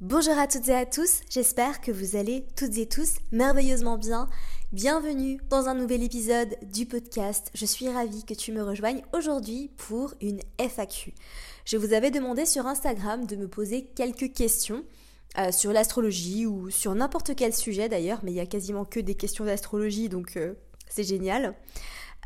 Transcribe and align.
Bonjour 0.00 0.38
à 0.38 0.46
toutes 0.46 0.68
et 0.68 0.76
à 0.76 0.86
tous, 0.86 1.22
j'espère 1.28 1.80
que 1.80 1.90
vous 1.90 2.14
allez 2.14 2.46
toutes 2.54 2.78
et 2.78 2.86
tous 2.86 3.16
merveilleusement 3.32 3.98
bien. 3.98 4.28
Bienvenue 4.70 5.40
dans 5.50 5.66
un 5.66 5.74
nouvel 5.74 6.04
épisode 6.04 6.56
du 6.62 6.86
podcast. 6.86 7.50
Je 7.52 7.66
suis 7.66 7.88
ravie 7.88 8.24
que 8.24 8.32
tu 8.32 8.52
me 8.52 8.62
rejoignes 8.62 9.02
aujourd'hui 9.12 9.72
pour 9.76 10.14
une 10.20 10.38
FAQ. 10.56 11.14
Je 11.64 11.76
vous 11.76 11.94
avais 11.94 12.12
demandé 12.12 12.46
sur 12.46 12.68
Instagram 12.68 13.26
de 13.26 13.34
me 13.34 13.48
poser 13.48 13.86
quelques 13.96 14.32
questions 14.32 14.84
euh, 15.36 15.50
sur 15.50 15.72
l'astrologie 15.72 16.46
ou 16.46 16.70
sur 16.70 16.94
n'importe 16.94 17.34
quel 17.34 17.52
sujet 17.52 17.88
d'ailleurs, 17.88 18.20
mais 18.22 18.30
il 18.30 18.36
y 18.36 18.40
a 18.40 18.46
quasiment 18.46 18.84
que 18.84 19.00
des 19.00 19.16
questions 19.16 19.46
d'astrologie 19.46 20.08
donc 20.08 20.36
euh, 20.36 20.54
c'est 20.88 21.02
génial. 21.02 21.56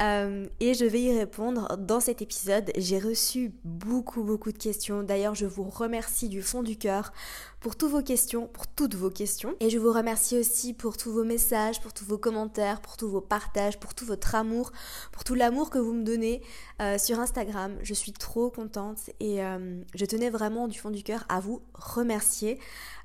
Euh, 0.00 0.46
et 0.58 0.74
je 0.74 0.84
vais 0.84 1.02
y 1.02 1.16
répondre 1.16 1.76
dans 1.76 2.00
cet 2.00 2.22
épisode. 2.22 2.70
J'ai 2.76 2.98
reçu 2.98 3.52
beaucoup 3.64 4.22
beaucoup 4.22 4.50
de 4.50 4.58
questions. 4.58 5.02
D'ailleurs, 5.02 5.34
je 5.34 5.46
vous 5.46 5.64
remercie 5.64 6.28
du 6.28 6.42
fond 6.42 6.62
du 6.62 6.76
cœur 6.76 7.12
pour 7.60 7.76
toutes 7.76 7.90
vos 7.90 8.02
questions, 8.02 8.48
pour 8.48 8.66
toutes 8.66 8.94
vos 8.94 9.10
questions. 9.10 9.54
Et 9.60 9.70
je 9.70 9.78
vous 9.78 9.92
remercie 9.92 10.38
aussi 10.38 10.72
pour 10.72 10.96
tous 10.96 11.12
vos 11.12 11.24
messages, 11.24 11.80
pour 11.80 11.92
tous 11.92 12.04
vos 12.04 12.18
commentaires, 12.18 12.80
pour 12.80 12.96
tous 12.96 13.08
vos 13.08 13.20
partages, 13.20 13.78
pour 13.78 13.94
tout 13.94 14.06
votre 14.06 14.34
amour, 14.34 14.72
pour 15.12 15.24
tout 15.24 15.34
l'amour 15.34 15.70
que 15.70 15.78
vous 15.78 15.92
me 15.92 16.04
donnez 16.04 16.42
euh, 16.80 16.98
sur 16.98 17.20
Instagram. 17.20 17.76
Je 17.82 17.94
suis 17.94 18.12
trop 18.12 18.50
contente 18.50 19.10
et 19.20 19.44
euh, 19.44 19.82
je 19.94 20.04
tenais 20.06 20.30
vraiment 20.30 20.68
du 20.68 20.78
fond 20.78 20.90
du 20.90 21.02
cœur 21.02 21.24
à 21.28 21.38
vous 21.40 21.62
remercier. 21.74 22.58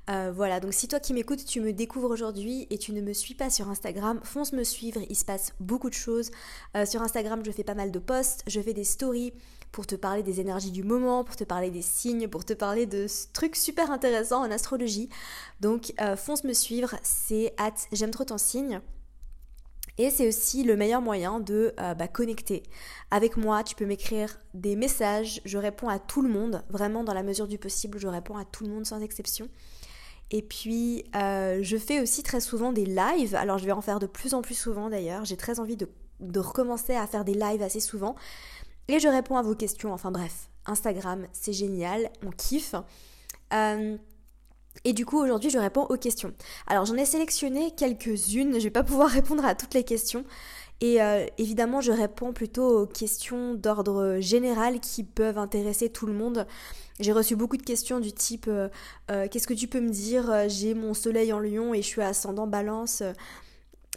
Euh, 0.08 0.32
voilà, 0.34 0.58
donc 0.58 0.72
si 0.72 0.88
toi 0.88 1.00
qui 1.00 1.12
m'écoutes, 1.12 1.44
tu 1.44 1.60
me 1.60 1.72
découvres 1.72 2.10
aujourd'hui 2.10 2.66
et 2.70 2.78
tu 2.78 2.92
ne 2.92 3.02
me 3.02 3.12
suis 3.12 3.34
pas 3.34 3.50
sur 3.50 3.68
Instagram, 3.68 4.20
fonce 4.22 4.52
me 4.52 4.64
suivre, 4.64 5.00
il 5.08 5.16
se 5.16 5.24
passe 5.24 5.52
beaucoup 5.60 5.90
de 5.90 5.94
choses. 5.94 6.30
Euh, 6.76 6.86
sur 6.86 7.02
Instagram, 7.02 7.42
je 7.44 7.50
fais 7.50 7.64
pas 7.64 7.74
mal 7.74 7.90
de 7.90 7.98
posts, 7.98 8.42
je 8.46 8.60
fais 8.60 8.72
des 8.72 8.84
stories 8.84 9.34
pour 9.70 9.86
te 9.86 9.96
parler 9.96 10.22
des 10.22 10.40
énergies 10.40 10.70
du 10.70 10.82
moment, 10.82 11.24
pour 11.24 11.36
te 11.36 11.44
parler 11.44 11.70
des 11.70 11.82
signes, 11.82 12.26
pour 12.26 12.46
te 12.46 12.54
parler 12.54 12.86
de 12.86 13.06
trucs 13.34 13.54
super 13.54 13.90
intéressants 13.90 14.40
en 14.40 14.50
astrologie. 14.50 15.10
Donc 15.60 15.92
euh, 16.00 16.16
fonce 16.16 16.42
me 16.44 16.54
suivre, 16.54 16.94
c'est 17.02 17.52
at 17.58 17.74
j'aime 17.92 18.10
trop 18.10 18.24
ton 18.24 18.38
signe. 18.38 18.80
Et 19.98 20.10
c'est 20.10 20.28
aussi 20.28 20.62
le 20.62 20.76
meilleur 20.76 21.02
moyen 21.02 21.40
de 21.40 21.74
bah, 21.76 22.06
connecter 22.06 22.62
avec 23.10 23.36
moi. 23.36 23.64
Tu 23.64 23.74
peux 23.74 23.84
m'écrire 23.84 24.38
des 24.54 24.76
messages, 24.76 25.40
je 25.44 25.58
réponds 25.58 25.88
à 25.88 25.98
tout 25.98 26.22
le 26.22 26.28
monde, 26.28 26.62
vraiment 26.70 27.02
dans 27.02 27.14
la 27.14 27.24
mesure 27.24 27.48
du 27.48 27.58
possible, 27.58 27.98
je 27.98 28.06
réponds 28.06 28.36
à 28.36 28.44
tout 28.44 28.62
le 28.62 28.70
monde 28.70 28.86
sans 28.86 29.00
exception. 29.00 29.48
Et 30.30 30.42
puis, 30.42 31.04
euh, 31.16 31.60
je 31.62 31.76
fais 31.76 32.00
aussi 32.00 32.22
très 32.22 32.40
souvent 32.40 32.72
des 32.72 32.84
lives. 32.84 33.34
Alors, 33.34 33.58
je 33.58 33.64
vais 33.64 33.72
en 33.72 33.80
faire 33.80 33.98
de 33.98 34.06
plus 34.06 34.34
en 34.34 34.42
plus 34.42 34.54
souvent 34.54 34.90
d'ailleurs. 34.90 35.24
J'ai 35.24 35.36
très 35.36 35.58
envie 35.58 35.76
de, 35.76 35.88
recommencer 36.38 36.94
à 36.94 37.06
faire 37.06 37.24
des 37.24 37.34
lives 37.34 37.62
assez 37.62 37.80
souvent. 37.80 38.14
Et 38.88 39.00
je 39.00 39.08
réponds 39.08 39.36
à 39.36 39.42
vos 39.42 39.54
questions. 39.54 39.92
Enfin 39.92 40.10
bref, 40.10 40.50
Instagram, 40.66 41.26
c'est 41.32 41.52
génial. 41.52 42.10
On 42.26 42.30
kiffe. 42.30 42.74
Euh, 43.54 43.96
et 44.84 44.92
du 44.92 45.06
coup, 45.06 45.18
aujourd'hui, 45.18 45.50
je 45.50 45.58
réponds 45.58 45.86
aux 45.88 45.96
questions. 45.96 46.32
Alors, 46.66 46.84
j'en 46.84 46.94
ai 46.96 47.06
sélectionné 47.06 47.70
quelques-unes. 47.74 48.52
Je 48.52 48.58
ne 48.58 48.62
vais 48.62 48.70
pas 48.70 48.84
pouvoir 48.84 49.08
répondre 49.10 49.44
à 49.44 49.54
toutes 49.54 49.74
les 49.74 49.84
questions. 49.84 50.24
Et 50.80 51.02
euh, 51.02 51.26
évidemment, 51.38 51.80
je 51.80 51.90
réponds 51.90 52.32
plutôt 52.32 52.82
aux 52.82 52.86
questions 52.86 53.54
d'ordre 53.54 54.18
général 54.20 54.78
qui 54.78 55.02
peuvent 55.02 55.38
intéresser 55.38 55.88
tout 55.88 56.06
le 56.06 56.12
monde. 56.12 56.46
J'ai 57.00 57.12
reçu 57.12 57.36
beaucoup 57.36 57.56
de 57.56 57.62
questions 57.62 58.00
du 58.00 58.12
type 58.12 58.46
euh, 58.48 58.68
euh, 59.10 59.28
Qu'est-ce 59.30 59.46
que 59.46 59.54
tu 59.54 59.68
peux 59.68 59.80
me 59.80 59.90
dire 59.90 60.48
J'ai 60.48 60.74
mon 60.74 60.94
soleil 60.94 61.32
en 61.32 61.38
lion 61.38 61.72
et 61.72 61.82
je 61.82 61.86
suis 61.86 62.02
ascendant 62.02 62.46
balance. 62.46 63.02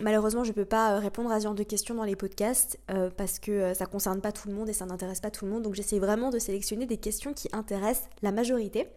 Malheureusement, 0.01 0.43
je 0.43 0.49
ne 0.49 0.55
peux 0.55 0.65
pas 0.65 0.99
répondre 0.99 1.31
à 1.31 1.39
ce 1.39 1.45
genre 1.45 1.55
de 1.55 1.63
questions 1.63 1.95
dans 1.95 2.03
les 2.03 2.15
podcasts 2.15 2.79
parce 3.17 3.39
que 3.39 3.73
ça 3.73 3.85
ne 3.85 3.89
concerne 3.89 4.21
pas 4.21 4.31
tout 4.31 4.47
le 4.47 4.53
monde 4.53 4.69
et 4.69 4.73
ça 4.73 4.85
n'intéresse 4.85 5.19
pas 5.19 5.31
tout 5.31 5.45
le 5.45 5.51
monde. 5.51 5.63
Donc 5.63 5.75
j'essaie 5.75 5.99
vraiment 5.99 6.29
de 6.29 6.39
sélectionner 6.39 6.85
des 6.85 6.97
questions 6.97 7.33
qui 7.33 7.49
intéressent 7.51 8.09
la 8.21 8.31
majorité. 8.31 8.87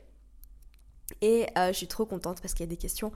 Et 1.20 1.46
je 1.56 1.72
suis 1.72 1.88
trop 1.88 2.06
contente 2.06 2.40
parce 2.40 2.54
qu'il 2.54 2.64
y 2.64 2.68
a 2.68 2.70
des 2.70 2.78
questions 2.78 3.12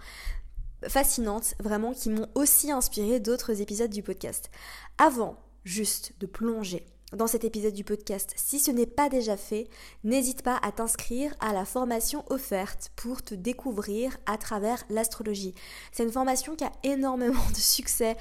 fascinantes, 0.86 1.54
vraiment, 1.60 1.92
qui 1.92 2.10
m'ont 2.10 2.28
aussi 2.34 2.70
inspiré 2.70 3.20
d'autres 3.20 3.60
épisodes 3.60 3.90
du 3.90 4.02
podcast. 4.02 4.50
Avant 4.98 5.36
juste 5.64 6.14
de 6.20 6.26
plonger 6.26 6.84
dans 7.12 7.26
cet 7.26 7.44
épisode 7.44 7.72
du 7.72 7.84
podcast, 7.84 8.34
si 8.36 8.58
ce 8.58 8.70
n'est 8.70 8.86
pas 8.86 9.08
déjà 9.08 9.36
fait, 9.36 9.68
n'hésite 10.04 10.42
pas 10.42 10.58
à 10.62 10.72
t'inscrire 10.72 11.34
à 11.40 11.54
la 11.54 11.64
formation 11.64 12.22
offerte 12.28 12.90
pour 12.96 13.22
te 13.22 13.34
découvrir 13.34 14.18
à 14.26 14.36
travers 14.36 14.84
l'astrologie. 14.90 15.54
C'est 15.90 16.02
une 16.02 16.12
formation 16.12 16.54
qui 16.54 16.64
a 16.64 16.72
énormément 16.82 17.48
de 17.50 17.56
succès. 17.56 18.16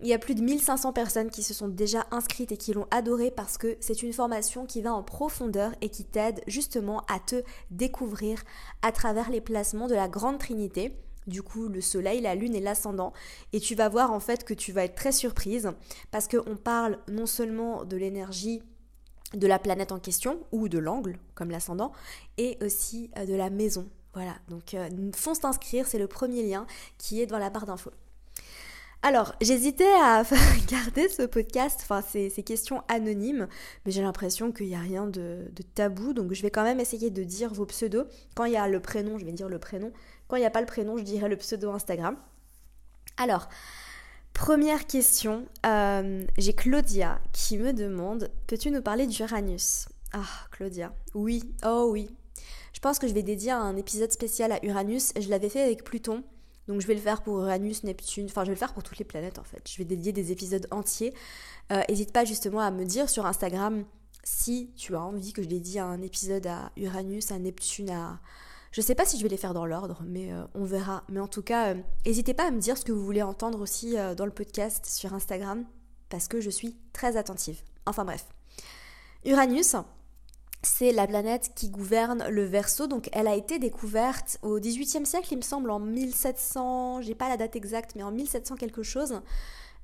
Il 0.00 0.08
y 0.08 0.12
a 0.12 0.18
plus 0.18 0.34
de 0.34 0.42
1500 0.42 0.92
personnes 0.92 1.30
qui 1.30 1.42
se 1.42 1.54
sont 1.54 1.68
déjà 1.68 2.06
inscrites 2.10 2.52
et 2.52 2.58
qui 2.58 2.74
l'ont 2.74 2.86
adoré 2.90 3.30
parce 3.30 3.56
que 3.56 3.78
c'est 3.80 4.02
une 4.02 4.12
formation 4.12 4.66
qui 4.66 4.82
va 4.82 4.92
en 4.92 5.02
profondeur 5.02 5.72
et 5.80 5.88
qui 5.88 6.04
t'aide 6.04 6.42
justement 6.46 7.00
à 7.08 7.18
te 7.18 7.42
découvrir 7.70 8.42
à 8.82 8.92
travers 8.92 9.30
les 9.30 9.40
placements 9.40 9.86
de 9.86 9.94
la 9.94 10.08
Grande 10.08 10.38
Trinité 10.38 10.92
du 11.26 11.42
coup 11.42 11.68
le 11.68 11.80
soleil, 11.80 12.20
la 12.20 12.34
lune 12.34 12.54
et 12.54 12.60
l'ascendant. 12.60 13.12
Et 13.52 13.60
tu 13.60 13.74
vas 13.74 13.88
voir 13.88 14.12
en 14.12 14.20
fait 14.20 14.44
que 14.44 14.54
tu 14.54 14.72
vas 14.72 14.84
être 14.84 14.94
très 14.94 15.12
surprise 15.12 15.70
parce 16.10 16.28
qu'on 16.28 16.56
parle 16.56 16.98
non 17.08 17.26
seulement 17.26 17.84
de 17.84 17.96
l'énergie 17.96 18.62
de 19.34 19.46
la 19.46 19.58
planète 19.58 19.92
en 19.92 19.98
question 19.98 20.38
ou 20.52 20.68
de 20.68 20.78
l'angle 20.78 21.18
comme 21.34 21.50
l'ascendant 21.50 21.92
et 22.38 22.58
aussi 22.62 23.10
euh, 23.16 23.26
de 23.26 23.34
la 23.34 23.50
maison. 23.50 23.88
Voilà, 24.14 24.36
donc 24.48 24.72
euh, 24.74 24.88
fonce 25.14 25.40
t'inscrire, 25.40 25.86
c'est 25.86 25.98
le 25.98 26.06
premier 26.06 26.42
lien 26.42 26.66
qui 26.96 27.20
est 27.20 27.26
dans 27.26 27.38
la 27.38 27.50
barre 27.50 27.66
d'infos. 27.66 27.90
Alors, 29.02 29.34
j'hésitais 29.40 29.92
à 30.02 30.24
garder 30.68 31.08
ce 31.08 31.22
podcast, 31.22 31.80
enfin 31.82 32.02
ces, 32.02 32.30
questions 32.42 32.82
anonymes, 32.88 33.46
mais 33.84 33.92
j'ai 33.92 34.02
l'impression 34.02 34.50
qu'il 34.52 34.66
n'y 34.66 34.74
a 34.74 34.80
rien 34.80 35.06
de, 35.06 35.46
tabou, 35.74 36.12
donc 36.12 36.32
je 36.32 36.42
vais 36.42 36.50
quand 36.50 36.64
même 36.64 36.80
essayer 36.80 37.10
de 37.10 37.22
dire 37.22 37.52
vos 37.52 37.66
pseudos. 37.66 38.06
Quand 38.34 38.46
il 38.46 38.52
y 38.52 38.56
a 38.56 38.66
le 38.66 38.80
prénom, 38.80 39.18
je 39.18 39.24
vais 39.24 39.32
dire 39.32 39.48
le 39.48 39.58
prénom. 39.58 39.92
Quand 40.28 40.36
il 40.36 40.40
n'y 40.40 40.46
a 40.46 40.50
pas 40.50 40.60
le 40.60 40.66
prénom, 40.66 40.96
je 40.98 41.02
dirais 41.02 41.28
le 41.28 41.36
pseudo 41.36 41.70
Instagram. 41.70 42.16
Alors, 43.16 43.48
première 44.34 44.86
question, 44.86 45.46
euh, 45.64 46.24
j'ai 46.36 46.52
Claudia 46.52 47.20
qui 47.32 47.58
me 47.58 47.72
demande, 47.72 48.30
peux-tu 48.46 48.70
nous 48.70 48.82
parler 48.82 49.06
d'Uranus? 49.06 49.86
Ah, 50.12 50.26
Claudia, 50.50 50.92
oui, 51.14 51.42
oh 51.64 51.88
oui. 51.90 52.14
Je 52.72 52.80
pense 52.80 52.98
que 52.98 53.08
je 53.08 53.14
vais 53.14 53.22
dédier 53.22 53.52
un 53.52 53.76
épisode 53.76 54.12
spécial 54.12 54.52
à 54.52 54.64
Uranus. 54.64 55.12
Je 55.18 55.30
l'avais 55.30 55.48
fait 55.48 55.62
avec 55.62 55.82
Pluton. 55.82 56.22
Donc 56.68 56.80
je 56.80 56.86
vais 56.86 56.94
le 56.94 57.00
faire 57.00 57.22
pour 57.22 57.40
Uranus, 57.40 57.84
Neptune, 57.84 58.26
enfin 58.26 58.42
je 58.42 58.48
vais 58.48 58.54
le 58.54 58.58
faire 58.58 58.74
pour 58.74 58.82
toutes 58.82 58.98
les 58.98 59.04
planètes 59.04 59.38
en 59.38 59.44
fait. 59.44 59.62
Je 59.70 59.78
vais 59.78 59.84
dédier 59.84 60.12
des 60.12 60.32
épisodes 60.32 60.66
entiers. 60.70 61.14
N'hésite 61.88 62.10
euh, 62.10 62.12
pas 62.12 62.24
justement 62.24 62.60
à 62.60 62.70
me 62.70 62.84
dire 62.84 63.08
sur 63.08 63.24
Instagram 63.24 63.84
si 64.24 64.72
tu 64.76 64.96
as 64.96 65.00
envie 65.00 65.32
que 65.32 65.42
je 65.42 65.48
dédie 65.48 65.78
un 65.78 66.02
épisode 66.02 66.46
à 66.48 66.72
Uranus, 66.76 67.30
à 67.30 67.38
Neptune, 67.38 67.90
à, 67.90 68.20
je 68.76 68.82
sais 68.82 68.94
pas 68.94 69.06
si 69.06 69.16
je 69.16 69.22
vais 69.22 69.30
les 69.30 69.38
faire 69.38 69.54
dans 69.54 69.64
l'ordre, 69.64 70.02
mais 70.04 70.30
euh, 70.30 70.44
on 70.54 70.64
verra. 70.64 71.02
Mais 71.08 71.18
en 71.18 71.28
tout 71.28 71.40
cas, 71.40 71.68
euh, 71.68 71.76
n'hésitez 72.04 72.34
pas 72.34 72.48
à 72.48 72.50
me 72.50 72.60
dire 72.60 72.76
ce 72.76 72.84
que 72.84 72.92
vous 72.92 73.02
voulez 73.02 73.22
entendre 73.22 73.58
aussi 73.62 73.96
euh, 73.96 74.14
dans 74.14 74.26
le 74.26 74.30
podcast 74.30 74.84
sur 74.84 75.14
Instagram, 75.14 75.64
parce 76.10 76.28
que 76.28 76.42
je 76.42 76.50
suis 76.50 76.76
très 76.92 77.16
attentive. 77.16 77.62
Enfin 77.86 78.04
bref. 78.04 78.26
Uranus, 79.24 79.76
c'est 80.60 80.92
la 80.92 81.06
planète 81.06 81.52
qui 81.54 81.70
gouverne 81.70 82.28
le 82.28 82.44
Verseau, 82.44 82.86
donc 82.86 83.08
elle 83.12 83.28
a 83.28 83.34
été 83.34 83.58
découverte 83.58 84.36
au 84.42 84.60
XVIIIe 84.60 85.06
siècle, 85.06 85.28
il 85.30 85.36
me 85.36 85.42
semble, 85.42 85.70
en 85.70 85.80
1700, 85.80 87.00
j'ai 87.00 87.14
pas 87.14 87.30
la 87.30 87.38
date 87.38 87.56
exacte, 87.56 87.94
mais 87.96 88.02
en 88.02 88.10
1700 88.10 88.56
quelque 88.56 88.82
chose. 88.82 89.22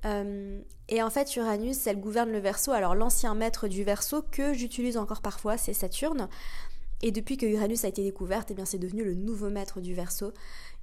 et 0.05 1.01
en 1.01 1.09
fait, 1.09 1.35
Uranus, 1.35 1.87
elle 1.87 1.99
gouverne 1.99 2.31
le 2.31 2.37
Verseau. 2.37 2.73
Alors 2.73 2.93
l'ancien 2.93 3.33
maître 3.33 3.67
du 3.67 3.83
Verseau 3.83 4.21
que 4.21 4.53
j'utilise 4.53 4.97
encore 4.97 5.21
parfois, 5.21 5.57
c'est 5.57 5.73
Saturne. 5.73 6.29
Et 7.01 7.11
depuis 7.11 7.37
que 7.37 7.45
Uranus 7.45 7.83
a 7.83 7.89
été 7.89 8.03
découverte, 8.03 8.51
eh 8.51 8.53
bien 8.53 8.65
c'est 8.65 8.77
devenu 8.77 9.03
le 9.03 9.13
nouveau 9.13 9.49
maître 9.49 9.81
du 9.81 9.93
Verseau. 9.93 10.31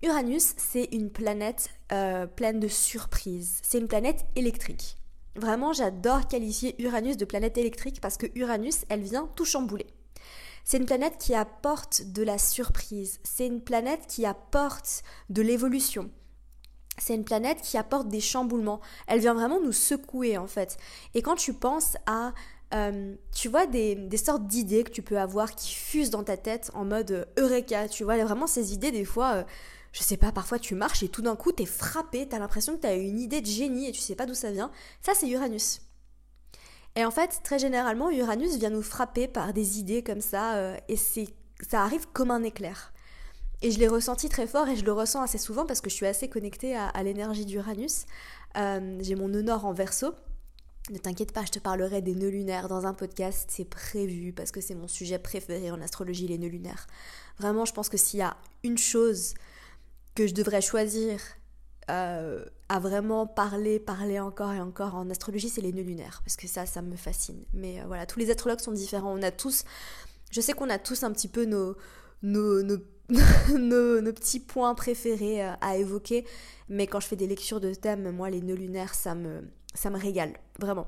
Uranus, 0.03 0.55
c'est 0.57 0.89
une 0.93 1.11
planète 1.11 1.71
euh, 1.93 2.27
pleine 2.27 2.61
de 2.61 2.69
surprises. 2.69 3.61
C'est 3.63 3.79
une 3.79 3.89
planète 3.89 4.27
électrique. 4.37 4.97
Vraiment, 5.37 5.73
j'adore 5.73 6.27
qualifier 6.29 6.75
Uranus 6.83 7.17
de 7.17 7.25
planète 7.25 7.57
électrique 7.57 8.01
parce 8.01 8.17
que 8.17 8.27
Uranus, 8.35 8.85
elle 8.89 9.03
vient 9.03 9.31
tout 9.37 9.45
chambouler. 9.45 9.87
C'est 10.65 10.77
une 10.77 10.87
planète 10.87 11.19
qui 11.19 11.35
apporte 11.35 12.03
de 12.13 12.23
la 12.23 12.39
surprise. 12.39 13.21
C'est 13.23 13.47
une 13.47 13.63
planète 13.63 14.07
qui 14.09 14.27
apporte 14.27 15.03
de 15.31 15.43
l'évolution. 15.43 16.11
C'est 16.99 17.15
une 17.15 17.25
planète 17.25 17.63
qui 17.63 17.79
apporte 17.79 18.09
des 18.09 18.21
chamboulements. 18.21 18.81
Elle 19.07 19.21
vient 19.21 19.35
vraiment 19.35 19.61
nous 19.61 19.73
secouer 19.73 20.37
en 20.37 20.47
fait. 20.47 20.77
Et 21.15 21.23
quand 21.23 21.37
tu 21.37 21.55
penses 21.55 21.97
à 22.07 22.35
euh, 22.73 23.17
tu 23.35 23.49
vois 23.49 23.67
des, 23.67 24.09
sortes 24.17 24.47
d'idées 24.47 24.85
que 24.85 24.91
tu 24.91 25.03
peux 25.03 25.19
avoir 25.19 25.55
qui 25.55 25.75
fusent 25.75 26.11
dans 26.11 26.23
ta 26.23 26.37
tête 26.37 26.71
en 26.75 26.85
mode 26.85 27.11
euh, 27.11 27.25
Eureka, 27.37 27.89
tu 27.89 28.05
vois, 28.05 28.23
vraiment 28.23 28.47
ces 28.47 28.73
idées 28.73 28.93
des 28.93 29.05
fois, 29.05 29.35
euh, 29.35 29.45
je 29.93 30.05
sais 30.05 30.17
pas, 30.17 30.31
parfois 30.31 30.61
tu 30.61 30.77
marches 30.77 31.03
et 31.03 31.09
tout 31.09 31.23
d'un 31.23 31.35
coup 31.35 31.51
t'es 31.51 31.67
frappé, 31.67 32.29
t'as 32.29 32.39
l'impression 32.39 32.77
que 32.77 32.83
t'as 32.83 32.97
une 32.97 33.19
idée 33.19 33.41
de 33.41 33.47
génie 33.47 33.89
et 33.89 33.93
tu 33.93 34.01
sais 34.01 34.15
pas 34.15 34.25
d'où 34.25 34.35
ça 34.35 34.53
vient, 34.53 34.71
ça 35.03 35.13
c'est 35.15 35.29
Uranus. 35.29 35.81
Et 36.97 37.05
en 37.05 37.11
fait, 37.11 37.41
très 37.43 37.59
généralement, 37.59 38.11
Uranus 38.11 38.57
vient 38.57 38.71
nous 38.71 38.83
frapper 38.83 39.27
par 39.27 39.53
des 39.53 39.79
idées 39.79 40.03
comme 40.03 40.21
ça 40.21 40.77
et 40.89 40.97
c'est 40.97 41.29
ça 41.69 41.83
arrive 41.83 42.07
comme 42.13 42.31
un 42.31 42.43
éclair. 42.43 42.93
Et 43.63 43.71
je 43.71 43.79
l'ai 43.79 43.87
ressenti 43.87 44.29
très 44.29 44.47
fort 44.47 44.69
et 44.69 44.75
je 44.75 44.85
le 44.85 44.93
ressens 44.93 45.23
assez 45.23 45.39
souvent 45.39 45.67
parce 45.67 45.81
que 45.81 45.91
je 45.91 45.95
suis 45.95 46.07
assez 46.07 46.29
connectée 46.29 46.75
à, 46.75 46.89
à 46.89 47.03
l'énergie 47.03 47.47
d'Uranus. 47.47 48.07
J'ai 48.57 49.15
mon 49.15 49.33
honneur 49.35 49.67
en 49.67 49.73
verso 49.73 50.15
Ne 50.91 50.99
t'inquiète 50.99 51.33
pas, 51.33 51.45
je 51.45 51.53
te 51.53 51.61
parlerai 51.61 52.03
des 52.03 52.17
nœuds 52.17 52.31
lunaires 52.31 52.67
dans 52.67 52.85
un 52.85 52.95
podcast, 52.95 53.49
c'est 53.53 53.65
prévu 53.65 54.33
parce 54.33 54.51
que 54.51 54.61
c'est 54.61 54.75
mon 54.75 54.89
sujet 54.89 55.21
préféré 55.21 55.71
en 55.71 55.81
astrologie, 55.81 56.27
les 56.27 56.37
nœuds 56.37 56.49
lunaires. 56.49 56.89
Vraiment, 57.39 57.65
je 57.65 57.73
pense 57.73 57.89
que 57.89 57.97
s'il 57.97 58.19
y 58.19 58.23
a 58.23 58.37
une 58.65 58.77
chose 58.77 59.35
que 60.17 60.27
je 60.27 60.35
devrais 60.35 60.61
choisir 60.61 61.21
euh, 61.91 62.45
à 62.69 62.81
vraiment 62.81 63.25
parler, 63.29 63.79
parler 63.79 64.19
encore 64.19 64.53
et 64.53 64.61
encore 64.61 64.97
en 64.97 65.09
astrologie, 65.11 65.49
c'est 65.49 65.61
les 65.61 65.73
nœuds 65.73 65.85
lunaires, 65.85 66.23
parce 66.25 66.35
que 66.35 66.49
ça, 66.49 66.67
ça 66.67 66.83
me 66.83 66.97
fascine. 66.97 67.45
Mais 67.55 67.81
euh, 67.81 67.85
voilà, 67.87 68.05
tous 68.05 68.19
les 68.19 68.29
astrologues 68.31 68.61
sont 68.61 68.73
différents. 68.73 69.17
On 69.17 69.23
a 69.23 69.31
tous, 69.31 69.65
je 70.33 70.41
sais 70.41 70.55
qu'on 70.55 70.71
a 70.71 70.79
tous 70.79 71.05
un 71.05 71.13
petit 71.13 71.29
peu 71.29 71.45
nos, 71.45 71.77
nos, 72.25 72.65
nos, 72.65 72.79
nos, 73.57 74.13
petits 74.13 74.41
points 74.41 74.75
préférés 74.75 75.45
euh, 75.45 75.53
à 75.61 75.77
évoquer, 75.77 76.27
mais 76.69 76.89
quand 76.89 76.99
je 76.99 77.07
fais 77.07 77.17
des 77.17 77.29
lectures 77.29 77.61
de 77.61 77.75
thèmes, 77.75 78.11
moi, 78.11 78.29
les 78.29 78.43
nœuds 78.43 78.57
lunaires, 78.57 78.95
ça 78.95 79.15
me, 79.15 79.43
ça 79.75 79.91
me 79.91 79.99
régale, 79.99 80.35
vraiment. 80.59 80.87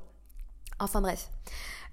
Enfin 0.78 1.00
bref. 1.00 1.30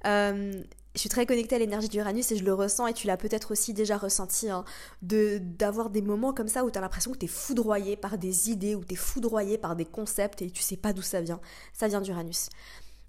Euh, 0.06 0.64
je 0.96 1.00
suis 1.00 1.10
très 1.10 1.26
connectée 1.26 1.56
à 1.56 1.60
l'énergie 1.60 1.88
d'Uranus 1.88 2.32
et 2.32 2.38
je 2.38 2.44
le 2.44 2.54
ressens 2.54 2.88
et 2.88 2.94
tu 2.94 3.06
l'as 3.06 3.18
peut-être 3.18 3.52
aussi 3.52 3.74
déjà 3.74 3.98
ressenti, 3.98 4.50
hein, 4.50 4.66
d'avoir 5.02 5.90
des 5.92 6.02
moments 6.02 6.34
comme 6.34 6.48
ça 6.48 6.66
où 6.66 6.72
tu 6.72 6.78
as 6.78 6.82
l'impression 6.82 7.12
que 7.12 7.18
tu 7.18 7.26
es 7.26 7.30
foudroyé 7.30 7.96
par 7.96 8.18
des 8.18 8.50
idées, 8.50 8.76
ou 8.76 8.84
tu 8.84 8.94
es 8.94 8.98
foudroyé 8.98 9.58
par 9.58 9.76
des 9.76 9.86
concepts 9.86 10.42
et 10.42 10.50
tu 10.50 10.62
sais 10.62 10.78
pas 10.78 10.92
d'où 10.92 11.02
ça 11.02 11.22
vient. 11.22 11.40
Ça 11.74 11.88
vient 11.88 12.02
d'Uranus. 12.02 12.50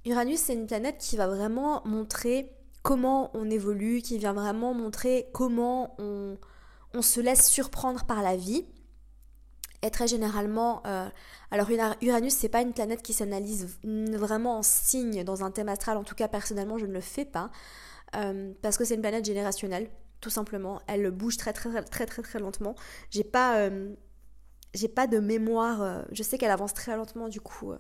Uranus, 0.05 0.41
c'est 0.41 0.55
une 0.55 0.67
planète 0.67 0.99
qui 0.99 1.17
va 1.17 1.27
vraiment 1.27 1.83
montrer 1.87 2.53
comment 2.83 3.31
on 3.35 3.51
évolue, 3.51 4.03
qui 4.03 4.19
vient 4.19 4.33
vraiment 4.35 4.75
montrer 4.75 5.29
comment 5.33 5.95
on, 5.99 6.37
on 6.95 7.03
se 7.03 7.21
laisse 7.21 7.49
surprendre 7.49 8.05
par 8.05 8.23
la 8.23 8.37
vie 8.37 8.67
et 9.83 9.91
très 9.91 10.07
généralement, 10.07 10.83
euh, 10.87 11.09
alors 11.51 11.69
Uranus, 12.03 12.35
c'est 12.35 12.51
pas 12.51 12.61
une 12.61 12.75
planète 12.75 13.03
qui 13.03 13.15
s'analyse 13.15 13.79
vraiment 13.83 14.59
en 14.59 14.63
signe 14.63 15.25
dans 15.25 15.43
un 15.43 15.51
thème 15.51 15.71
astral. 15.71 15.97
En 15.97 16.05
tout 16.05 16.15
cas, 16.15 16.29
personnellement, 16.29 16.77
je 16.77 16.87
ne 16.87 16.93
le 16.93 17.01
fais 17.01 17.25
pas 17.25 17.51
euh, 18.15 18.53
parce 18.61 18.77
que 18.77 18.85
c'est 18.85 18.95
une 18.95 19.01
planète 19.01 19.25
générationnelle, 19.25 19.89
tout 20.21 20.29
simplement. 20.29 20.83
Elle 20.87 21.11
bouge 21.11 21.39
très 21.39 21.55
très 21.55 21.83
très 21.83 22.07
très 22.07 22.23
très, 22.23 22.39
lentement. 22.39 22.75
J'ai 23.11 23.25
pas 23.25 23.59
euh, 23.59 23.95
j'ai 24.75 24.89
pas 24.89 25.07
de 25.07 25.19
mémoire. 25.19 26.05
je 26.13 26.23
sais 26.23 26.37
qu'elle 26.37 26.51
avance 26.51 26.75
très 26.75 26.95
lentement, 26.97 27.29
du 27.29 27.41
coup. 27.41 27.73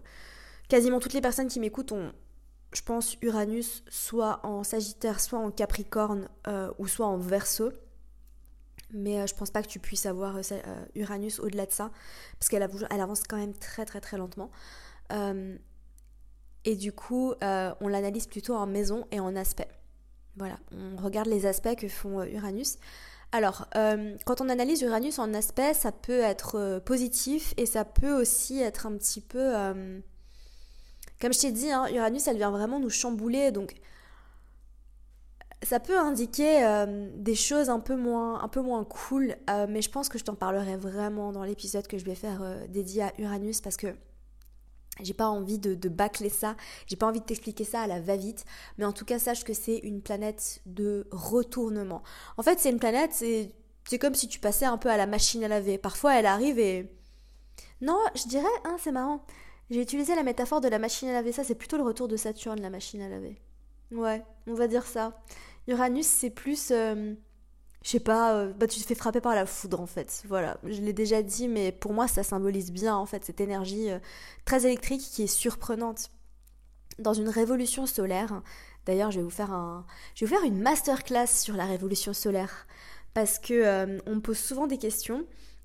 quasiment 0.68 1.00
toutes 1.00 1.12
les 1.12 1.20
personnes 1.20 1.48
qui 1.48 1.60
m'écoutent 1.60 1.92
ont, 1.92 2.12
je 2.72 2.82
pense, 2.82 3.16
Uranus 3.20 3.84
soit 3.90 4.40
en 4.42 4.64
Sagittaire, 4.64 5.20
soit 5.20 5.38
en 5.38 5.50
Capricorne 5.50 6.28
ou 6.78 6.88
soit 6.88 7.06
en 7.06 7.18
Verseau. 7.18 7.70
Mais 8.92 9.20
euh, 9.20 9.26
je 9.26 9.34
pense 9.34 9.50
pas 9.50 9.62
que 9.62 9.68
tu 9.68 9.78
puisses 9.78 10.06
avoir 10.06 10.36
euh, 10.36 10.42
euh, 10.52 10.84
Uranus 10.94 11.38
au-delà 11.40 11.66
de 11.66 11.72
ça, 11.72 11.90
parce 12.38 12.48
qu'elle 12.48 12.66
elle 12.90 13.00
avance 13.00 13.22
quand 13.28 13.36
même 13.36 13.54
très 13.54 13.84
très 13.84 14.00
très 14.00 14.16
lentement. 14.16 14.50
et 16.64 16.76
du 16.76 16.92
coup, 16.92 17.34
on 17.40 17.88
l'analyse 17.88 18.26
plutôt 18.26 18.54
en 18.54 18.66
maison 18.66 19.06
et 19.10 19.20
en 19.20 19.34
aspect. 19.36 19.68
Voilà, 20.36 20.58
on 20.72 20.96
regarde 20.96 21.28
les 21.28 21.46
aspects 21.46 21.76
que 21.76 21.88
font 21.88 22.22
Uranus. 22.24 22.78
Alors, 23.32 23.68
quand 24.26 24.40
on 24.40 24.48
analyse 24.48 24.82
Uranus 24.82 25.18
en 25.18 25.34
aspect, 25.34 25.74
ça 25.74 25.92
peut 25.92 26.20
être 26.20 26.80
positif 26.84 27.54
et 27.56 27.66
ça 27.66 27.84
peut 27.84 28.12
aussi 28.12 28.60
être 28.60 28.86
un 28.86 28.96
petit 28.96 29.20
peu... 29.20 29.52
comme 31.20 31.32
je 31.32 31.40
t'ai 31.40 31.52
dit, 31.52 31.70
hein, 31.70 31.86
Uranus, 31.92 32.26
elle 32.28 32.36
vient 32.36 32.50
vraiment 32.50 32.78
nous 32.78 32.90
chambouler, 32.90 33.50
donc 33.52 33.74
ça 35.62 35.78
peut 35.78 35.98
indiquer 35.98 36.64
euh, 36.64 37.10
des 37.14 37.34
choses 37.34 37.68
un 37.68 37.80
peu 37.80 37.94
moins, 37.94 38.42
un 38.42 38.48
peu 38.48 38.62
moins 38.62 38.84
cool, 38.84 39.36
euh, 39.50 39.66
mais 39.68 39.82
je 39.82 39.90
pense 39.90 40.08
que 40.08 40.18
je 40.18 40.24
t'en 40.24 40.34
parlerai 40.34 40.76
vraiment 40.76 41.32
dans 41.32 41.44
l'épisode 41.44 41.86
que 41.86 41.98
je 41.98 42.04
vais 42.04 42.14
faire 42.14 42.42
euh, 42.42 42.66
dédié 42.68 43.02
à 43.02 43.12
Uranus 43.18 43.60
parce 43.60 43.76
que 43.76 43.94
j'ai 45.02 45.14
pas 45.14 45.28
envie 45.28 45.58
de, 45.58 45.88
bâcler 45.88 46.28
ça, 46.28 46.56
j'ai 46.86 46.96
pas 46.96 47.06
envie 47.06 47.20
de 47.20 47.24
t'expliquer 47.24 47.64
ça 47.64 47.82
à 47.82 47.86
la 47.86 48.00
va-vite, 48.00 48.44
mais 48.78 48.84
en 48.84 48.92
tout 48.92 49.04
cas 49.04 49.18
sache 49.18 49.44
que 49.44 49.52
c'est 49.52 49.78
une 49.78 50.02
planète 50.02 50.60
de 50.66 51.06
retournement. 51.10 52.02
En 52.36 52.42
fait, 52.42 52.58
c'est 52.58 52.70
une 52.70 52.78
planète, 52.78 53.12
c'est, 53.12 53.52
c'est 53.88 53.98
comme 53.98 54.14
si 54.14 54.28
tu 54.28 54.40
passais 54.40 54.66
un 54.66 54.76
peu 54.76 54.90
à 54.90 54.96
la 54.96 55.06
machine 55.06 55.42
à 55.44 55.48
laver. 55.48 55.78
Parfois, 55.78 56.18
elle 56.18 56.26
arrive 56.26 56.58
et. 56.58 56.92
Non, 57.80 57.98
je 58.14 58.28
dirais, 58.28 58.44
hein, 58.64 58.76
c'est 58.78 58.92
marrant. 58.92 59.24
J'ai 59.70 59.80
utilisé 59.80 60.14
la 60.14 60.22
métaphore 60.22 60.60
de 60.60 60.68
la 60.68 60.78
machine 60.78 61.08
à 61.08 61.12
laver, 61.12 61.32
ça 61.32 61.44
c'est 61.44 61.54
plutôt 61.54 61.78
le 61.78 61.82
retour 61.82 62.08
de 62.08 62.16
Saturne, 62.16 62.60
la 62.60 62.70
machine 62.70 63.00
à 63.00 63.08
laver. 63.08 63.40
Ouais, 63.92 64.22
on 64.46 64.54
va 64.54 64.68
dire 64.68 64.84
ça. 64.84 65.20
Uranus, 65.70 66.06
c'est 66.06 66.30
plus. 66.30 66.70
Euh, 66.72 67.14
je 67.82 67.88
sais 67.88 68.00
pas, 68.00 68.34
euh, 68.34 68.52
bah, 68.52 68.66
tu 68.66 68.80
te 68.80 68.86
fais 68.86 68.94
frapper 68.94 69.20
par 69.20 69.34
la 69.34 69.46
foudre 69.46 69.80
en 69.80 69.86
fait. 69.86 70.22
Voilà, 70.28 70.58
je 70.64 70.80
l'ai 70.80 70.92
déjà 70.92 71.22
dit, 71.22 71.48
mais 71.48 71.72
pour 71.72 71.92
moi, 71.92 72.08
ça 72.08 72.22
symbolise 72.22 72.72
bien 72.72 72.94
en 72.96 73.06
fait 73.06 73.24
cette 73.24 73.40
énergie 73.40 73.90
euh, 73.90 73.98
très 74.44 74.66
électrique 74.66 75.00
qui 75.00 75.22
est 75.22 75.26
surprenante. 75.26 76.10
Dans 76.98 77.14
une 77.14 77.28
révolution 77.28 77.86
solaire, 77.86 78.42
d'ailleurs, 78.84 79.10
je 79.10 79.18
vais 79.18 79.24
vous 79.24 79.30
faire 79.30 79.52
un, 79.52 79.86
je 80.14 80.24
vais 80.24 80.30
vous 80.30 80.36
faire 80.36 80.44
une 80.44 80.60
masterclass 80.60 81.28
sur 81.28 81.54
la 81.54 81.64
révolution 81.64 82.12
solaire 82.12 82.66
parce 83.14 83.38
que 83.38 83.98
on 84.06 84.16
me 84.16 84.20
pose 84.20 84.38
souvent 84.38 84.66
des 84.66 84.76
questions 84.76 85.24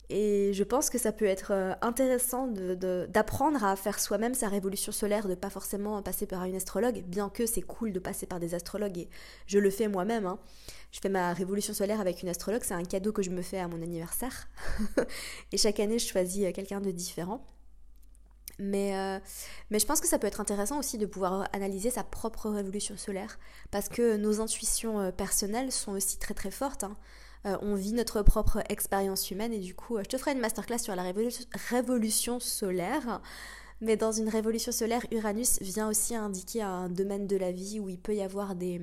et 0.09 0.51
je 0.53 0.63
pense 0.63 0.89
que 0.89 0.97
ça 0.97 1.11
peut 1.11 1.25
être 1.25 1.51
euh, 1.51 1.73
intéressant 1.81 2.47
d'apprendre 2.47 3.63
à 3.63 3.75
faire 3.75 3.99
soi-même 3.99 4.35
sa 4.35 4.47
révolution 4.47 4.91
solaire, 4.91 5.27
de 5.27 5.33
pas 5.33 5.49
forcément 5.49 6.01
passer 6.03 6.27
par 6.27 6.43
une 6.45 6.55
astrologue, 6.55 7.01
bien 7.07 7.29
que 7.29 7.45
c'est 7.45 7.63
cool 7.63 7.91
de 7.91 7.99
passer 7.99 8.27
par 8.27 8.39
des 8.39 8.53
astrologues 8.53 8.99
et 8.99 9.09
je 9.47 9.57
le 9.57 9.71
fais 9.71 9.87
moi-même. 9.87 10.27
Hein. 10.27 10.39
Je 10.91 10.99
fais 10.99 11.09
ma 11.09 11.33
révolution 11.33 11.73
solaire 11.73 11.99
avec 11.99 12.21
une 12.21 12.29
astrologue, 12.29 12.61
c'est 12.63 12.75
un 12.75 12.83
cadeau 12.83 13.11
que 13.11 13.23
je 13.23 13.31
me 13.31 13.41
fais 13.41 13.57
à 13.57 13.67
mon 13.67 13.81
anniversaire. 13.81 14.47
et 15.51 15.57
chaque 15.57 15.79
année, 15.79 15.97
je 15.97 16.07
choisis 16.07 16.45
euh, 16.45 16.51
quelqu'un 16.51 16.81
de 16.81 16.91
différent. 16.91 17.43
Mais, 18.59 18.95
euh, 18.95 19.19
mais 19.69 19.79
je 19.79 19.85
pense 19.85 19.99
que 19.99 20.07
ça 20.07 20.17
peut 20.17 20.27
être 20.27 20.39
intéressant 20.39 20.79
aussi 20.79 20.97
de 20.97 21.05
pouvoir 21.05 21.49
analyser 21.51 21.89
sa 21.89 22.03
propre 22.03 22.49
révolution 22.49 22.95
solaire, 22.95 23.37
parce 23.71 23.89
que 23.89 24.15
nos 24.15 24.39
intuitions 24.39 25.11
personnelles 25.11 25.73
sont 25.73 25.91
aussi 25.93 26.19
très 26.19 26.33
très 26.33 26.51
fortes. 26.51 26.85
Hein. 26.85 26.95
Euh, 27.45 27.57
on 27.61 27.75
vit 27.75 27.93
notre 27.93 28.21
propre 28.23 28.59
expérience 28.69 29.29
humaine 29.29 29.53
et 29.53 29.59
du 29.59 29.75
coup, 29.75 29.97
euh, 29.97 30.03
je 30.03 30.09
te 30.09 30.17
ferai 30.17 30.31
une 30.31 30.39
masterclass 30.39 30.79
sur 30.79 30.95
la 30.95 31.03
révolution 31.69 32.39
solaire. 32.39 33.21
Mais 33.81 33.97
dans 33.97 34.11
une 34.11 34.29
révolution 34.29 34.71
solaire, 34.71 35.05
Uranus 35.11 35.59
vient 35.61 35.89
aussi 35.89 36.15
indiquer 36.15 36.61
un 36.61 36.89
domaine 36.89 37.27
de 37.27 37.35
la 37.35 37.51
vie 37.51 37.79
où 37.79 37.89
il 37.89 37.99
peut 37.99 38.15
y 38.15 38.21
avoir 38.21 38.55
des, 38.55 38.81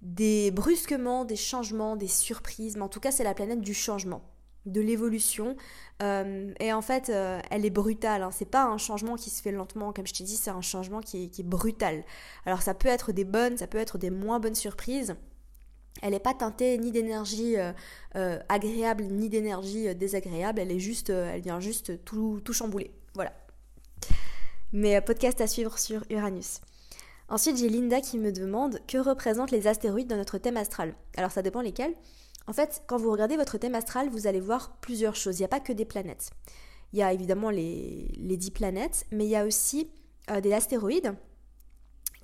des 0.00 0.50
brusquements, 0.50 1.24
des 1.24 1.36
changements, 1.36 1.94
des 1.94 2.08
surprises. 2.08 2.76
Mais 2.76 2.82
en 2.82 2.88
tout 2.88 3.00
cas, 3.00 3.12
c'est 3.12 3.22
la 3.22 3.34
planète 3.34 3.60
du 3.60 3.74
changement, 3.74 4.22
de 4.64 4.80
l'évolution. 4.80 5.56
Euh, 6.02 6.52
et 6.58 6.72
en 6.72 6.80
fait, 6.80 7.10
elle 7.10 7.66
est 7.66 7.70
brutale. 7.70 8.22
Hein. 8.22 8.30
C'est 8.32 8.50
pas 8.50 8.64
un 8.64 8.78
changement 8.78 9.16
qui 9.16 9.28
se 9.28 9.42
fait 9.42 9.52
lentement, 9.52 9.92
comme 9.92 10.06
je 10.06 10.14
t'ai 10.14 10.24
dit, 10.24 10.36
c'est 10.36 10.50
un 10.50 10.62
changement 10.62 11.00
qui 11.00 11.24
est, 11.24 11.28
qui 11.28 11.42
est 11.42 11.44
brutal. 11.44 12.02
Alors 12.46 12.62
ça 12.62 12.72
peut 12.72 12.88
être 12.88 13.12
des 13.12 13.24
bonnes, 13.24 13.58
ça 13.58 13.66
peut 13.66 13.78
être 13.78 13.98
des 13.98 14.10
moins 14.10 14.40
bonnes 14.40 14.54
surprises. 14.54 15.16
Elle 16.02 16.12
n'est 16.12 16.20
pas 16.20 16.34
teintée 16.34 16.78
ni 16.78 16.92
d'énergie 16.92 17.56
euh, 17.56 17.72
euh, 18.16 18.38
agréable 18.48 19.04
ni 19.04 19.28
d'énergie 19.28 19.88
euh, 19.88 19.94
désagréable. 19.94 20.60
Elle 20.60 20.72
est 20.72 20.78
juste, 20.78 21.10
elle 21.10 21.40
vient 21.40 21.60
juste 21.60 22.04
tout, 22.04 22.40
tout 22.44 22.52
chambouler. 22.52 22.92
Voilà. 23.14 23.32
Mais 24.72 25.00
podcast 25.00 25.40
à 25.40 25.46
suivre 25.46 25.78
sur 25.78 26.04
Uranus. 26.10 26.60
Ensuite, 27.28 27.58
j'ai 27.58 27.68
Linda 27.68 28.00
qui 28.00 28.18
me 28.18 28.32
demande 28.32 28.80
que 28.86 28.98
représentent 28.98 29.50
les 29.50 29.66
astéroïdes 29.66 30.08
dans 30.08 30.16
notre 30.16 30.38
thème 30.38 30.56
astral? 30.56 30.94
Alors, 31.16 31.30
ça 31.30 31.42
dépend 31.42 31.60
lesquels. 31.60 31.94
En 32.46 32.52
fait, 32.52 32.82
quand 32.86 32.96
vous 32.96 33.10
regardez 33.10 33.36
votre 33.36 33.58
thème 33.58 33.74
astral, 33.74 34.08
vous 34.08 34.26
allez 34.26 34.40
voir 34.40 34.76
plusieurs 34.80 35.14
choses. 35.14 35.38
Il 35.38 35.42
n'y 35.42 35.46
a 35.46 35.48
pas 35.48 35.60
que 35.60 35.72
des 35.72 35.84
planètes. 35.84 36.30
Il 36.92 36.98
y 36.98 37.02
a 37.02 37.12
évidemment 37.12 37.50
les, 37.50 38.10
les 38.16 38.38
dix 38.38 38.50
planètes, 38.50 39.04
mais 39.10 39.26
il 39.26 39.30
y 39.30 39.36
a 39.36 39.44
aussi 39.44 39.90
des 40.42 40.52
astéroïdes 40.52 41.14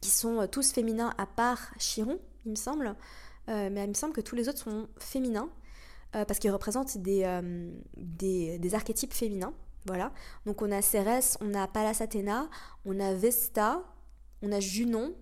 qui 0.00 0.11
sont 0.11 0.47
tous 0.50 0.73
féminins 0.73 1.12
à 1.19 1.26
part 1.26 1.71
Chiron, 1.78 2.19
il 2.45 2.52
me 2.52 2.57
semble. 2.57 2.95
Euh, 3.48 3.68
mais 3.70 3.84
il 3.84 3.88
me 3.88 3.94
semble 3.94 4.14
que 4.14 4.20
tous 4.20 4.34
les 4.34 4.48
autres 4.48 4.58
sont 4.58 4.88
féminins, 4.98 5.50
euh, 6.14 6.24
parce 6.24 6.38
qu'ils 6.38 6.50
représentent 6.50 6.96
euh, 6.96 7.72
des, 7.96 8.74
archétypes 8.74 9.12
féminins. 9.12 9.52
Voilà. 9.86 10.12
Donc 10.46 10.62
on 10.62 10.70
a 10.72 10.80
Cérès, 10.80 11.36
on 11.40 11.52
a 11.54 11.66
Pallas 11.68 11.98
Athéna, 12.00 12.48
on 12.86 12.98
a 13.00 13.12
Vesta, 13.12 13.82
on 14.42 14.50
a 14.50 14.60
Junon. 14.60 15.14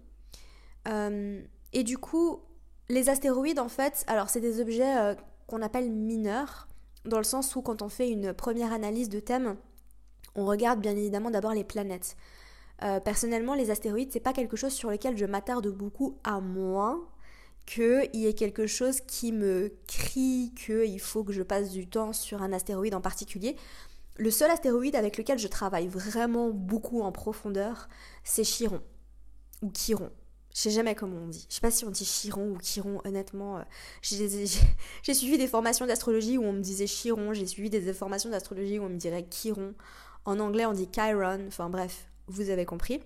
et 0.86 1.82
du 1.82 1.98
coup, 1.98 2.40
les 2.88 3.08
astéroïdes, 3.08 3.58
en 3.58 3.68
fait, 3.68 4.04
alors 4.06 4.28
c'est 4.28 4.40
des 4.40 4.60
objets 4.60 5.16
qu'on 5.48 5.62
appelle 5.62 5.90
mineurs, 5.90 6.68
dans 7.04 7.18
le 7.18 7.24
sens 7.24 7.56
où 7.56 7.62
quand 7.62 7.82
on 7.82 7.88
fait 7.88 8.08
une 8.08 8.32
première 8.32 8.72
analyse 8.72 9.08
de 9.08 9.18
thème, 9.18 9.56
on 10.36 10.46
regarde 10.46 10.80
bien 10.80 10.96
évidemment 10.96 11.30
d'abord 11.32 11.54
les 11.54 11.64
planètes. 11.64 12.16
personnellement, 12.78 13.54
les 13.54 13.72
astéroïdes, 13.72 14.12
c'est 14.12 14.20
pas 14.20 14.32
quelque 14.32 14.56
chose 14.56 14.72
sur 14.72 14.90
lequel 14.90 15.16
je 15.16 15.26
m'attarde 15.26 15.66
beaucoup, 15.66 16.20
à 16.22 16.40
moins 16.40 17.00
qu'il 17.66 18.09
y 18.14 18.26
ait 18.26 18.35
quelque 18.35 18.66
chose 18.66 19.00
qui 19.00 19.33
me 19.33 19.73
crie 19.87 20.52
qu'il 20.57 21.00
faut 21.00 21.25
que 21.25 21.33
je 21.33 21.42
passe 21.42 21.71
du 21.71 21.87
temps 21.87 22.12
sur 22.12 22.42
un 22.42 22.52
astéroïde 22.52 22.95
en 22.95 23.00
particulier. 23.00 23.57
Le 24.16 24.31
seul 24.31 24.50
astéroïde 24.50 24.97
avec 24.97 25.16
lequel 25.16 25.38
je 25.38 25.49
travaille 25.49 25.88
vraiment 25.88 26.50
beaucoup 26.50 27.02
en 27.02 27.12
profondeur, 27.12 27.88
c'est 28.25 28.45
Chiron. 28.45 28.83
Ou 29.62 29.71
Chiron. 29.73 30.11
Je 30.54 30.61
sais 30.61 30.71
jamais 30.71 30.95
comment 30.95 31.16
on 31.16 31.28
dit. 31.28 31.47
Je 31.49 31.54
sais 31.54 31.61
pas 31.62 31.71
si 31.71 31.87
on 31.87 31.90
dit 31.90 32.04
Chiron 32.04 32.50
ou 32.50 32.59
Chiron, 32.59 33.00
honnêtement. 33.04 33.59
Euh, 33.59 33.62
j'ai 34.02 35.14
suivi 35.14 35.38
des 35.38 35.47
formations 35.47 35.87
d'astrologie 35.87 36.37
où 36.37 36.42
on 36.42 36.52
me 36.52 36.61
disait 36.61 36.87
Chiron, 36.87 37.33
j'ai 37.33 37.47
suivi 37.47 37.71
des 37.71 37.92
formations 37.95 38.28
d'astrologie 38.28 38.78
où 38.78 38.85
on 38.85 38.90
me 38.90 38.99
dirait 38.99 39.26
Chiron. 39.31 39.75
En 40.26 40.38
anglais, 40.40 40.66
on 40.66 40.73
dit 40.73 40.88
Chiron. 40.92 41.47
Enfin 41.49 41.71
bref, 41.71 42.07
vous 42.26 42.50
avez 42.50 42.66
compris 42.66 43.00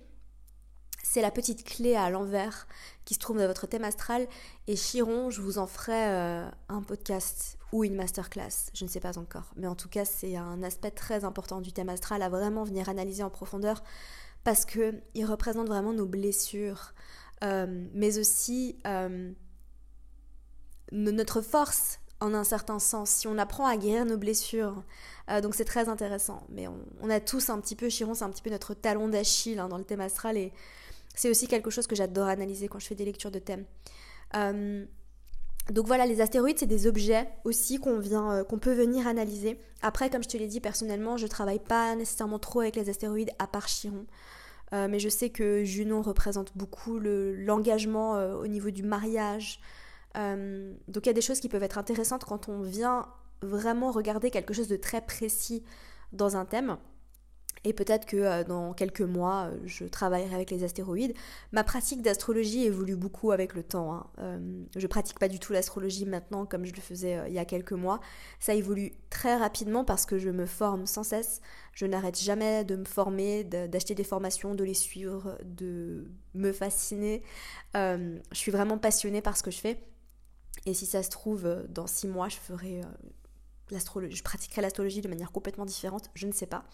c'est 1.17 1.23
la 1.23 1.31
petite 1.31 1.65
clé 1.65 1.95
à 1.95 2.11
l'envers 2.11 2.69
qui 3.07 3.15
se 3.15 3.19
trouve 3.19 3.39
dans 3.39 3.47
votre 3.47 3.67
thème 3.67 3.85
astral. 3.85 4.29
Et 4.67 4.77
Chiron, 4.77 5.31
je 5.31 5.41
vous 5.41 5.57
en 5.57 5.67
ferai 5.67 6.11
euh, 6.11 6.47
un 6.69 6.83
podcast 6.83 7.57
ou 7.73 7.85
une 7.85 7.95
masterclass, 7.95 8.71
je 8.75 8.85
ne 8.85 8.91
sais 8.91 9.01
pas 9.01 9.17
encore. 9.17 9.55
Mais 9.57 9.67
en 9.67 9.75
tout 9.75 9.89
cas, 9.89 10.05
c'est 10.05 10.37
un 10.37 10.63
aspect 10.63 10.91
très 10.91 11.25
important 11.25 11.63
du 11.63 11.73
thème 11.73 11.89
astral 11.89 12.21
à 12.21 12.29
vraiment 12.29 12.65
venir 12.65 12.91
analyser 12.91 13.23
en 13.23 13.31
profondeur 13.31 13.83
parce 14.45 14.67
qu'il 14.67 15.25
représente 15.25 15.69
vraiment 15.69 15.95
nos 15.95 16.05
blessures, 16.05 16.93
euh, 17.43 17.87
mais 17.95 18.19
aussi 18.19 18.79
euh, 18.87 19.33
notre 20.93 21.41
force 21.41 22.01
en 22.21 22.35
un 22.35 22.45
certain 22.45 22.79
sens, 22.79 23.09
si 23.09 23.27
on 23.27 23.39
apprend 23.39 23.65
à 23.65 23.79
guérir 23.79 24.05
nos 24.05 24.19
blessures. 24.19 24.85
donc 25.43 25.55
c'est 25.55 25.65
très 25.65 25.89
intéressant. 25.89 26.47
Mais 26.51 26.67
on, 27.01 27.09
a 27.09 27.21
tous 27.21 27.49
un 27.49 27.59
petit 27.59 27.75
peu, 27.75 27.89
Chiron, 27.89 28.13
c'est 28.13 28.25
un 28.25 28.31
petit 28.31 28.43
peu 28.43 28.51
notre 28.51 28.75
talon 28.75 29.09
d'Achille 29.09 29.59
hein, 29.59 29.69
dans 29.69 29.79
le 29.79 29.85
thème 29.85 30.03
astral. 30.03 30.37
Et 30.37 30.53
c'est 31.17 31.31
aussi 31.31 31.49
quelque 31.49 31.71
chose 31.71 31.89
que 31.89 31.97
j'adore 31.97 32.29
analyser 32.29 32.69
quand 32.69 32.79
je 32.79 32.87
fais 32.87 32.95
des 32.95 33.05
lectures 33.05 33.33
de 33.33 33.41
thèmes. 33.41 33.65
Euh, 34.37 34.85
donc 35.71 35.87
voilà, 35.87 36.07
les 36.07 36.21
astéroïdes, 36.21 36.59
c'est 36.59 36.67
des 36.67 36.87
objets 36.87 37.29
aussi 37.45 37.81
euh, 37.85 38.45
qu'on 38.45 38.59
peut 38.59 38.73
venir 38.73 39.09
analyser. 39.09 39.59
Après, 39.83 40.11
comme 40.11 40.23
je 40.23 40.29
te 40.29 40.37
l'ai 40.37 40.47
dit 40.47 40.61
personnellement, 40.61 41.17
je 41.17 41.27
travaille 41.27 41.59
pas 41.59 41.97
nécessairement 41.97 42.39
trop 42.39 42.61
avec 42.61 42.77
les 42.77 42.89
astéroïdes 42.89 43.33
à 43.41 43.49
part 43.49 43.67
Chiron. 43.67 44.07
Euh, 44.73 44.89
mais 44.89 44.99
je 44.99 45.09
sais 45.09 45.31
que 45.31 45.65
Junon 45.65 46.03
représente 46.03 46.57
beaucoup 46.57 46.99
l'engagement 47.01 48.13
au 48.37 48.47
niveau 48.47 48.71
du 48.71 48.83
mariage. 48.83 49.61
donc 50.15 51.05
il 51.05 51.07
y 51.07 51.11
a 51.11 51.15
des 51.15 51.21
choses 51.21 51.41
qui 51.41 51.49
peuvent 51.49 51.63
être 51.63 51.79
intéressantes 51.79 52.25
quand 52.25 52.49
on 52.49 52.63
vient 52.63 53.07
vraiment 53.43 53.91
regarder 53.91 54.31
quelque 54.31 54.55
chose 54.55 54.69
de 54.69 54.77
très 54.77 55.01
précis 55.01 55.63
dans 56.13 56.37
un 56.37 56.45
thème. 56.45 56.79
Et 57.67 57.73
peut-être 57.73 58.07
que 58.07 58.17
euh, 58.17 58.45
dans 58.45 58.73
quelques 58.75 59.01
mois, 59.01 59.47
euh, 59.47 59.59
je 59.65 59.87
travaillerai 59.87 60.33
avec 60.33 60.53
les 60.53 60.63
astéroïdes. 60.63 61.15
Ma 61.51 61.65
pratique 61.65 62.01
d'astrologie 62.01 62.65
évolue 62.65 62.95
beaucoup 62.95 63.33
avec 63.33 63.55
le 63.55 63.65
temps. 63.65 63.93
Hein. 63.93 64.07
Euh, 64.21 64.39
je 64.77 64.87
pratique 64.87 65.19
pas 65.19 65.27
du 65.27 65.41
tout 65.41 65.53
l'astrologie 65.53 66.07
maintenant 66.07 66.47
comme 66.47 66.65
je 66.65 66.73
le 66.73 66.81
faisais 66.81 67.25
il 67.27 67.35
y 67.35 67.41
a 67.41 67.45
quelques 67.45 67.73
mois. 67.73 67.99
Ça 68.39 68.55
évolue 68.55 68.93
très 69.11 69.35
rapidement 69.37 69.85
parce 69.85 70.07
que 70.07 70.17
je 70.17 70.31
me 70.31 70.47
forme 70.47 70.87
sans 70.87 71.03
cesse. 71.03 71.41
Je 71.73 71.87
n'arrête 71.87 72.17
jamais 72.17 72.65
de 72.65 72.77
me 72.77 72.85
former, 72.85 73.43
d'acheter 73.43 73.97
des 73.97 74.05
formations, 74.05 74.55
de 74.55 74.63
les 74.63 74.73
suivre, 74.73 75.37
de 75.45 76.07
me 76.35 76.53
fasciner. 76.53 77.25
je 77.75 78.21
suis 78.33 78.53
vraiment 78.53 78.79
passionnée 78.79 79.23
par 79.23 79.37
ce 79.37 79.43
que 79.43 79.51
je 79.51 79.59
fais. 79.59 79.83
Et 80.67 80.75
si 80.75 80.87
ça 80.87 81.03
se 81.03 81.11
trouve, 81.11 81.49
dans 81.69 81.89
six 81.89 82.07
mois, 82.07 82.29
je 82.29 82.37
ferai 82.37 82.83
l'astrologie, 83.71 84.17
je 84.17 84.23
pratiquerai 84.23 84.63
l'astrologie 84.63 85.01
de 85.01 85.09
manière 85.09 85.33
complètement 85.33 85.65
différente. 85.65 86.11
Je 86.15 86.29
ne 86.29 86.33
sais 86.33 86.47
pas. 86.47 86.65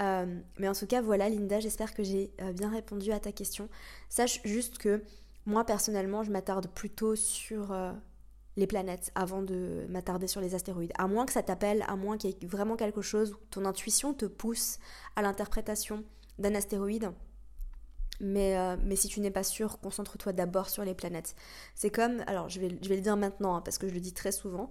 Euh, 0.00 0.40
mais 0.58 0.68
en 0.68 0.72
tout 0.72 0.86
cas, 0.86 1.02
voilà, 1.02 1.28
Linda, 1.28 1.60
j'espère 1.60 1.94
que 1.94 2.02
j'ai 2.02 2.32
euh, 2.40 2.52
bien 2.52 2.70
répondu 2.70 3.12
à 3.12 3.20
ta 3.20 3.32
question. 3.32 3.68
Sache 4.08 4.40
juste 4.44 4.78
que 4.78 5.02
moi, 5.46 5.64
personnellement, 5.64 6.22
je 6.22 6.30
m'attarde 6.30 6.68
plutôt 6.68 7.16
sur 7.16 7.72
euh, 7.72 7.92
les 8.56 8.66
planètes 8.66 9.12
avant 9.14 9.42
de 9.42 9.86
m'attarder 9.88 10.26
sur 10.26 10.40
les 10.40 10.54
astéroïdes. 10.54 10.92
À 10.96 11.06
moins 11.06 11.26
que 11.26 11.32
ça 11.32 11.42
t'appelle, 11.42 11.84
à 11.86 11.96
moins 11.96 12.16
qu'il 12.16 12.30
y 12.30 12.32
ait 12.32 12.46
vraiment 12.46 12.76
quelque 12.76 13.02
chose 13.02 13.32
où 13.32 13.36
ton 13.50 13.64
intuition 13.64 14.14
te 14.14 14.26
pousse 14.26 14.78
à 15.16 15.22
l'interprétation 15.22 16.04
d'un 16.38 16.54
astéroïde. 16.54 17.12
Mais, 18.22 18.76
si 18.96 19.08
tu 19.08 19.20
n'es 19.20 19.30
pas 19.30 19.42
sûr, 19.42 19.80
concentre-toi 19.80 20.34
d'abord 20.34 20.68
sur 20.68 20.84
les 20.84 20.92
planètes. 20.92 21.34
C'est 21.74 21.88
comme, 21.88 22.22
alors 22.26 22.50
je 22.50 22.60
vais, 22.60 22.68
je 22.82 22.88
vais 22.90 22.96
le 22.96 23.00
dire 23.00 23.16
maintenant, 23.16 23.56
hein, 23.56 23.62
parce 23.62 23.78
que 23.78 23.88
je 23.88 23.94
le 23.94 24.00
dis 24.00 24.12
très 24.12 24.30
souvent, 24.30 24.70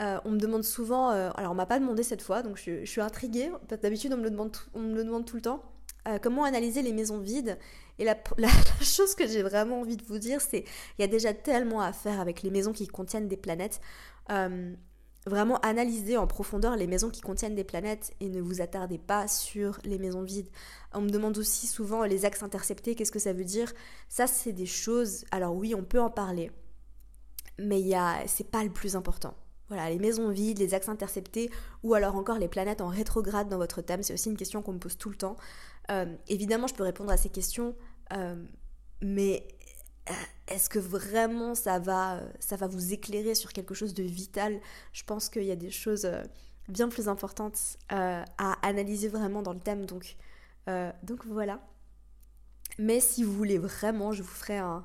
euh, 0.00 0.18
on 0.24 0.32
me 0.32 0.38
demande 0.38 0.64
souvent, 0.64 1.10
euh, 1.10 1.30
alors 1.36 1.52
on 1.52 1.54
m'a 1.54 1.66
pas 1.66 1.78
demandé 1.78 2.02
cette 2.02 2.22
fois, 2.22 2.42
donc 2.42 2.56
je, 2.58 2.84
suis 2.84 3.00
intriguée. 3.00 3.50
D'habitude, 3.82 4.12
on, 4.12 4.16
me 4.16 4.24
le 4.24 4.30
demande 4.30 5.24
tout 5.24 5.36
le 5.36 5.42
temps. 5.42 5.62
Euh, 6.08 6.18
comment 6.20 6.44
analyser 6.44 6.82
les 6.82 6.92
maisons 6.92 7.18
vides? 7.18 7.58
Et 7.98 8.04
la, 8.04 8.16
chose 8.80 9.14
que 9.14 9.26
j'ai 9.26 9.42
vraiment 9.42 9.80
envie 9.80 9.96
de 9.96 10.04
vous 10.04 10.18
dire, 10.18 10.40
c'est 10.40 10.64
il 10.98 11.02
y 11.02 11.04
a 11.04 11.06
déjà 11.08 11.32
tellement 11.32 11.80
à 11.80 11.92
faire 11.92 12.20
avec 12.20 12.42
les 12.42 12.50
maisons 12.50 12.72
qui 12.72 12.86
contiennent 12.88 13.28
des 13.28 13.36
planètes. 13.36 13.80
vraiment 15.26 15.58
analyser 15.60 16.18
en 16.18 16.26
profondeur 16.26 16.76
les 16.76 16.86
maisons 16.86 17.08
qui 17.08 17.22
contiennent 17.22 17.54
des 17.54 17.64
planètes 17.64 18.12
et 18.20 18.28
ne 18.28 18.42
vous 18.42 18.60
attardez 18.60 18.98
pas 18.98 19.26
sur 19.26 19.78
les 19.84 19.98
maisons 19.98 20.22
vides. 20.22 20.50
On 20.92 21.00
me 21.00 21.08
demande 21.08 21.38
aussi 21.38 21.66
souvent 21.66 22.04
les 22.04 22.26
axes 22.26 22.42
interceptés, 22.42 22.94
qu'est-ce 22.94 23.12
que 23.12 23.18
ça 23.18 23.32
veut 23.32 23.44
dire? 23.44 23.72
Ça, 24.08 24.26
c'est 24.26 24.52
des 24.52 24.66
choses. 24.66 25.24
Alors 25.30 25.54
oui, 25.54 25.74
on 25.74 25.82
peut 25.82 26.00
en 26.00 26.10
parler, 26.10 26.50
mais 27.58 27.82
c'est 28.26 28.50
pas 28.50 28.64
le 28.64 28.70
plus 28.70 28.96
important. 28.96 29.34
Voilà, 29.68 29.88
les 29.88 29.98
maisons 29.98 30.28
vides, 30.28 30.58
les 30.58 30.74
axes 30.74 30.88
interceptés, 30.88 31.50
ou 31.82 31.94
alors 31.94 32.16
encore 32.16 32.38
les 32.38 32.48
planètes 32.48 32.80
en 32.80 32.88
rétrograde 32.88 33.48
dans 33.48 33.56
votre 33.56 33.80
thème, 33.80 34.02
c'est 34.02 34.12
aussi 34.12 34.28
une 34.28 34.36
question 34.36 34.60
qu'on 34.62 34.74
me 34.74 34.78
pose 34.78 34.98
tout 34.98 35.08
le 35.08 35.16
temps. 35.16 35.36
Euh, 35.90 36.06
évidemment, 36.28 36.66
je 36.66 36.74
peux 36.74 36.82
répondre 36.82 37.10
à 37.10 37.16
ces 37.16 37.30
questions, 37.30 37.74
euh, 38.12 38.36
mais 39.00 39.48
euh, 40.10 40.12
est-ce 40.48 40.68
que 40.68 40.78
vraiment 40.78 41.54
ça 41.54 41.78
va, 41.78 42.20
ça 42.40 42.56
va 42.56 42.66
vous 42.66 42.92
éclairer 42.92 43.34
sur 43.34 43.52
quelque 43.52 43.74
chose 43.74 43.94
de 43.94 44.02
vital? 44.02 44.60
Je 44.92 45.02
pense 45.04 45.30
qu'il 45.30 45.44
y 45.44 45.50
a 45.50 45.56
des 45.56 45.70
choses 45.70 46.06
bien 46.68 46.88
plus 46.88 47.08
importantes 47.08 47.78
à 47.88 48.24
analyser 48.62 49.08
vraiment 49.08 49.42
dans 49.42 49.54
le 49.54 49.60
thème, 49.60 49.86
donc, 49.86 50.16
donc 51.02 51.24
voilà. 51.26 51.60
Mais 52.78 53.00
si 53.00 53.22
vous 53.24 53.32
voulez 53.32 53.58
vraiment, 53.58 54.12
je 54.12 54.22
vous 54.22 54.28
ferai 54.28 54.58
un, 54.58 54.84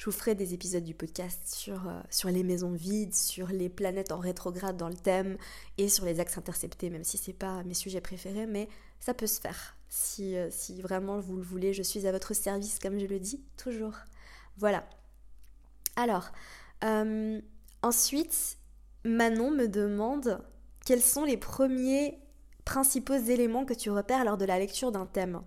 je 0.00 0.06
vous 0.06 0.12
ferai 0.12 0.34
des 0.34 0.54
épisodes 0.54 0.82
du 0.82 0.94
podcast 0.94 1.46
sur, 1.46 1.86
euh, 1.86 2.00
sur 2.08 2.30
les 2.30 2.42
maisons 2.42 2.72
vides, 2.72 3.14
sur 3.14 3.48
les 3.48 3.68
planètes 3.68 4.12
en 4.12 4.18
rétrograde 4.18 4.78
dans 4.78 4.88
le 4.88 4.94
thème 4.94 5.36
et 5.76 5.90
sur 5.90 6.06
les 6.06 6.20
axes 6.20 6.38
interceptés, 6.38 6.88
même 6.88 7.04
si 7.04 7.18
c'est 7.18 7.34
pas 7.34 7.62
mes 7.64 7.74
sujets 7.74 8.00
préférés, 8.00 8.46
mais 8.46 8.70
ça 8.98 9.12
peut 9.12 9.26
se 9.26 9.38
faire. 9.38 9.76
Si, 9.90 10.38
euh, 10.38 10.48
vraiment 10.78 11.20
vous 11.20 11.36
le 11.36 11.42
voulez, 11.42 11.74
je 11.74 11.82
suis 11.82 12.06
à 12.06 12.12
votre 12.12 12.32
service, 12.32 12.78
comme 12.78 12.98
je 12.98 13.04
le 13.04 13.20
dis 13.20 13.44
toujours. 13.58 13.92
Voilà. 14.56 14.88
Alors, 15.96 16.32
euh, 16.82 17.38
ensuite, 17.82 18.56
Manon 19.04 19.50
me 19.50 19.68
demande 19.68 20.42
quels 20.86 21.02
sont 21.02 21.26
les 21.26 21.36
premiers 21.36 22.18
principaux 22.64 23.18
éléments 23.18 23.66
que 23.66 23.74
tu 23.74 23.90
repères 23.90 24.24
lors 24.24 24.38
de 24.38 24.46
la 24.46 24.58
lecture 24.58 24.92
d'un 24.92 25.04
thème. 25.04 25.42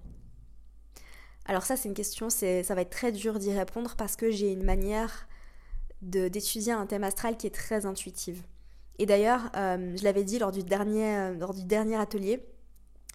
Alors 1.45 1.63
ça, 1.63 1.75
c'est 1.75 1.89
une 1.89 1.95
question, 1.95 2.29
ça 2.29 2.75
va 2.75 2.81
être 2.81 2.89
très 2.89 3.11
dur 3.11 3.37
d'y 3.37 3.51
répondre 3.51 3.95
parce 3.97 4.15
que 4.15 4.31
j'ai 4.31 4.51
une 4.51 4.63
manière 4.63 5.27
d'étudier 6.01 6.73
un 6.73 6.85
thème 6.85 7.03
astral 7.03 7.37
qui 7.37 7.47
est 7.47 7.55
très 7.55 7.85
intuitive. 7.85 8.43
Et 8.99 9.05
d'ailleurs, 9.05 9.49
euh, 9.55 9.95
je 9.97 10.03
l'avais 10.03 10.23
dit 10.23 10.39
lors 10.39 10.51
du, 10.51 10.63
dernier, 10.63 11.17
euh, 11.17 11.33
lors 11.35 11.53
du 11.53 11.63
dernier 11.63 11.95
atelier 11.95 12.45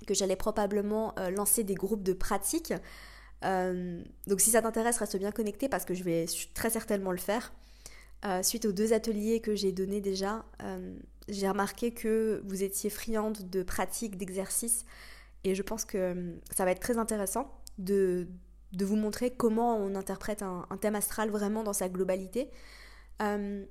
que 0.07 0.15
j'allais 0.15 0.37
probablement 0.37 1.15
euh, 1.19 1.31
lancer 1.31 1.65
des 1.65 1.75
groupes 1.75 2.03
de 2.03 2.13
pratique. 2.13 2.73
donc 3.43 4.41
si 4.41 4.51
ça 4.51 4.63
t'intéresse, 4.63 4.99
reste 4.99 5.17
bien 5.17 5.31
connecté 5.31 5.69
parce 5.69 5.85
que 5.85 5.95
je 5.95 6.03
vais 6.03 6.27
très 6.55 6.71
certainement 6.71 7.13
le 7.13 7.19
faire. 7.19 7.53
suite 8.43 8.65
aux 8.65 8.73
deux 8.73 8.93
ateliers 8.93 9.41
que 9.41 9.55
j'ai 9.55 9.71
donnés 9.71 10.01
déjà, 10.01 10.45
j'ai 11.29 11.49
remarqué 11.49 11.93
que 11.93 12.43
vous 12.47 12.65
étiez 12.65 12.91
friande 12.91 13.49
de 13.49 13.63
pratique, 13.63 14.17
d'exercice, 14.17 14.85
et 15.45 15.55
je 15.55 15.63
pense 15.63 15.85
que 15.85 16.35
ça 16.51 16.65
va 16.65 16.73
être 16.73 16.81
très 16.81 16.99
intéressant 16.99 17.59
de, 17.79 18.29
de 18.73 18.85
vous 18.85 18.97
montrer 18.97 19.31
comment 19.31 19.77
on 19.77 19.95
interprète 19.95 20.43
un, 20.43 20.67
thème 20.81 20.95
astral 20.95 21.31
vraiment 21.31 21.63
dans 21.63 21.73
sa 21.73 21.89
globalité. 21.89 22.51
Euh, 23.23 23.65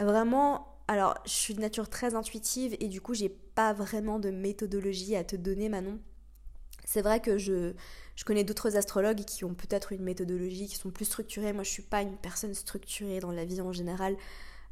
vraiment, 0.00 0.78
alors 0.88 1.18
je 1.24 1.32
suis 1.32 1.54
de 1.54 1.60
nature 1.60 1.88
très 1.88 2.14
intuitive 2.14 2.76
et 2.80 2.88
du 2.88 3.00
coup 3.00 3.14
j'ai 3.14 3.28
pas 3.28 3.72
vraiment 3.72 4.18
de 4.18 4.30
méthodologie 4.30 5.16
à 5.16 5.24
te 5.24 5.36
donner 5.36 5.68
Manon. 5.68 5.98
C'est 6.84 7.02
vrai 7.02 7.20
que 7.20 7.38
je, 7.38 7.74
je 8.16 8.24
connais 8.24 8.44
d'autres 8.44 8.76
astrologues 8.76 9.24
qui 9.24 9.44
ont 9.44 9.54
peut-être 9.54 9.92
une 9.92 10.02
méthodologie, 10.02 10.66
qui 10.66 10.76
sont 10.76 10.90
plus 10.90 11.04
structurées. 11.04 11.52
Moi 11.52 11.62
je 11.62 11.70
suis 11.70 11.82
pas 11.82 12.02
une 12.02 12.16
personne 12.16 12.54
structurée 12.54 13.20
dans 13.20 13.32
la 13.32 13.44
vie 13.44 13.60
en 13.60 13.72
général. 13.72 14.16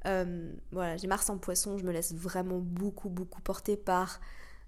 Euh, 0.06 0.50
voilà, 0.72 0.96
j'ai 0.96 1.06
Mars 1.06 1.28
en 1.28 1.38
poisson, 1.38 1.76
je 1.76 1.84
me 1.84 1.92
laisse 1.92 2.14
vraiment 2.14 2.58
beaucoup 2.58 3.10
beaucoup 3.10 3.42
porter 3.42 3.76
par 3.76 4.20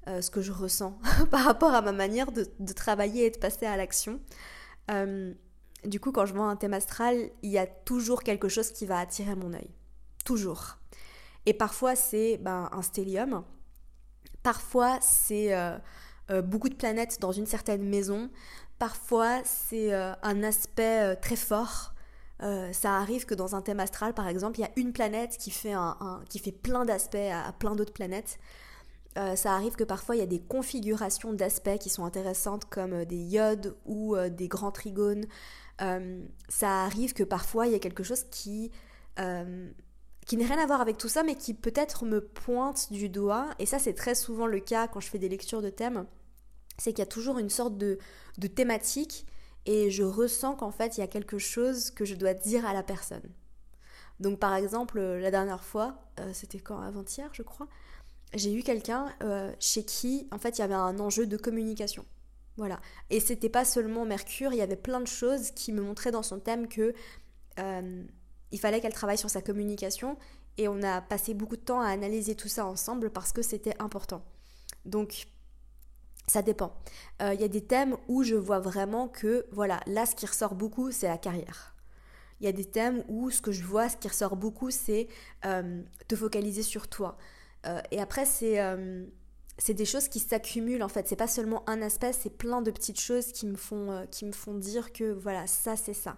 euh, 0.08 0.20
ce 0.20 0.32
que 0.32 0.40
je 0.40 0.50
ressens 0.50 0.98
par 1.30 1.44
rapport 1.44 1.72
à 1.74 1.80
ma 1.80 1.92
manière 1.92 2.32
de, 2.32 2.44
travailler 2.72 3.26
et 3.26 3.30
de 3.30 3.38
passer 3.38 3.66
à 3.66 3.76
l'action. 3.76 4.20
Euh, 4.90 5.32
du 5.84 6.00
coup, 6.00 6.10
quand 6.10 6.26
je 6.26 6.34
vois 6.34 6.46
un 6.46 6.56
thème 6.56 6.74
astral, 6.74 7.30
il 7.42 7.50
y 7.50 7.58
a 7.58 7.68
toujours 7.68 8.24
quelque 8.24 8.48
chose 8.48 8.72
qui 8.72 8.84
va 8.84 8.98
attirer 8.98 9.36
mon 9.36 9.52
œil. 9.52 9.70
Toujours. 10.24 10.78
Et 11.46 11.54
parfois, 11.54 11.94
c'est 11.94 12.36
ben, 12.38 12.68
un 12.72 12.82
stélium. 12.82 13.44
Parfois, 14.42 14.98
c'est 15.00 15.54
euh, 15.54 15.78
beaucoup 16.42 16.68
de 16.68 16.74
planètes 16.74 17.20
dans 17.20 17.32
une 17.32 17.46
certaine 17.46 17.88
maison. 17.88 18.28
Parfois, 18.80 19.40
c'est 19.44 19.92
un 19.92 20.42
aspect 20.42 21.14
très 21.16 21.36
fort. 21.36 21.94
ça 22.40 22.96
arrive 22.96 23.24
que 23.24 23.34
dans 23.34 23.54
un 23.54 23.62
thème 23.62 23.78
astral, 23.78 24.14
par 24.14 24.26
exemple, 24.26 24.58
il 24.58 24.62
y 24.62 24.66
a 24.66 24.72
une 24.74 24.92
planète 24.92 25.36
qui 25.38 25.52
fait, 25.52 25.74
un, 25.74 26.22
qui 26.28 26.40
fait 26.40 26.50
plein 26.50 26.84
d'aspects 26.84 27.14
à, 27.14 27.52
plein 27.52 27.76
d'autres 27.76 27.92
planètes. 27.92 28.40
Euh, 29.18 29.36
ça 29.36 29.52
arrive 29.52 29.74
que 29.76 29.84
parfois 29.84 30.16
il 30.16 30.20
y 30.20 30.22
a 30.22 30.26
des 30.26 30.40
configurations 30.40 31.34
d'aspects 31.34 31.76
qui 31.78 31.90
sont 31.90 32.04
intéressantes 32.04 32.64
comme 32.64 32.94
euh, 32.94 33.04
des 33.04 33.18
iodes 33.18 33.76
ou 33.84 34.16
euh, 34.16 34.30
des 34.30 34.48
grands 34.48 34.72
trigones. 34.72 35.26
ça 36.48 36.84
arrive 36.84 37.12
que 37.12 37.24
parfois 37.24 37.66
il 37.66 37.72
y 37.72 37.74
a 37.74 37.80
quelque 37.80 38.04
chose 38.04 38.24
qui, 38.30 38.70
qui 40.26 40.36
n'a 40.36 40.46
rien 40.46 40.62
à 40.62 40.66
voir 40.66 40.80
avec 40.80 40.96
tout 40.96 41.08
ça 41.08 41.24
mais 41.24 41.34
qui 41.34 41.54
peut-être 41.54 42.04
me 42.04 42.20
pointe 42.20 42.92
du 42.92 43.08
doigt. 43.08 43.50
Et 43.58 43.66
ça 43.66 43.78
c'est 43.78 43.94
très 43.94 44.14
souvent 44.14 44.46
le 44.46 44.60
cas 44.60 44.86
quand 44.86 45.00
je 45.00 45.08
fais 45.08 45.18
des 45.18 45.28
lectures 45.28 45.60
de 45.60 45.70
thèmes. 45.70 46.06
C'est 46.78 46.92
qu'il 46.92 47.00
y 47.00 47.02
a 47.02 47.06
toujours 47.06 47.38
une 47.38 47.50
sorte 47.50 47.76
de, 47.76 47.98
de 48.38 48.46
thématique 48.46 49.26
et 49.66 49.90
je 49.90 50.04
ressens 50.04 50.54
qu'en 50.54 50.70
fait 50.70 50.96
il 50.96 51.00
y 51.00 51.04
a 51.04 51.08
quelque 51.08 51.38
chose 51.38 51.90
que 51.90 52.04
je 52.04 52.14
dois 52.14 52.34
dire 52.34 52.64
à 52.64 52.72
la 52.72 52.82
personne. 52.82 53.28
Donc 54.20 54.38
par 54.38 54.54
exemple, 54.54 55.00
la 55.00 55.30
dernière 55.32 55.64
fois, 55.64 55.98
c'était 56.32 56.60
quand 56.60 56.80
avant-hier 56.80 57.28
je 57.32 57.42
crois, 57.42 57.66
j'ai 58.34 58.52
eu 58.54 58.62
quelqu'un 58.62 59.14
chez 59.60 59.84
qui 59.84 60.28
en 60.30 60.38
fait 60.38 60.58
il 60.58 60.60
y 60.60 60.64
avait 60.64 60.74
un 60.74 60.98
enjeu 60.98 61.26
de 61.26 61.36
communication. 61.36 62.04
Voilà. 62.56 62.80
Et 63.10 63.20
c'était 63.20 63.48
pas 63.48 63.64
seulement 63.64 64.04
Mercure, 64.04 64.52
il 64.52 64.58
y 64.58 64.62
avait 64.62 64.76
plein 64.76 65.00
de 65.00 65.06
choses 65.06 65.50
qui 65.52 65.72
me 65.72 65.80
montraient 65.82 66.10
dans 66.10 66.22
son 66.22 66.38
thème 66.38 66.68
que 66.68 66.94
euh, 67.58 68.04
il 68.50 68.60
fallait 68.60 68.80
qu'elle 68.80 68.92
travaille 68.92 69.18
sur 69.18 69.30
sa 69.30 69.40
communication 69.40 70.18
et 70.58 70.68
on 70.68 70.82
a 70.82 71.00
passé 71.00 71.32
beaucoup 71.32 71.56
de 71.56 71.62
temps 71.62 71.80
à 71.80 71.88
analyser 71.88 72.34
tout 72.34 72.48
ça 72.48 72.66
ensemble 72.66 73.10
parce 73.10 73.32
que 73.32 73.40
c'était 73.40 73.74
important. 73.80 74.22
Donc 74.84 75.26
ça 76.26 76.42
dépend. 76.42 76.74
Euh, 77.22 77.32
il 77.34 77.40
y 77.40 77.44
a 77.44 77.48
des 77.48 77.64
thèmes 77.64 77.96
où 78.08 78.22
je 78.22 78.34
vois 78.34 78.60
vraiment 78.60 79.08
que, 79.08 79.46
voilà, 79.50 79.80
là 79.86 80.04
ce 80.04 80.14
qui 80.14 80.26
ressort 80.26 80.54
beaucoup, 80.54 80.90
c'est 80.90 81.08
la 81.08 81.18
carrière. 81.18 81.74
Il 82.40 82.46
y 82.46 82.48
a 82.48 82.52
des 82.52 82.64
thèmes 82.64 83.02
où 83.08 83.30
ce 83.30 83.40
que 83.40 83.52
je 83.52 83.64
vois, 83.64 83.88
ce 83.88 83.96
qui 83.96 84.08
ressort 84.08 84.36
beaucoup, 84.36 84.70
c'est 84.70 85.08
euh, 85.46 85.82
te 86.08 86.16
focaliser 86.16 86.62
sur 86.62 86.88
toi. 86.88 87.16
Et 87.90 88.00
après, 88.00 88.24
c'est 88.24 88.58
c'est 89.58 89.74
des 89.74 89.84
choses 89.84 90.08
qui 90.08 90.18
s'accumulent 90.18 90.82
en 90.82 90.88
fait. 90.88 91.06
C'est 91.08 91.16
pas 91.16 91.28
seulement 91.28 91.68
un 91.68 91.82
aspect, 91.82 92.12
c'est 92.12 92.36
plein 92.36 92.62
de 92.62 92.70
petites 92.70 93.00
choses 93.00 93.32
qui 93.32 93.46
me 93.46 93.56
font, 93.56 93.90
euh, 93.90 94.04
qui 94.06 94.24
me 94.24 94.32
font 94.32 94.54
dire 94.54 94.92
que 94.92 95.12
voilà, 95.12 95.46
ça 95.46 95.76
c'est 95.76 95.94
ça. 95.94 96.16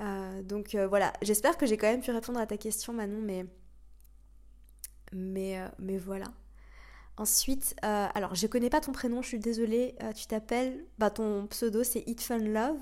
Euh, 0.00 0.42
donc 0.42 0.74
euh, 0.74 0.86
voilà, 0.86 1.12
j'espère 1.22 1.56
que 1.58 1.66
j'ai 1.66 1.76
quand 1.76 1.88
même 1.88 2.00
pu 2.00 2.10
répondre 2.10 2.40
à 2.40 2.46
ta 2.46 2.56
question 2.56 2.92
Manon, 2.92 3.20
mais 3.20 3.46
mais, 5.12 5.58
mais 5.78 5.98
voilà. 5.98 6.32
Ensuite, 7.18 7.76
alors 7.82 8.34
je 8.34 8.46
connais 8.46 8.70
pas 8.70 8.80
ton 8.80 8.92
prénom, 8.92 9.20
je 9.20 9.28
suis 9.28 9.38
désolée. 9.38 9.94
tu 10.16 10.26
t'appelles, 10.26 10.86
bah 10.98 11.10
ton 11.10 11.46
pseudo 11.48 11.84
c'est 11.84 12.02
It 12.08 12.22
Fun 12.22 12.38
Love, 12.38 12.80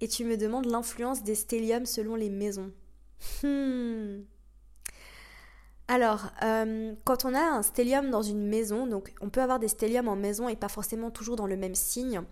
et 0.00 0.08
tu 0.08 0.24
me 0.24 0.36
demandes 0.36 0.66
l'influence 0.66 1.22
des 1.22 1.36
stelliums 1.36 1.86
selon 1.86 2.16
les 2.16 2.30
maisons. 2.30 2.72
Hmm. 3.44 4.22
Alors, 5.92 6.30
euh, 6.42 6.94
quand 7.04 7.26
on 7.26 7.34
a 7.34 7.42
un 7.42 7.60
stellium 7.60 8.08
dans 8.08 8.22
une 8.22 8.48
maison, 8.48 8.86
donc 8.86 9.12
on 9.20 9.28
peut 9.28 9.42
avoir 9.42 9.58
des 9.58 9.68
stelliums 9.68 10.08
en 10.08 10.16
maison 10.16 10.48
et 10.48 10.56
pas 10.56 10.70
forcément 10.70 11.10
toujours 11.10 11.36
dans 11.36 11.46
le 11.46 11.54
même 11.54 11.74
signe. 11.74 12.22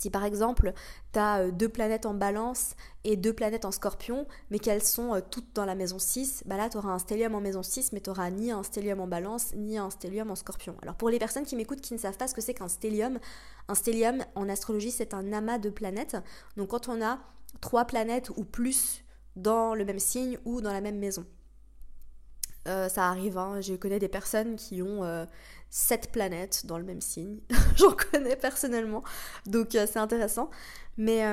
Si 0.00 0.08
par 0.08 0.24
exemple, 0.24 0.72
tu 1.12 1.18
as 1.18 1.40
euh, 1.40 1.50
deux 1.50 1.68
planètes 1.68 2.06
en 2.06 2.14
balance 2.14 2.74
et 3.04 3.16
deux 3.18 3.34
planètes 3.34 3.66
en 3.66 3.70
scorpion, 3.70 4.26
mais 4.48 4.58
qu'elles 4.58 4.82
sont 4.82 5.14
euh, 5.14 5.20
toutes 5.30 5.54
dans 5.54 5.66
la 5.66 5.74
maison 5.74 5.98
6, 5.98 6.44
bah 6.46 6.56
là 6.56 6.70
tu 6.70 6.78
auras 6.78 6.88
un 6.88 6.98
stellium 6.98 7.34
en 7.34 7.42
maison 7.42 7.62
6, 7.62 7.92
mais 7.92 8.00
tu 8.00 8.08
n'auras 8.08 8.30
ni 8.30 8.50
un 8.50 8.62
stellium 8.62 8.98
en 8.98 9.08
balance, 9.08 9.52
ni 9.54 9.76
un 9.76 9.90
stellium 9.90 10.30
en 10.30 10.34
scorpion. 10.34 10.74
Alors 10.80 10.94
pour 10.94 11.10
les 11.10 11.18
personnes 11.18 11.44
qui 11.44 11.56
m'écoutent 11.56 11.82
qui 11.82 11.92
ne 11.92 11.98
savent 11.98 12.16
pas 12.16 12.28
ce 12.28 12.34
que 12.34 12.40
c'est 12.40 12.54
qu'un 12.54 12.68
stellium, 12.68 13.18
un 13.68 13.74
stellium 13.74 14.24
en 14.36 14.48
astrologie 14.48 14.90
c'est 14.90 15.12
un 15.12 15.34
amas 15.34 15.58
de 15.58 15.68
planètes. 15.68 16.16
Donc 16.56 16.68
quand 16.68 16.88
on 16.88 17.02
a 17.02 17.18
trois 17.60 17.84
planètes 17.84 18.30
ou 18.38 18.44
plus 18.44 19.04
dans 19.36 19.74
le 19.74 19.84
même 19.84 19.98
signe 19.98 20.38
ou 20.46 20.62
dans 20.62 20.72
la 20.72 20.80
même 20.80 20.98
maison. 20.98 21.26
Euh, 22.66 22.88
ça 22.88 23.08
arrive, 23.08 23.36
hein. 23.36 23.60
je 23.60 23.74
connais 23.74 23.98
des 23.98 24.08
personnes 24.08 24.56
qui 24.56 24.80
ont 24.80 25.04
euh, 25.04 25.26
sept 25.70 26.10
planètes 26.10 26.64
dans 26.66 26.78
le 26.78 26.84
même 26.84 27.00
signe. 27.00 27.40
J'en 27.76 27.92
connais 27.92 28.36
personnellement, 28.36 29.02
donc 29.46 29.74
euh, 29.74 29.86
c'est 29.90 29.98
intéressant. 29.98 30.50
Mais 30.96 31.24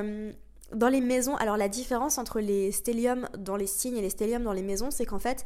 dans 0.73 0.88
les 0.88 1.01
maisons, 1.01 1.35
alors 1.35 1.55
la 1.55 1.69
différence 1.69 2.17
entre 2.17 2.39
les 2.39 2.71
stelliums 2.71 3.29
dans 3.38 3.55
les 3.55 3.67
signes 3.67 3.97
et 3.97 4.01
les 4.01 4.09
stelliums 4.09 4.43
dans 4.43 4.53
les 4.53 4.63
maisons, 4.63 4.89
c'est 4.89 5.05
qu'en 5.05 5.19
fait, 5.19 5.45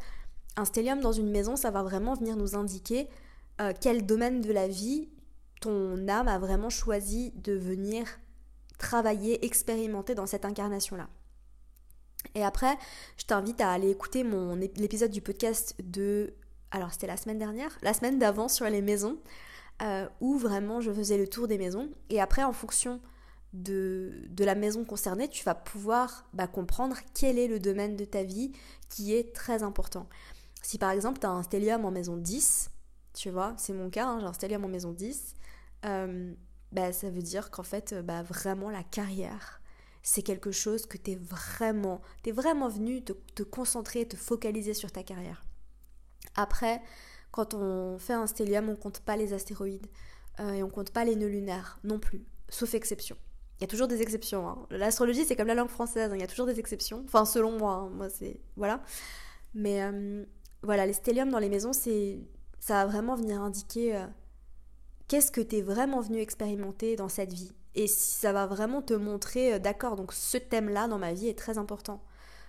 un 0.56 0.64
stellium 0.64 1.02
dans 1.02 1.12
une 1.12 1.30
maison, 1.30 1.58
ça 1.58 1.70
va 1.70 1.84
vraiment 1.84 2.14
venir 2.14 2.38
nous 2.38 2.56
indiquer 2.56 3.10
quel 3.82 4.06
domaine 4.06 4.40
de 4.40 4.54
la 4.54 4.70
vie 4.70 5.10
ton 5.60 6.08
âme 6.08 6.30
a 6.30 6.40
vraiment 6.40 6.70
choisi 6.70 7.34
de 7.36 7.54
venir 7.54 8.06
travailler, 8.78 9.46
expérimenter 9.46 10.16
dans 10.16 10.28
cette 10.28 10.46
incarnation-là. 10.46 11.10
Et 12.34 12.44
après, 12.44 12.78
je 13.18 13.26
t'invite 13.26 13.62
à 13.62 13.72
aller 13.72 13.90
écouter 13.90 14.24
mon 14.24 14.56
l'épisode 14.56 15.12
du 15.12 15.22
podcast 15.22 15.76
de 15.84 16.34
alors 16.72 16.92
c'était 16.92 17.08
la 17.08 17.18
semaine 17.18 17.38
dernière, 17.38 17.78
la 17.84 17.94
semaine 17.94 18.20
d'avant 18.20 18.48
sur 18.48 18.66
les 18.66 18.82
maisons, 18.82 19.18
euh, 19.82 20.08
où 20.20 20.38
vraiment 20.38 20.82
je 20.82 20.92
faisais 20.92 21.18
le 21.18 21.28
tour 21.28 21.48
des 21.48 21.58
maisons. 21.58 21.90
Et 22.10 22.20
après, 22.20 22.44
en 22.44 22.54
fonction 22.54 23.00
de, 23.54 24.26
de 24.30 24.44
la 24.44 24.56
maison 24.56 24.84
concernée, 24.84 25.30
tu 25.30 25.44
vas 25.44 25.56
pouvoir 25.56 26.26
bah, 26.34 26.48
comprendre 26.48 26.98
quel 27.14 27.40
est 27.40 27.48
le 27.48 27.60
domaine 27.60 27.96
de 27.96 28.06
ta 28.06 28.24
vie 28.24 28.52
qui 28.90 29.16
est 29.16 29.34
très 29.34 29.64
important. 29.64 30.08
Si 30.62 30.78
par 30.78 30.92
exemple 30.92 31.20
tu 31.20 31.26
as 31.26 31.30
un 31.30 31.44
stellium 31.44 31.86
en 31.86 31.92
maison 31.92 32.18
10, 32.18 32.72
tu 33.14 33.30
vois, 33.30 33.54
c'est 33.58 33.74
mon 33.74 33.90
cas, 33.90 34.08
hein, 34.08 34.20
j'ai 34.20 34.26
un 34.26 34.34
stellium 34.34 34.66
en 34.66 34.68
maison 34.68 34.92
10, 34.92 35.36
euh, 35.86 36.34
bah, 36.72 36.92
ça 36.92 37.10
veut 37.10 37.22
dire 37.22 37.52
qu'en 37.52 37.64
fait, 37.64 37.94
bah, 38.04 38.24
vraiment 38.24 38.70
la 38.70 38.84
carrière, 38.84 39.62
c'est 40.06 40.22
quelque 40.22 40.52
chose 40.52 40.86
que 40.86 40.98
tu 40.98 41.12
es 41.12 41.16
vraiment, 41.16 42.00
vraiment 42.28 42.70
venu 42.70 43.04
te, 43.04 43.12
te 43.34 43.42
concentrer, 43.42 44.08
te 44.08 44.16
focaliser 44.16 44.76
sur 44.76 44.92
ta 44.92 45.02
carrière. 45.02 45.44
Après, 46.36 46.80
quand 47.32 47.56
on 47.56 47.98
fait 47.98 48.14
un 48.14 48.28
stellium, 48.28 48.70
on 48.70 48.76
compte 48.76 49.00
pas 49.00 49.18
les 49.18 49.34
astéroïdes 49.34 49.88
euh, 50.40 50.54
et 50.54 50.62
on 50.62 50.70
compte 50.70 50.92
pas 50.92 51.06
les 51.06 51.16
nœuds 51.16 51.28
lunaires 51.28 51.80
non 51.84 51.98
plus, 51.98 52.24
sauf 52.50 52.76
exception. 52.76 53.18
Il 53.58 53.62
y 53.62 53.64
a 53.64 53.68
toujours 53.68 53.88
des 53.88 54.04
exceptions. 54.04 54.48
Hein. 54.48 54.68
L'astrologie, 54.70 55.26
c'est 55.26 55.36
comme 55.36 55.48
la 55.48 55.56
langue 55.56 55.70
française, 55.70 56.12
hein. 56.12 56.16
il 56.16 56.22
y 56.22 56.24
a 56.24 56.28
toujours 56.28 56.46
des 56.46 56.60
exceptions. 56.60 57.04
Enfin, 57.06 57.26
selon 57.26 57.58
moi, 57.58 57.74
hein. 57.74 57.90
moi 57.90 58.08
c'est 58.08 58.40
voilà. 58.58 58.84
Mais 59.56 59.82
euh, 59.82 60.24
voilà, 60.62 60.86
les 60.86 60.94
stelliums 60.94 61.32
dans 61.32 61.40
les 61.40 61.50
maisons, 61.50 61.74
c'est 61.74 62.20
ça 62.60 62.86
va 62.86 62.92
vraiment 62.92 63.16
venir 63.16 63.42
indiquer 63.42 63.96
euh, 63.96 64.06
qu'est-ce 65.08 65.32
que 65.32 65.42
tu 65.42 65.56
es 65.56 65.62
vraiment 65.64 66.00
venu 66.00 66.20
expérimenter 66.20 66.96
dans 66.96 67.10
cette 67.10 67.34
vie 67.34 67.52
et 67.76 67.88
ça 67.88 68.32
va 68.32 68.48
vraiment 68.48 68.82
te 68.82 68.94
montrer, 68.94 69.54
euh, 69.54 69.60
d'accord, 69.60 69.96
donc 69.96 70.14
ce 70.14 70.38
thème-là 70.38 70.88
dans 70.88 70.98
ma 70.98 71.14
vie 71.14 71.28
est 71.28 71.38
très 71.38 71.58
important. 71.58 72.02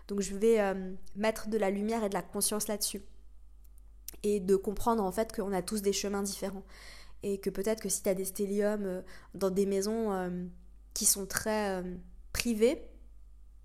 Donc 0.09 0.21
je 0.21 0.37
vais 0.37 0.61
euh, 0.61 0.95
mettre 1.17 1.49
de 1.49 1.59
la 1.59 1.71
lumière 1.71 2.05
et 2.05 2.09
de 2.09 2.15
la 2.15 2.23
conscience 2.23 2.69
là-dessus. 2.69 3.03
Et 4.23 4.39
de 4.39 4.55
comprendre 4.55 5.03
en 5.03 5.11
fait 5.11 5.35
qu'on 5.35 5.53
a 5.53 5.62
tous 5.62 5.83
des 5.83 5.93
chemins 5.93 6.23
différents. 6.23 6.65
Et 7.25 7.39
que 7.39 7.51
peut-être 7.51 7.83
que 7.83 7.89
si 7.89 8.03
tu 8.03 8.09
as 8.09 8.15
des 8.15 8.25
stelliums 8.25 8.87
euh, 8.87 9.03
dans 9.35 9.51
des 9.51 9.67
maisons 9.67 10.31
qui 10.95 11.07
sont 11.07 11.27
très 11.27 11.83
privées, 12.33 12.89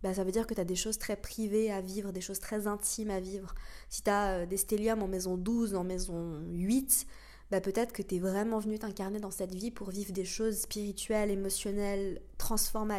bah, 0.01 0.15
ça 0.15 0.23
veut 0.23 0.31
dire 0.31 0.47
que 0.47 0.55
tu 0.55 0.61
as 0.61 0.65
des 0.65 0.75
choses 0.75 0.97
très 0.97 1.15
privées 1.15 1.71
à 1.71 1.79
vivre, 1.79 2.11
des 2.11 2.21
choses 2.21 2.39
très 2.39 2.65
intimes 2.65 3.11
à 3.11 3.19
vivre. 3.19 3.53
Si 3.89 4.01
tu 4.01 4.09
as 4.09 4.47
des 4.47 4.57
stelliums 4.57 5.03
en 5.03 5.07
maison 5.07 5.37
12, 5.37 5.75
en 5.75 5.83
maison 5.83 6.41
8, 6.49 7.05
bah, 7.51 7.59
peut-être 7.59 7.91
que 7.91 8.01
tu 8.01 8.15
es 8.15 8.19
vraiment 8.19 8.59
venu 8.59 8.79
t'incarner 8.79 9.19
dans 9.19 9.29
cette 9.29 9.53
vie 9.53 9.71
pour 9.71 9.89
vivre 9.89 10.13
des 10.13 10.23
choses 10.23 10.61
spirituelles, 10.61 11.29
émotionnelles, 11.29 12.21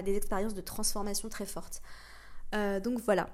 des 0.04 0.16
expériences 0.16 0.54
de 0.54 0.60
transformation 0.60 1.28
très 1.30 1.46
fortes. 1.46 1.82
Euh, 2.54 2.78
donc 2.78 3.00
voilà. 3.00 3.30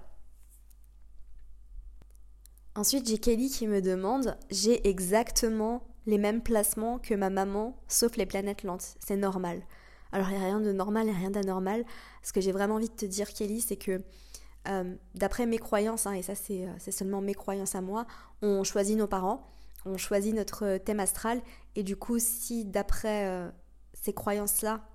Ensuite, 2.77 3.09
j'ai 3.09 3.19
Kelly 3.19 3.51
qui 3.51 3.67
me 3.67 3.83
demande 3.83 4.37
j'ai 4.51 4.89
exactement 4.89 5.83
les 6.07 6.19
mêmes 6.19 6.41
placements 6.41 7.01
que 7.01 7.15
ma 7.15 7.31
maman, 7.31 7.77
sauf 7.89 8.17
les 8.17 8.25
planètes 8.25 8.63
lentes. 8.63 8.97
C'est 9.05 9.17
normal. 9.17 9.63
Alors, 10.13 10.29
il 10.31 10.39
n'y 10.39 10.43
a 10.43 10.47
rien 10.47 10.61
de 10.61 10.73
normal 10.73 11.09
et 11.09 11.13
rien 11.13 11.31
d'anormal. 11.31 11.85
Ce 12.23 12.33
que 12.33 12.41
j'ai 12.41 12.53
vraiment 12.53 12.77
envie 12.77 12.89
de 12.89 12.95
te 12.95 13.05
dire, 13.05 13.29
Kelly, 13.29 13.61
c'est 13.61 13.77
que 13.77 14.03
euh, 14.69 14.95
d'après 15.15 15.47
mes 15.47 15.59
croyances, 15.59 16.07
hein, 16.07 16.13
et 16.13 16.23
ça 16.23 16.35
euh, 16.51 16.73
c'est 16.79 16.93
seulement 16.93 17.21
mes 17.21 17.35
croyances 17.35 17.75
à 17.75 17.81
moi, 17.81 18.07
on 18.41 18.63
choisit 18.63 18.97
nos 18.97 19.09
parents 19.09 19.45
on 19.89 19.97
choisit 19.97 20.35
notre 20.35 20.77
thème 20.79 21.01
astral 21.01 21.41
et 21.75 21.83
du 21.83 21.97
coup 21.97 22.19
si 22.19 22.65
d'après 22.65 23.27
euh, 23.27 23.49
ces 23.95 24.13
croyances-là, 24.13 24.87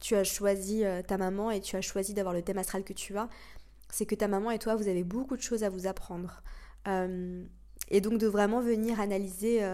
tu 0.00 0.14
as 0.16 0.24
choisi 0.24 0.84
euh, 0.84 1.02
ta 1.02 1.18
maman 1.18 1.50
et 1.50 1.60
tu 1.60 1.76
as 1.76 1.80
choisi 1.80 2.14
d'avoir 2.14 2.34
le 2.34 2.42
thème 2.42 2.58
astral 2.58 2.84
que 2.84 2.92
tu 2.92 3.16
as, 3.18 3.28
c'est 3.90 4.06
que 4.06 4.14
ta 4.14 4.28
maman 4.28 4.50
et 4.50 4.58
toi, 4.58 4.76
vous 4.76 4.88
avez 4.88 5.04
beaucoup 5.04 5.36
de 5.36 5.42
choses 5.42 5.64
à 5.64 5.68
vous 5.68 5.86
apprendre. 5.86 6.42
Euh, 6.88 7.44
et 7.88 8.00
donc 8.00 8.18
de 8.18 8.26
vraiment 8.26 8.60
venir 8.60 9.00
analyser 9.00 9.66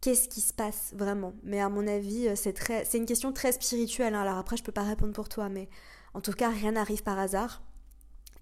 qu'est-ce 0.00 0.28
qui 0.28 0.40
se 0.40 0.52
passe 0.52 0.92
vraiment. 0.94 1.34
Mais 1.42 1.60
à 1.60 1.68
mon 1.68 1.88
avis, 1.88 2.30
c'est 2.36 2.52
très, 2.52 2.84
c'est 2.84 2.96
une 2.96 3.06
question 3.06 3.32
très 3.32 3.50
spirituelle. 3.50 4.14
Hein. 4.14 4.22
Alors 4.22 4.38
après, 4.38 4.56
je 4.56 4.62
peux 4.62 4.72
pas 4.72 4.84
répondre 4.84 5.12
pour 5.12 5.28
toi, 5.28 5.48
mais 5.48 5.68
en 6.14 6.20
tout 6.20 6.32
cas, 6.32 6.50
rien 6.50 6.72
n'arrive 6.72 7.02
par 7.02 7.18
hasard. 7.18 7.62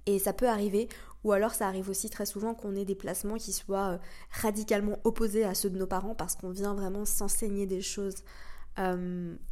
Et 0.04 0.18
ça 0.18 0.34
peut 0.34 0.48
arriver, 0.48 0.88
ou 1.24 1.32
alors 1.32 1.54
ça 1.54 1.66
arrive 1.66 1.88
aussi 1.90 2.10
très 2.10 2.26
souvent 2.26 2.54
qu'on 2.54 2.74
ait 2.76 2.84
des 2.84 2.94
placements 2.94 3.36
qui 3.36 3.52
soient 3.52 3.92
euh, 3.92 3.98
radicalement 4.30 4.98
opposés 5.04 5.44
à 5.44 5.54
ceux 5.54 5.70
de 5.70 5.78
nos 5.78 5.86
parents 5.86 6.14
parce 6.14 6.36
qu'on 6.36 6.50
vient 6.50 6.74
vraiment 6.74 7.04
s'enseigner 7.04 7.66
des 7.66 7.82
choses. 7.82 8.16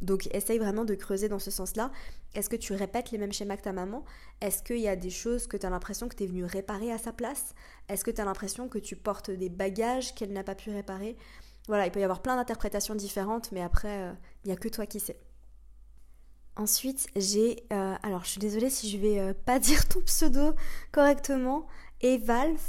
Donc 0.01 0.27
essaye 0.33 0.57
vraiment 0.57 0.85
de 0.85 0.95
creuser 0.95 1.29
dans 1.29 1.37
ce 1.37 1.51
sens-là. 1.51 1.91
Est-ce 2.33 2.49
que 2.49 2.55
tu 2.55 2.73
répètes 2.73 3.11
les 3.11 3.19
mêmes 3.19 3.31
schémas 3.31 3.57
que 3.57 3.61
ta 3.61 3.73
maman? 3.73 4.03
Est-ce 4.41 4.63
qu'il 4.63 4.79
y 4.79 4.87
a 4.87 4.95
des 4.95 5.11
choses 5.11 5.45
que 5.45 5.55
tu 5.55 5.67
as 5.67 5.69
l'impression 5.69 6.09
que 6.09 6.15
tu 6.15 6.23
es 6.23 6.25
venu 6.25 6.45
réparer 6.45 6.91
à 6.91 6.97
sa 6.97 7.11
place? 7.11 7.53
Est-ce 7.89 8.03
que 8.03 8.09
tu 8.09 8.21
as 8.21 8.25
l'impression 8.25 8.69
que 8.69 8.79
tu 8.79 8.95
portes 8.95 9.29
des 9.29 9.49
bagages 9.49 10.15
qu'elle 10.15 10.33
n'a 10.33 10.43
pas 10.43 10.55
pu 10.55 10.71
réparer? 10.71 11.15
Voilà, 11.67 11.85
il 11.85 11.91
peut 11.91 11.99
y 11.99 12.03
avoir 12.03 12.23
plein 12.23 12.35
d'interprétations 12.37 12.95
différentes, 12.95 13.51
mais 13.51 13.61
après, 13.61 14.09
euh, 14.09 14.13
il 14.43 14.47
n'y 14.47 14.53
a 14.53 14.57
que 14.57 14.67
toi 14.67 14.87
qui 14.87 14.99
sais. 14.99 15.19
Ensuite, 16.59 17.07
j'ai. 17.15 17.63
Euh, 17.71 17.95
alors, 18.03 18.25
je 18.25 18.31
suis 18.31 18.39
désolée 18.39 18.69
si 18.69 18.89
je 18.89 18.97
vais 18.97 19.17
euh, 19.17 19.33
pas 19.45 19.59
dire 19.59 19.87
ton 19.87 20.01
pseudo 20.01 20.55
correctement. 20.91 21.65
Et 22.01 22.17
Valve 22.17 22.59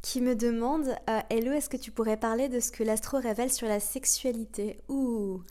qui 0.00 0.20
me 0.20 0.36
demande 0.36 0.94
euh, 1.10 1.20
Hello, 1.28 1.50
est-ce 1.50 1.68
que 1.68 1.76
tu 1.76 1.90
pourrais 1.90 2.16
parler 2.16 2.48
de 2.48 2.60
ce 2.60 2.70
que 2.70 2.84
l'astro 2.84 3.18
révèle 3.18 3.52
sur 3.52 3.66
la 3.66 3.80
sexualité? 3.80 4.80
Ouh 4.88 5.42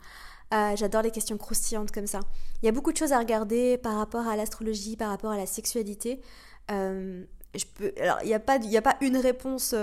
J'adore 0.50 1.02
les 1.02 1.10
questions 1.10 1.36
croustillantes 1.36 1.90
comme 1.90 2.06
ça. 2.06 2.20
Il 2.62 2.66
y 2.66 2.68
a 2.70 2.72
beaucoup 2.72 2.92
de 2.92 2.96
choses 2.96 3.12
à 3.12 3.18
regarder 3.18 3.76
par 3.76 3.96
rapport 3.96 4.26
à 4.26 4.36
l'astrologie, 4.36 4.96
par 4.96 5.10
rapport 5.10 5.32
à 5.32 5.36
la 5.36 5.44
sexualité. 5.44 6.22
alors, 6.68 8.22
il 8.22 8.26
n'y 8.26 8.32
a, 8.32 8.40
pas, 8.40 8.54
a 8.54 8.82
pas 8.82 8.96
une 9.02 9.18
réponse 9.18 9.74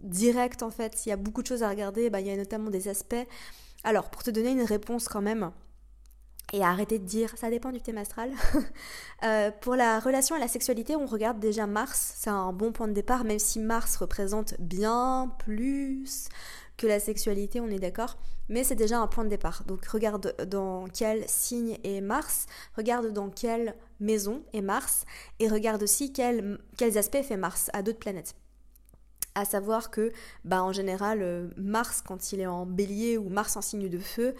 directe 0.00 0.62
en 0.62 0.70
fait. 0.70 1.04
Il 1.04 1.10
y 1.10 1.12
a 1.12 1.16
beaucoup 1.16 1.42
de 1.42 1.46
choses 1.46 1.62
à 1.62 1.68
regarder. 1.68 2.08
Bah, 2.08 2.20
il 2.20 2.28
y 2.28 2.30
a 2.30 2.36
notamment 2.36 2.70
des 2.70 2.88
aspects. 2.88 3.26
Alors, 3.84 4.08
pour 4.08 4.22
te 4.22 4.30
donner 4.30 4.52
une 4.52 4.62
réponse 4.62 5.08
quand 5.08 5.22
même, 5.22 5.50
et 6.52 6.64
arrêter 6.64 6.98
de 6.98 7.04
dire 7.04 7.32
ça 7.36 7.50
dépend 7.50 7.72
du 7.72 7.80
thème 7.80 7.98
astral. 7.98 8.30
Euh, 9.22 9.50
pour 9.60 9.76
la 9.76 10.00
relation 10.00 10.34
à 10.34 10.38
la 10.38 10.48
sexualité, 10.48 10.96
on 10.96 11.04
regarde 11.04 11.38
déjà 11.38 11.66
Mars, 11.66 12.14
c'est 12.16 12.30
un 12.30 12.54
bon 12.54 12.72
point 12.72 12.88
de 12.88 12.94
départ, 12.94 13.22
même 13.22 13.38
si 13.38 13.58
Mars 13.58 13.96
représente 13.96 14.54
bien 14.58 15.30
plus 15.40 16.30
que 16.78 16.86
la 16.86 16.98
sexualité, 16.98 17.60
on 17.60 17.68
est 17.68 17.78
d'accord, 17.78 18.16
mais 18.48 18.64
c'est 18.64 18.76
déjà 18.76 18.98
un 18.98 19.06
point 19.06 19.24
de 19.24 19.28
départ. 19.28 19.64
Donc 19.66 19.84
regarde 19.84 20.34
dans 20.48 20.86
quel 20.86 21.28
signe 21.28 21.76
est 21.84 22.00
Mars, 22.00 22.46
regarde 22.78 23.12
dans 23.12 23.28
quelle 23.28 23.74
maison 24.00 24.42
est 24.54 24.62
Mars, 24.62 25.04
et 25.38 25.48
regarde 25.48 25.82
aussi 25.82 26.14
quels 26.14 26.58
aspects 26.96 27.22
fait 27.22 27.36
Mars 27.36 27.68
à 27.74 27.82
d'autres 27.82 27.98
planètes. 27.98 28.34
À 29.34 29.44
savoir 29.44 29.90
que, 29.90 30.10
bah, 30.44 30.62
en 30.62 30.72
général, 30.72 31.20
euh, 31.22 31.48
Mars, 31.56 32.02
quand 32.04 32.32
il 32.32 32.40
est 32.40 32.46
en 32.46 32.66
bélier 32.66 33.18
ou 33.18 33.28
Mars 33.28 33.56
en 33.56 33.62
signe 33.62 33.88
de 33.88 33.98
feu, 33.98 34.34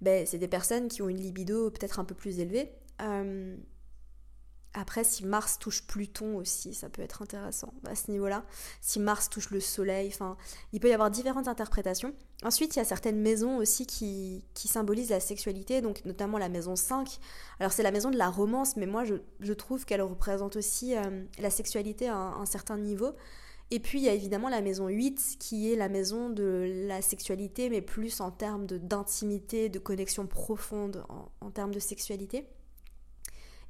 ben, 0.00 0.26
c'est 0.26 0.38
des 0.38 0.48
personnes 0.48 0.88
qui 0.88 1.02
ont 1.02 1.08
une 1.08 1.20
libido 1.20 1.70
peut-être 1.70 1.98
un 1.98 2.04
peu 2.04 2.14
plus 2.14 2.40
élevée. 2.40 2.72
Euh, 3.02 3.56
après, 4.72 5.02
si 5.02 5.26
Mars 5.26 5.58
touche 5.58 5.84
Pluton 5.84 6.36
aussi, 6.36 6.74
ça 6.74 6.88
peut 6.88 7.02
être 7.02 7.22
intéressant 7.22 7.74
à 7.86 7.96
ce 7.96 8.10
niveau-là. 8.10 8.44
Si 8.80 9.00
Mars 9.00 9.28
touche 9.28 9.50
le 9.50 9.58
Soleil, 9.58 10.08
enfin, 10.12 10.36
il 10.72 10.78
peut 10.78 10.88
y 10.88 10.92
avoir 10.92 11.10
différentes 11.10 11.48
interprétations. 11.48 12.14
Ensuite, 12.44 12.76
il 12.76 12.78
y 12.78 12.82
a 12.82 12.84
certaines 12.84 13.20
maisons 13.20 13.56
aussi 13.56 13.84
qui, 13.84 14.44
symbolisent 14.54 15.10
la 15.10 15.18
sexualité, 15.18 15.80
donc 15.80 16.04
notamment 16.04 16.38
la 16.38 16.48
maison 16.48 16.76
5. 16.76 17.18
Alors, 17.58 17.72
c'est 17.72 17.82
la 17.82 17.90
maison 17.90 18.10
de 18.10 18.16
la 18.16 18.28
romance, 18.28 18.76
mais 18.76 18.86
moi, 18.86 19.04
je, 19.04 19.16
je 19.40 19.52
trouve 19.52 19.84
qu'elle 19.84 20.02
représente 20.02 20.54
aussi 20.54 20.96
euh, 20.96 21.24
la 21.40 21.50
sexualité 21.50 22.08
à 22.08 22.16
un 22.16 22.46
certain 22.46 22.78
niveau. 22.78 23.12
Et 23.72 23.78
puis 23.78 24.00
il 24.00 24.04
y 24.04 24.08
a 24.08 24.14
évidemment 24.14 24.48
la 24.48 24.62
maison 24.62 24.88
8 24.88 25.36
qui 25.38 25.72
est 25.72 25.76
la 25.76 25.88
maison 25.88 26.28
de 26.28 26.86
la 26.88 27.02
sexualité, 27.02 27.70
mais 27.70 27.80
plus 27.80 28.20
en 28.20 28.32
termes 28.32 28.66
d'intimité, 28.66 29.68
de, 29.68 29.78
connexion 29.78 30.26
profonde 30.26 31.04
en, 31.40 31.50
termes 31.50 31.72
de 31.72 31.78
sexualité. 31.78 32.46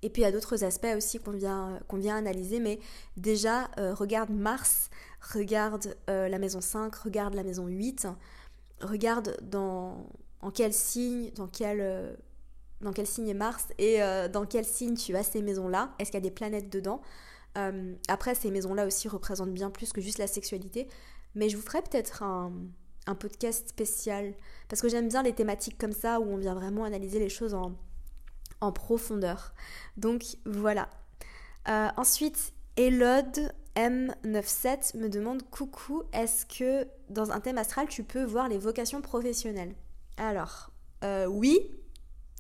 Et 0.03 0.09
puis 0.09 0.23
il 0.23 0.25
y 0.25 0.29
a 0.29 0.33
d'autres 0.33 0.65
aspects 0.65 0.89
aussi 0.97 1.19
qu'on 1.19 1.33
vient, 1.33 1.81
vient 1.93 2.17
analyser, 2.17 2.61
mais 2.61 2.81
déjà 3.19 3.71
euh, 3.79 3.93
regarde 3.93 4.31
Mars, 4.31 4.89
regarde 5.35 5.95
euh, 6.09 6.29
la 6.29 6.39
maison 6.39 6.63
5, 6.63 6.95
regarde 6.95 7.35
la 7.35 7.43
maison 7.43 7.67
8, 7.67 8.09
regarde 8.81 9.37
dans, 9.43 10.07
en 10.41 10.51
quel 10.51 10.73
signe, 10.73 11.31
dans 11.33 11.47
quel, 11.47 11.81
euh, 11.83 12.15
dans 12.81 12.95
quel 12.95 13.07
signe 13.07 13.29
est 13.29 13.35
Mars 13.35 13.67
et 13.77 13.99
dans 14.33 14.47
quel 14.47 14.65
signe 14.65 14.95
tu 14.95 15.15
as 15.15 15.23
ces 15.23 15.43
maisons-là, 15.43 15.95
est-ce 15.99 16.11
qu'il 16.11 16.17
y 16.17 16.25
a 16.25 16.27
des 16.27 16.31
planètes 16.31 16.71
dedans? 16.71 17.03
Euh, 17.59 17.95
après, 18.09 18.35
ces 18.35 18.51
maisons-là 18.51 18.87
aussi 18.87 19.09
représentent 19.09 19.53
bien 19.53 19.71
plus 19.71 19.93
que 19.93 20.01
juste 20.01 20.19
la 20.19 20.27
sexualité. 20.27 20.89
Mais 21.35 21.49
je 21.49 21.57
vous 21.57 21.63
ferai 21.63 21.83
peut-être 21.83 22.23
un, 22.23 22.53
podcast 23.19 23.71
spécial. 23.71 24.35
Parce 24.69 24.81
que 24.81 24.89
j'aime 24.89 25.09
bien 25.09 25.25
les 25.25 25.33
thématiques 25.33 25.77
comme 25.79 25.93
ça 25.93 26.21
où 26.21 26.25
on 26.25 26.37
vient 26.37 26.55
vraiment 26.55 26.85
analyser 26.85 27.19
les 27.19 27.29
choses 27.29 27.55
en, 27.55 28.73
profondeur. 28.73 29.53
Donc 29.97 30.25
voilà. 30.45 30.89
Euh, 31.69 31.89
ensuite, 31.97 32.53
Elod 32.77 33.53
M97 33.75 34.97
me 34.97 35.09
demande 35.09 35.43
Coucou, 35.51 36.05
est-ce 36.13 36.47
que 36.47 36.87
dans 37.09 37.33
un 37.33 37.41
thème 37.41 37.59
astral 37.59 37.89
tu 37.89 38.05
peux 38.05 38.23
voir 38.23 38.49
les 38.49 38.59
vocations 38.59 39.01
professionnelles? 39.01 39.75
Alors, 40.17 40.71
euh, 41.03 41.27
oui 41.27 41.59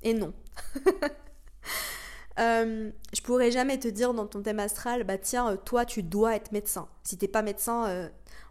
et 0.02 0.14
non. 0.14 0.32
Euh, 2.40 2.90
je 3.12 3.20
pourrais 3.20 3.50
jamais 3.50 3.78
te 3.78 3.88
dire 3.88 4.14
dans 4.14 4.26
ton 4.26 4.42
thème 4.42 4.60
astral, 4.60 5.04
bah 5.04 5.18
tiens, 5.18 5.50
euh, 5.50 5.56
toi 5.56 5.84
tu 5.84 6.02
dois 6.02 6.36
être 6.36 6.52
médecin. 6.52 6.88
Si 7.02 7.18
t'es 7.18 7.28
pas 7.28 7.42
médecin, 7.42 7.86
euh, 7.88 8.08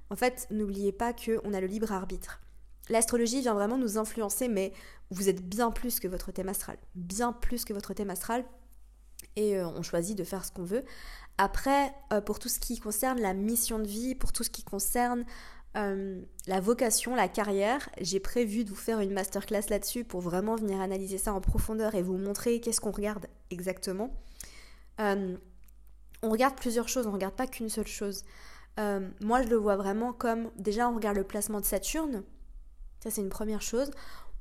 en 0.10 0.16
fait, 0.16 0.48
n'oubliez 0.52 0.92
pas 0.92 1.14
qu'on 1.14 1.54
a 1.54 1.62
le 1.62 1.68
libre 1.68 1.92
arbitre. 1.92 2.40
L'astrologie 2.90 3.42
vient 3.42 3.54
vraiment 3.54 3.78
nous 3.78 3.98
influencer, 3.98 4.48
mais 4.48 4.74
vous 5.12 5.30
êtes 5.30 5.48
bien 5.48 5.72
plus 5.72 6.00
que 6.00 6.08
votre 6.08 6.32
thème 6.32 6.50
astral. 6.50 6.78
Bien 6.96 7.34
plus 7.34 7.66
que 7.66 7.74
votre 7.74 7.94
thème 7.94 8.10
astral. 8.10 8.44
Et 9.36 9.62
on 9.62 9.84
choisit 9.84 10.18
de 10.18 10.24
faire 10.24 10.44
ce 10.44 10.52
qu'on 10.52 10.64
veut. 10.64 10.84
Après, 11.38 11.94
pour 12.26 12.40
tout 12.40 12.50
ce 12.50 12.60
qui 12.60 12.80
concerne 12.80 13.22
la 13.22 13.36
mission 13.36 13.78
de 13.78 13.88
vie, 13.88 14.16
pour 14.16 14.32
tout 14.34 14.44
ce 14.44 14.50
qui 14.50 14.64
concerne 14.64 15.24
euh, 15.78 16.22
la 16.48 16.60
vocation, 16.60 17.16
la 17.16 17.28
carrière, 17.28 17.90
j'ai 18.02 18.20
prévu 18.20 18.64
de 18.64 18.70
vous 18.70 18.76
faire 18.76 19.00
une 19.00 19.14
masterclass 19.14 19.70
là-dessus 19.70 20.04
pour 20.04 20.22
vraiment 20.22 20.56
venir 20.56 20.82
analyser 20.82 21.18
ça 21.18 21.34
en 21.34 21.42
profondeur 21.42 21.94
et 21.96 22.02
vous 22.02 22.18
montrer 22.18 22.60
qu'est-ce 22.60 22.82
qu'on 22.82 22.92
regarde 22.92 23.28
exactement. 23.52 24.12
Euh, 25.00 25.38
on 26.24 26.30
regarde 26.30 26.56
plusieurs 26.56 26.90
choses, 26.90 27.06
on 27.06 27.10
ne 27.10 27.16
regarde 27.16 27.36
pas 27.36 27.48
qu'une 27.48 27.70
seule 27.70 27.88
chose. 27.88 28.24
Euh, 28.80 29.08
moi, 29.22 29.44
je 29.44 29.48
le 29.48 29.58
vois 29.58 29.76
vraiment 29.76 30.12
comme 30.12 30.50
déjà, 30.58 30.90
on 30.90 30.96
regarde 30.96 31.18
le 31.18 31.24
placement 31.24 31.60
de 31.60 31.66
Saturne, 31.66 32.24
ça 33.04 33.12
c'est 33.12 33.22
une 33.22 33.30
première 33.30 33.62
chose. 33.62 33.92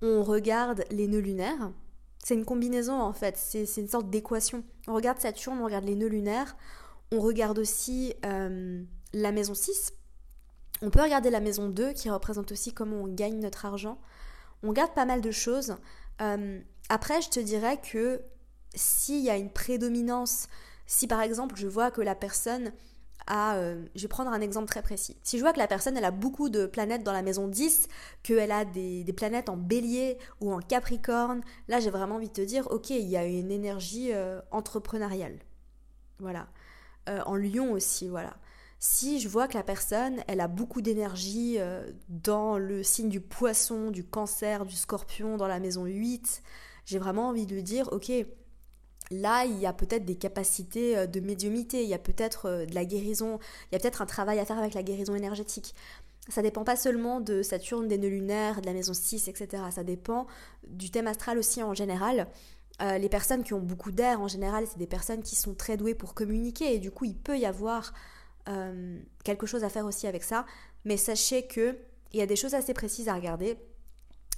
On 0.00 0.22
regarde 0.22 0.84
les 0.90 1.08
nœuds 1.08 1.18
lunaires, 1.18 1.72
c'est 2.24 2.34
une 2.34 2.44
combinaison 2.44 3.00
en 3.00 3.12
fait, 3.12 3.36
c'est 3.36 3.64
une 3.76 3.88
sorte 3.88 4.08
d'équation. 4.08 4.64
On 4.86 4.94
regarde 4.94 5.20
Saturne, 5.20 5.58
on 5.60 5.64
regarde 5.64 5.84
les 5.84 5.94
nœuds 5.94 6.08
lunaires, 6.08 6.56
on 7.12 7.20
regarde 7.20 7.58
aussi 7.58 8.14
la 8.22 9.32
maison 9.32 9.54
6 9.54 9.92
on 10.82 10.90
peut 10.90 11.02
regarder 11.02 11.30
la 11.30 11.40
maison 11.40 11.68
2 11.68 11.92
qui 11.92 12.10
représente 12.10 12.52
aussi 12.52 12.72
comment 12.72 12.96
on 12.96 13.08
gagne 13.08 13.40
notre 13.40 13.66
argent. 13.66 13.98
On 14.62 14.72
garde 14.72 14.94
pas 14.94 15.04
mal 15.04 15.20
de 15.20 15.30
choses. 15.30 15.76
Euh, 16.20 16.60
après, 16.88 17.20
je 17.20 17.30
te 17.30 17.40
dirais 17.40 17.80
que 17.80 18.22
s'il 18.74 19.20
y 19.20 19.30
a 19.30 19.36
une 19.36 19.50
prédominance, 19.50 20.48
si 20.86 21.06
par 21.06 21.20
exemple 21.20 21.56
je 21.56 21.66
vois 21.66 21.90
que 21.90 22.00
la 22.00 22.14
personne 22.14 22.72
a, 23.26 23.56
euh, 23.56 23.84
je 23.94 24.02
vais 24.02 24.08
prendre 24.08 24.30
un 24.30 24.40
exemple 24.40 24.68
très 24.68 24.82
précis. 24.82 25.16
Si 25.22 25.36
je 25.36 25.42
vois 25.42 25.52
que 25.52 25.58
la 25.58 25.66
personne 25.66 25.96
elle 25.96 26.04
a 26.04 26.10
beaucoup 26.10 26.48
de 26.48 26.66
planètes 26.66 27.02
dans 27.02 27.12
la 27.12 27.22
maison 27.22 27.48
10, 27.48 27.88
qu'elle 28.22 28.52
a 28.52 28.64
des, 28.64 29.04
planètes 29.16 29.48
en 29.48 29.56
bélier 29.56 30.18
ou 30.40 30.52
en 30.52 30.60
capricorne, 30.60 31.42
là 31.68 31.80
j'ai 31.80 31.90
vraiment 31.90 32.16
envie 32.16 32.28
de 32.28 32.32
te 32.32 32.40
dire, 32.40 32.68
ok, 32.70 32.90
il 32.90 33.08
y 33.08 33.16
a 33.16 33.24
une 33.24 33.50
énergie 33.50 34.12
euh, 34.12 34.40
entrepreneuriale. 34.50 35.38
Voilà. 36.20 36.48
en 37.06 37.36
lion 37.36 37.72
aussi, 37.72 38.08
voilà 38.08 38.36
si 38.80 39.18
je 39.18 39.28
vois 39.28 39.48
que 39.48 39.54
la 39.54 39.64
personne, 39.64 40.22
elle 40.28 40.40
a 40.40 40.46
beaucoup 40.46 40.82
d'énergie 40.82 41.56
euh, 41.58 41.90
dans 42.08 42.58
le 42.58 42.84
signe 42.84 43.08
du 43.08 43.20
poisson, 43.20 43.90
du 43.90 44.04
cancer, 44.04 44.64
du 44.64 44.76
scorpion, 44.76 45.36
dans 45.36 45.48
la 45.48 45.58
maison 45.58 45.84
8, 45.84 46.42
j'ai 46.84 46.98
vraiment 46.98 47.28
envie 47.28 47.46
de 47.46 47.60
dire, 47.60 47.88
ok, 47.92 48.12
là, 49.10 49.44
il 49.46 49.58
y 49.58 49.66
a 49.66 49.72
peut-être 49.72 50.04
des 50.04 50.14
capacités 50.14 50.96
euh, 50.96 51.06
de 51.06 51.18
médiumité, 51.18 51.82
il 51.82 51.88
y 51.88 51.94
a 51.94 51.98
peut-être 51.98 52.46
euh, 52.46 52.66
de 52.66 52.74
la 52.74 52.84
guérison, 52.84 53.40
il 53.70 53.74
y 53.74 53.76
a 53.76 53.80
peut-être 53.80 54.00
un 54.00 54.06
travail 54.06 54.38
à 54.38 54.44
faire 54.44 54.58
avec 54.58 54.74
la 54.74 54.84
guérison 54.84 55.16
énergétique. 55.16 55.74
Ça 56.28 56.42
dépend 56.42 56.62
pas 56.62 56.76
seulement 56.76 57.20
de 57.20 57.42
Saturne, 57.42 57.88
des 57.88 57.98
nœuds 57.98 58.08
lunaires, 58.08 58.60
de 58.60 58.66
la 58.66 58.74
maison 58.74 58.94
6, 58.94 59.26
etc. 59.26 59.64
Ça 59.72 59.82
dépend 59.82 60.28
du 60.68 60.90
thème 60.90 61.06
astral 61.06 61.38
aussi 61.38 61.62
en 61.62 61.72
général. 61.72 62.28
les 62.80 63.08
personnes 63.08 63.42
qui 63.42 63.54
ont 63.54 63.60
beaucoup 63.60 63.92
d'air, 63.92 64.20
en 64.20 64.28
général, 64.28 64.66
c'est 64.70 64.78
des 64.78 64.86
personnes 64.86 65.22
qui 65.22 65.36
sont 65.36 65.54
très 65.54 65.78
douées 65.78 65.94
pour 65.94 66.12
communiquer 66.12 66.74
et 66.74 66.78
du 66.80 66.90
coup, 66.90 67.06
il 67.06 67.16
peut 67.16 67.38
y 67.38 67.46
avoir 67.46 67.94
euh, 68.48 68.98
quelque 69.24 69.46
chose 69.46 69.64
à 69.64 69.68
faire 69.68 69.84
aussi 69.84 70.06
avec 70.06 70.22
ça. 70.22 70.46
Mais 70.84 70.96
sachez 70.96 71.46
que 71.46 71.76
il 72.12 72.18
y 72.18 72.22
a 72.22 72.26
des 72.26 72.36
choses 72.36 72.54
assez 72.54 72.72
précises 72.72 73.08
à 73.08 73.14
regarder, 73.14 73.58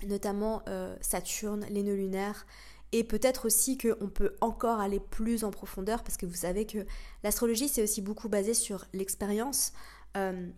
notamment 0.06 0.62
euh, 0.68 0.96
Saturne, 1.00 1.64
les 1.70 1.82
nœuds 1.82 1.94
lunaires, 1.94 2.46
et 2.92 3.04
peut-être 3.04 3.46
aussi 3.46 3.78
qu'on 3.78 4.08
peut 4.08 4.34
encore 4.40 4.80
aller 4.80 4.98
plus 4.98 5.44
en 5.44 5.50
profondeur, 5.50 6.02
parce 6.02 6.16
que 6.16 6.26
vous 6.26 6.34
savez 6.34 6.66
que 6.66 6.84
l'astrologie, 7.22 7.68
c'est 7.68 7.82
aussi 7.82 8.02
beaucoup 8.02 8.28
basé 8.28 8.54
sur 8.54 8.86
l'expérience. 8.92 9.72
Euh, 10.16 10.48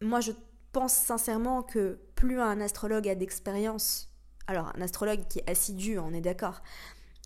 moi, 0.00 0.20
je 0.20 0.32
pense 0.72 0.94
sincèrement 0.94 1.62
que 1.62 1.98
plus 2.14 2.40
un 2.40 2.60
astrologue 2.60 3.08
a 3.08 3.14
d'expérience, 3.14 4.10
alors 4.46 4.72
un 4.74 4.80
astrologue 4.80 5.26
qui 5.28 5.40
est 5.40 5.50
assidu, 5.50 5.98
on 5.98 6.14
est 6.14 6.22
d'accord, 6.22 6.62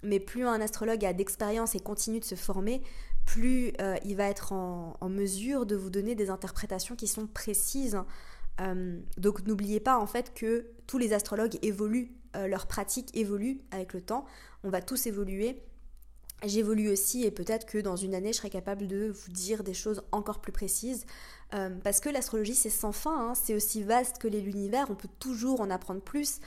mais 0.03 0.19
plus 0.19 0.45
un 0.45 0.61
astrologue 0.61 1.05
a 1.05 1.13
d'expérience 1.13 1.75
et 1.75 1.81
continue 1.81 2.21
de 2.21 2.25
se 2.25 2.35
former, 2.35 2.83
plus 3.29 3.75
euh, 3.81 3.97
il 4.07 4.17
va 4.17 4.25
être 4.25 4.53
en, 4.53 4.97
mesure 5.11 5.67
de 5.67 5.77
vous 5.77 5.91
donner 5.91 6.15
des 6.15 6.31
interprétations 6.31 6.97
qui 6.97 7.07
sont 7.07 7.27
précises. 7.27 7.99
Euh, 8.61 8.99
donc 9.19 9.47
n'oubliez 9.47 9.81
pas 9.81 9.99
en 9.99 10.07
fait 10.07 10.33
que 10.35 10.67
tous 10.87 10.97
les 10.97 11.13
astrologues 11.13 11.59
évoluent, 11.61 12.11
euh, 12.37 12.47
leur 12.47 12.67
pratique 12.67 13.15
évolue 13.15 13.61
avec 13.71 13.93
le 13.93 14.01
temps, 14.01 14.25
on 14.65 14.71
va 14.71 14.81
tous 14.81 15.07
évoluer. 15.07 15.63
J'évolue 16.47 16.89
aussi 16.89 17.25
et 17.25 17.31
peut-être 17.31 17.67
que 17.67 17.77
dans 17.77 17.97
une 17.97 18.15
année 18.15 18.33
je 18.33 18.39
serai 18.39 18.49
capable 18.49 18.87
de 18.87 19.11
vous 19.11 19.31
dire 19.31 19.63
des 19.63 19.75
choses 19.75 20.03
encore 20.11 20.41
plus 20.41 20.53
précises 20.53 21.05
parce 21.51 21.99
que 21.99 22.09
l'astrologie 22.09 22.55
c'est 22.55 22.71
sans 22.71 22.93
fin, 22.93 23.31
hein. 23.31 23.35
c'est 23.35 23.55
aussi 23.55 23.83
vaste 23.83 24.19
que 24.19 24.29
l'univers, 24.29 24.87
on 24.89 24.95
peut 24.95 25.09
toujours 25.19 25.61
en 25.61 25.69
apprendre 25.69 26.01
plus. 26.01 26.39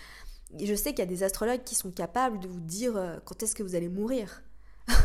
Et 0.59 0.65
je 0.65 0.75
sais 0.75 0.91
qu'il 0.91 0.99
y 0.99 1.01
a 1.01 1.05
des 1.07 1.23
astrologues 1.23 1.63
qui 1.65 1.75
sont 1.75 1.91
capables 1.91 2.39
de 2.39 2.47
vous 2.47 2.61
dire 2.61 3.19
quand 3.25 3.43
est-ce 3.43 3.53
que 3.53 3.63
vous 3.63 3.75
allez 3.75 3.89
mourir. 3.89 4.43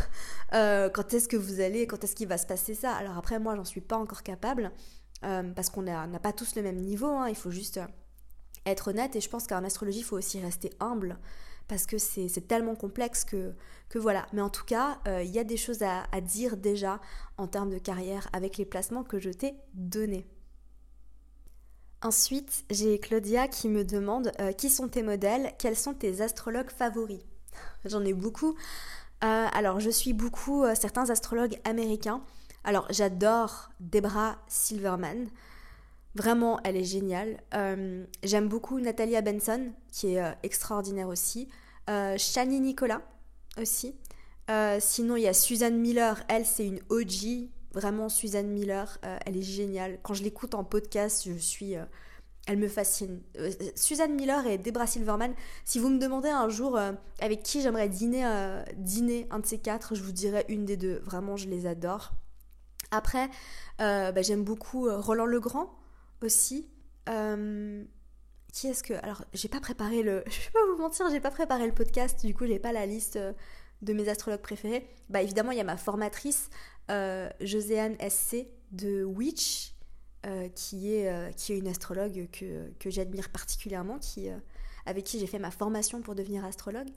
Euh, 0.53 0.89
quand 0.89 1.13
est-ce 1.13 1.27
que 1.27 1.35
vous 1.35 1.59
allez, 1.59 1.87
quand 1.87 2.05
est-ce 2.05 2.15
qu'il 2.15 2.29
va 2.29 2.37
se 2.37 2.47
passer 2.47 2.73
ça? 2.73 2.93
Alors 2.93 3.17
après, 3.17 3.37
moi, 3.37 3.57
j'en 3.57 3.65
suis 3.65 3.81
pas 3.81 3.97
encore 3.97 4.23
capable, 4.23 4.71
euh, 5.25 5.43
parce 5.53 5.69
qu'on 5.69 5.81
n'a 5.81 6.07
pas 6.19 6.31
tous 6.31 6.55
le 6.55 6.61
même 6.61 6.77
niveau, 6.77 7.07
hein. 7.07 7.27
il 7.27 7.35
faut 7.35 7.51
juste 7.51 7.81
être 8.65 8.87
honnête 8.87 9.17
et 9.17 9.19
je 9.19 9.27
pense 9.27 9.45
qu'en 9.45 9.65
astrologie, 9.65 9.99
il 9.99 10.03
faut 10.03 10.15
aussi 10.17 10.39
rester 10.39 10.71
humble 10.79 11.17
parce 11.67 11.85
que 11.85 11.97
c'est 11.97 12.47
tellement 12.47 12.75
complexe 12.75 13.25
que, 13.25 13.53
voilà. 13.95 14.25
Mais 14.33 14.41
en 14.41 14.49
tout 14.49 14.63
cas, 14.63 14.99
euh, 15.07 15.23
il 15.23 15.31
y 15.31 15.39
a 15.39 15.43
des 15.43 15.57
choses 15.57 15.83
à, 15.83 16.05
dire 16.21 16.57
déjà 16.57 17.01
en 17.37 17.47
termes 17.47 17.69
de 17.69 17.77
carrière 17.77 18.29
avec 18.33 18.57
les 18.57 18.65
placements 18.65 19.03
que 19.03 19.19
je 19.19 19.29
t'ai 19.29 19.55
donnés. 19.73 20.25
Ensuite, 22.01 22.63
j'ai 22.69 22.99
Claudia 22.99 23.47
qui 23.47 23.69
me 23.69 23.83
demande 23.83 24.31
euh, 24.39 24.51
qui 24.51 24.69
sont 24.69 24.87
tes 24.87 25.01
modèles, 25.01 25.53
quels 25.57 25.75
sont 25.75 25.93
tes 25.93 26.21
astrologues 26.21 26.69
favoris? 26.69 27.21
J'en 27.85 28.05
ai 28.05 28.13
beaucoup. 28.13 28.55
Euh, 29.23 29.47
alors, 29.51 29.79
je 29.79 29.89
suis 29.89 30.13
beaucoup 30.13 30.65
certains 30.75 31.09
astrologues 31.09 31.59
américains. 31.63 32.21
Alors, 32.63 32.85
j'adore 32.89 33.69
Debra 33.79 34.35
Silverman. 34.47 35.29
Vraiment, 36.17 36.59
elle 36.63 36.77
est 36.77 36.83
géniale. 36.83 37.37
Euh, 37.53 38.03
j'aime 38.23 38.49
beaucoup 38.49 38.79
Natalia 38.79 39.21
Benson, 39.21 39.71
qui 39.91 40.15
est 40.15 40.21
euh, 40.21 40.31
extraordinaire 40.41 41.09
aussi. 41.09 41.47
Euh, 41.91 42.17
Shani 42.17 42.59
Nicolas 42.59 43.01
aussi. 43.57 43.95
sinon, 44.79 45.15
il 45.15 45.21
y 45.21 45.27
a 45.27 45.33
Suzanne 45.33 45.77
Miller. 45.77 46.21
Elle, 46.27 46.45
c'est 46.45 46.65
une 46.65 46.79
OG. 46.89 47.49
Vraiment, 47.71 48.09
Suzanne 48.09 48.47
Miller, 48.47 48.97
elle 49.25 49.37
est 49.37 49.43
géniale. 49.43 49.99
Quand 50.01 50.15
je 50.15 50.23
l'écoute 50.23 50.55
en 50.55 50.63
podcast, 50.63 51.23
je 51.27 51.37
suis... 51.37 51.75
elle 52.47 52.57
me 52.57 52.67
fascine. 52.67 53.21
Suzanne 53.75 54.15
Miller 54.15 54.47
et 54.47 54.57
Debra 54.57 54.87
Silverman, 54.87 55.33
si 55.65 55.79
vous 55.79 55.89
me 55.89 55.99
demandez 55.99 56.29
un 56.29 56.49
jour 56.49 56.79
avec 57.19 57.43
qui 57.43 57.61
j'aimerais 57.61 57.89
dîner, 57.89 58.25
dîner, 58.75 59.27
un 59.31 59.39
de 59.39 59.45
ces 59.45 59.59
quatre, 59.59 59.95
je 59.95 60.01
vous 60.01 60.13
dirais 60.13 60.45
une 60.47 60.65
des 60.65 60.77
deux. 60.77 61.01
Vraiment, 61.05 61.37
je 61.37 61.49
les 61.49 61.65
adore. 61.67 62.13
Après, 62.89 63.29
bah, 63.79 64.21
j'aime 64.21 64.43
beaucoup 64.43 64.87
Roland 64.89 65.25
Legrand 65.25 65.77
aussi. 66.21 66.67
Euh, 67.09 67.83
qui 68.51 68.67
est-ce 68.67 68.83
que. 68.83 68.93
Alors, 68.93 69.23
j'ai 69.33 69.49
pas 69.49 69.59
préparé 69.59 70.03
le. 70.03 70.23
Je 70.29 70.39
vais 70.39 70.51
pas 70.51 70.65
vous 70.71 70.81
mentir, 70.81 71.09
j'ai 71.09 71.19
pas 71.19 71.31
préparé 71.31 71.65
le 71.65 71.73
podcast, 71.73 72.25
du 72.25 72.33
coup, 72.33 72.45
j'ai 72.45 72.59
pas 72.59 72.71
la 72.71 72.85
liste 72.85 73.17
euh, 73.17 73.33
de 73.81 73.93
mes 73.93 74.09
astrologues 74.09 74.41
préférés. 74.41 74.87
Bah, 75.09 75.21
évidemment, 75.21 75.51
il 75.51 75.57
y 75.57 75.61
a 75.61 75.65
ma 75.65 75.77
formatrice, 75.77 76.49
euh, 76.89 77.29
Joséanne 77.41 77.95
SC 78.09 78.47
de 78.71 79.03
Witch, 79.03 79.73
euh, 80.27 80.49
qui, 80.49 80.93
est, 80.93 81.35
qui 81.35 81.53
est 81.53 81.57
une 81.57 81.67
astrologue 81.67 82.27
que, 82.31 82.69
que 82.79 82.89
j'admire 82.89 83.29
particulièrement, 83.29 83.97
qui, 83.97 84.29
avec 84.85 85.05
qui 85.05 85.19
j'ai 85.19 85.27
fait 85.27 85.39
ma 85.39 85.51
formation 85.51 86.01
pour 86.01 86.15
devenir 86.15 86.45
astrologue. 86.45 86.89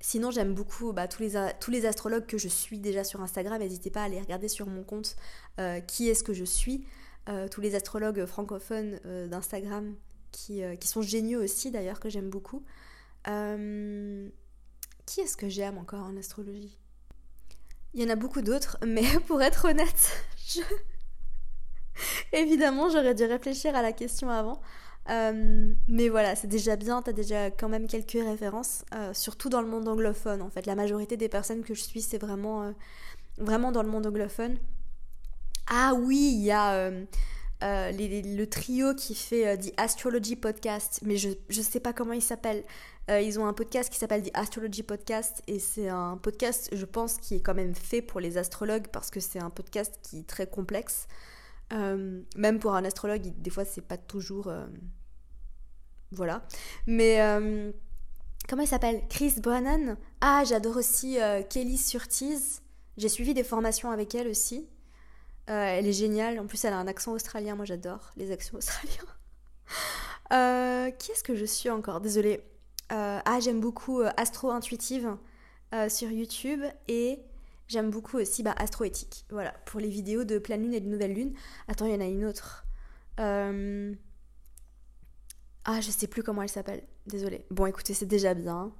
Sinon, 0.00 0.30
j'aime 0.30 0.54
beaucoup 0.54 0.92
bah, 0.92 1.08
tous, 1.08 1.22
les, 1.22 1.50
tous 1.58 1.70
les 1.70 1.86
astrologues 1.86 2.26
que 2.26 2.38
je 2.38 2.48
suis 2.48 2.78
déjà 2.78 3.02
sur 3.02 3.22
Instagram. 3.22 3.58
N'hésitez 3.58 3.90
pas 3.90 4.02
à 4.02 4.04
aller 4.04 4.20
regarder 4.20 4.48
sur 4.48 4.66
mon 4.66 4.84
compte 4.84 5.16
euh, 5.58 5.80
qui 5.80 6.08
est-ce 6.08 6.22
que 6.22 6.34
je 6.34 6.44
suis. 6.44 6.86
Euh, 7.28 7.48
tous 7.48 7.60
les 7.60 7.74
astrologues 7.74 8.24
francophones 8.26 9.00
euh, 9.04 9.26
d'Instagram 9.26 9.96
qui, 10.30 10.62
qui, 10.78 10.86
sont 10.86 11.02
géniaux 11.02 11.42
aussi, 11.42 11.70
d'ailleurs, 11.70 11.98
que 11.98 12.10
j'aime 12.10 12.28
beaucoup. 12.28 12.62
qui 13.24 15.20
est-ce 15.20 15.36
que 15.36 15.48
j'aime 15.48 15.78
encore 15.78 16.04
en 16.04 16.16
astrologie? 16.16 16.78
Il 17.94 18.02
y 18.02 18.04
en 18.04 18.10
a 18.10 18.16
beaucoup 18.16 18.42
d'autres, 18.42 18.76
mais 18.86 19.08
pour 19.26 19.40
être 19.40 19.64
honnête, 19.64 20.12
évidemment, 22.32 22.88
j'aurais 22.88 23.14
dû 23.14 23.24
réfléchir 23.24 23.74
à 23.74 23.82
la 23.82 23.92
question 23.92 24.30
avant. 24.30 24.60
Euh, 25.08 25.72
mais 25.88 26.08
voilà, 26.08 26.34
c'est 26.34 26.48
déjà 26.48 26.76
bien, 26.76 27.00
tu 27.02 27.10
as 27.10 27.12
déjà 27.12 27.50
quand 27.50 27.68
même 27.68 27.86
quelques 27.86 28.12
références, 28.12 28.84
euh, 28.94 29.12
surtout 29.14 29.48
dans 29.48 29.60
le 29.60 29.68
monde 29.68 29.86
anglophone 29.86 30.42
en 30.42 30.50
fait. 30.50 30.66
La 30.66 30.74
majorité 30.74 31.16
des 31.16 31.28
personnes 31.28 31.62
que 31.62 31.74
je 31.74 31.82
suis, 31.82 32.02
c'est 32.02 32.18
vraiment, 32.18 32.64
euh, 32.64 32.72
vraiment 33.38 33.70
dans 33.70 33.82
le 33.82 33.88
monde 33.88 34.06
anglophone. 34.06 34.58
Ah 35.68 35.94
oui, 35.94 36.32
il 36.34 36.42
y 36.44 36.50
a 36.52 36.90
le 37.60 38.44
trio 38.44 38.94
qui 38.94 39.14
fait 39.14 39.58
The 39.58 39.72
Astrology 39.76 40.36
Podcast, 40.36 41.00
mais 41.02 41.16
je 41.16 41.28
ne 41.28 41.62
sais 41.62 41.80
pas 41.80 41.92
comment 41.92 42.12
il 42.12 42.22
s'appelle. 42.22 42.64
Ils 43.08 43.38
ont 43.38 43.46
un 43.46 43.52
podcast 43.52 43.90
qui 43.92 43.98
s'appelle 43.98 44.22
The 44.22 44.30
Astrology 44.34 44.82
Podcast 44.82 45.42
et 45.46 45.58
c'est 45.58 45.88
un 45.88 46.16
podcast, 46.16 46.68
je 46.72 46.84
pense, 46.84 47.18
qui 47.18 47.36
est 47.36 47.40
quand 47.40 47.54
même 47.54 47.74
fait 47.74 48.02
pour 48.02 48.20
les 48.20 48.36
astrologues 48.36 48.88
parce 48.88 49.10
que 49.10 49.20
c'est 49.20 49.38
un 49.38 49.50
podcast 49.50 49.98
qui 50.02 50.18
est 50.18 50.26
très 50.26 50.46
complexe. 50.48 51.06
Euh, 51.72 52.22
même 52.36 52.58
pour 52.58 52.74
un 52.74 52.84
astrologue, 52.84 53.22
des 53.38 53.50
fois, 53.50 53.64
c'est 53.64 53.80
pas 53.82 53.96
toujours. 53.96 54.48
Euh, 54.48 54.66
voilà. 56.12 56.42
Mais. 56.86 57.20
Euh, 57.20 57.72
comment 58.48 58.62
il 58.62 58.68
s'appelle? 58.68 59.02
Chris 59.08 59.34
Brennan 59.40 59.96
Ah, 60.20 60.44
j'adore 60.46 60.76
aussi 60.76 61.18
Kelly 61.50 61.76
Surtees. 61.78 62.60
J'ai 62.96 63.08
suivi 63.08 63.34
des 63.34 63.44
formations 63.44 63.90
avec 63.90 64.14
elle 64.14 64.28
aussi. 64.28 64.68
elle 65.46 65.86
est 65.86 65.92
géniale. 65.92 66.38
En 66.38 66.46
plus, 66.46 66.64
elle 66.64 66.72
a 66.72 66.78
un 66.78 66.86
accent 66.86 67.12
australien. 67.12 67.54
Moi, 67.56 67.64
j'adore 67.64 68.12
les 68.16 68.30
accents 68.30 68.56
australiens. 68.58 69.04
qui 70.98 71.12
est-ce 71.12 71.24
que 71.24 71.34
je 71.34 71.44
suis 71.44 71.70
encore? 71.70 72.00
Désolée. 72.00 72.42
Ah, 72.90 73.38
j'aime 73.40 73.60
beaucoup 73.60 74.02
Astro 74.16 74.50
Intuitive 74.50 75.16
sur 75.88 76.10
YouTube 76.10 76.62
et 76.88 77.20
J'aime 77.68 77.90
beaucoup 77.90 78.18
aussi 78.18 78.42
bah, 78.42 78.54
Astroéthique, 78.56 79.24
voilà, 79.30 79.52
pour 79.66 79.80
les 79.80 79.88
vidéos 79.88 80.22
de 80.22 80.38
pleine 80.38 80.62
lune 80.62 80.74
et 80.74 80.80
de 80.80 80.88
nouvelle 80.88 81.14
lune. 81.14 81.34
Attends, 81.66 81.86
il 81.86 81.92
y 81.92 81.96
en 81.96 82.00
a 82.00 82.06
une 82.06 82.24
autre. 82.24 82.64
Euh, 83.18 83.92
ah, 85.64 85.80
je 85.80 85.90
sais 85.90 86.06
plus 86.06 86.22
comment 86.22 86.42
elle 86.42 86.48
s'appelle, 86.48 86.84
désolée. 87.06 87.44
Bon, 87.50 87.66
écoutez, 87.66 87.92
c'est 87.92 88.06
déjà 88.06 88.34
bien. 88.34 88.72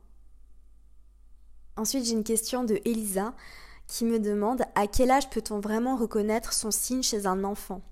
Ensuite, 1.76 2.04
j'ai 2.04 2.12
une 2.12 2.24
question 2.24 2.62
de 2.62 2.80
Elisa 2.84 3.34
qui 3.88 4.04
me 4.04 4.20
demande 4.20 4.62
à 4.76 4.86
quel 4.86 5.10
âge 5.10 5.30
peut-on 5.30 5.58
vraiment 5.58 5.96
reconnaître 5.96 6.52
son 6.52 6.70
signe 6.70 7.02
chez 7.02 7.26
un 7.26 7.42
enfant? 7.42 7.82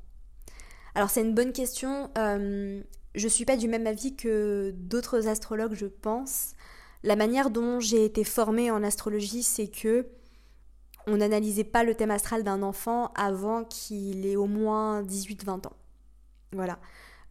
Alors, 0.94 1.11
c'est 1.11 1.22
une 1.22 1.35
bonne 1.35 1.53
question. 1.53 2.09
Euh, 2.16 2.81
je 3.14 3.29
suis 3.29 3.44
pas 3.44 3.57
du 3.57 3.68
même 3.68 3.87
avis 3.87 4.16
que 4.16 4.72
d'autres 4.77 5.29
astrologues, 5.29 5.74
je 5.74 5.87
pense. 5.87 6.55
La 7.03 7.16
manière 7.16 7.50
dont 7.50 7.81
j'ai 7.81 8.05
été 8.05 8.24
formée 8.24 8.70
en 8.70 8.83
astrologie, 8.83 9.42
c'est 9.42 9.68
que 9.68 10.07
on 11.07 11.18
n'analysait 11.18 11.64
pas 11.64 11.85
le 11.85 11.94
thème 11.94 12.11
astral 12.11 12.44
d'un 12.44 12.62
enfant 12.62 13.12
avant 13.14 13.64
qu'il 13.64 14.27
ait 14.27 14.37
au 14.37 14.46
moins 14.46 15.03
18-20 15.03 15.66
ans. 15.66 15.77
Voilà. 16.53 16.79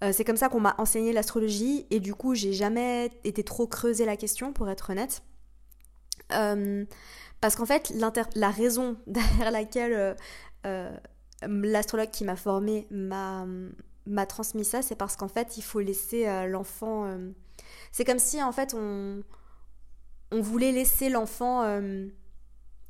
Euh, 0.04 0.12
c'est 0.14 0.24
comme 0.24 0.38
ça 0.38 0.50
qu'on 0.50 0.60
m'a 0.60 0.76
enseigné 0.78 1.14
l'astrologie 1.14 1.88
et 1.90 2.00
du 2.00 2.14
coup 2.14 2.36
j'ai 2.36 2.54
jamais 2.54 3.10
été 3.24 3.44
trop 3.44 3.68
creusé 3.68 4.06
la 4.06 4.18
question 4.18 4.54
pour 4.54 4.70
être 4.70 4.90
honnête. 4.92 5.24
Euh, 6.34 6.86
parce 7.42 7.56
qu'en 7.56 7.66
fait 7.66 7.92
la 8.36 8.50
raison 8.50 8.98
derrière 9.08 9.52
laquelle 9.52 10.16
euh, 10.66 10.98
l'astrologue 11.42 12.12
qui 12.12 12.26
m'a 12.26 12.36
formé 12.36 12.88
m'a 12.92 13.48
m'a 14.06 14.26
transmis 14.26 14.66
ça, 14.66 14.82
c'est 14.82 14.96
parce 14.96 15.16
qu'en 15.16 15.28
fait 15.28 15.58
il 15.58 15.64
faut 15.64 15.80
laisser 15.80 16.48
l'enfant... 16.48 17.18
c'est 17.92 18.06
comme 18.06 18.20
si 18.20 18.44
en 18.44 18.52
fait 18.52 18.74
on, 18.74 19.24
on 20.32 20.42
voulait 20.42 20.72
laisser 20.72 21.10
l'enfant 21.10 21.64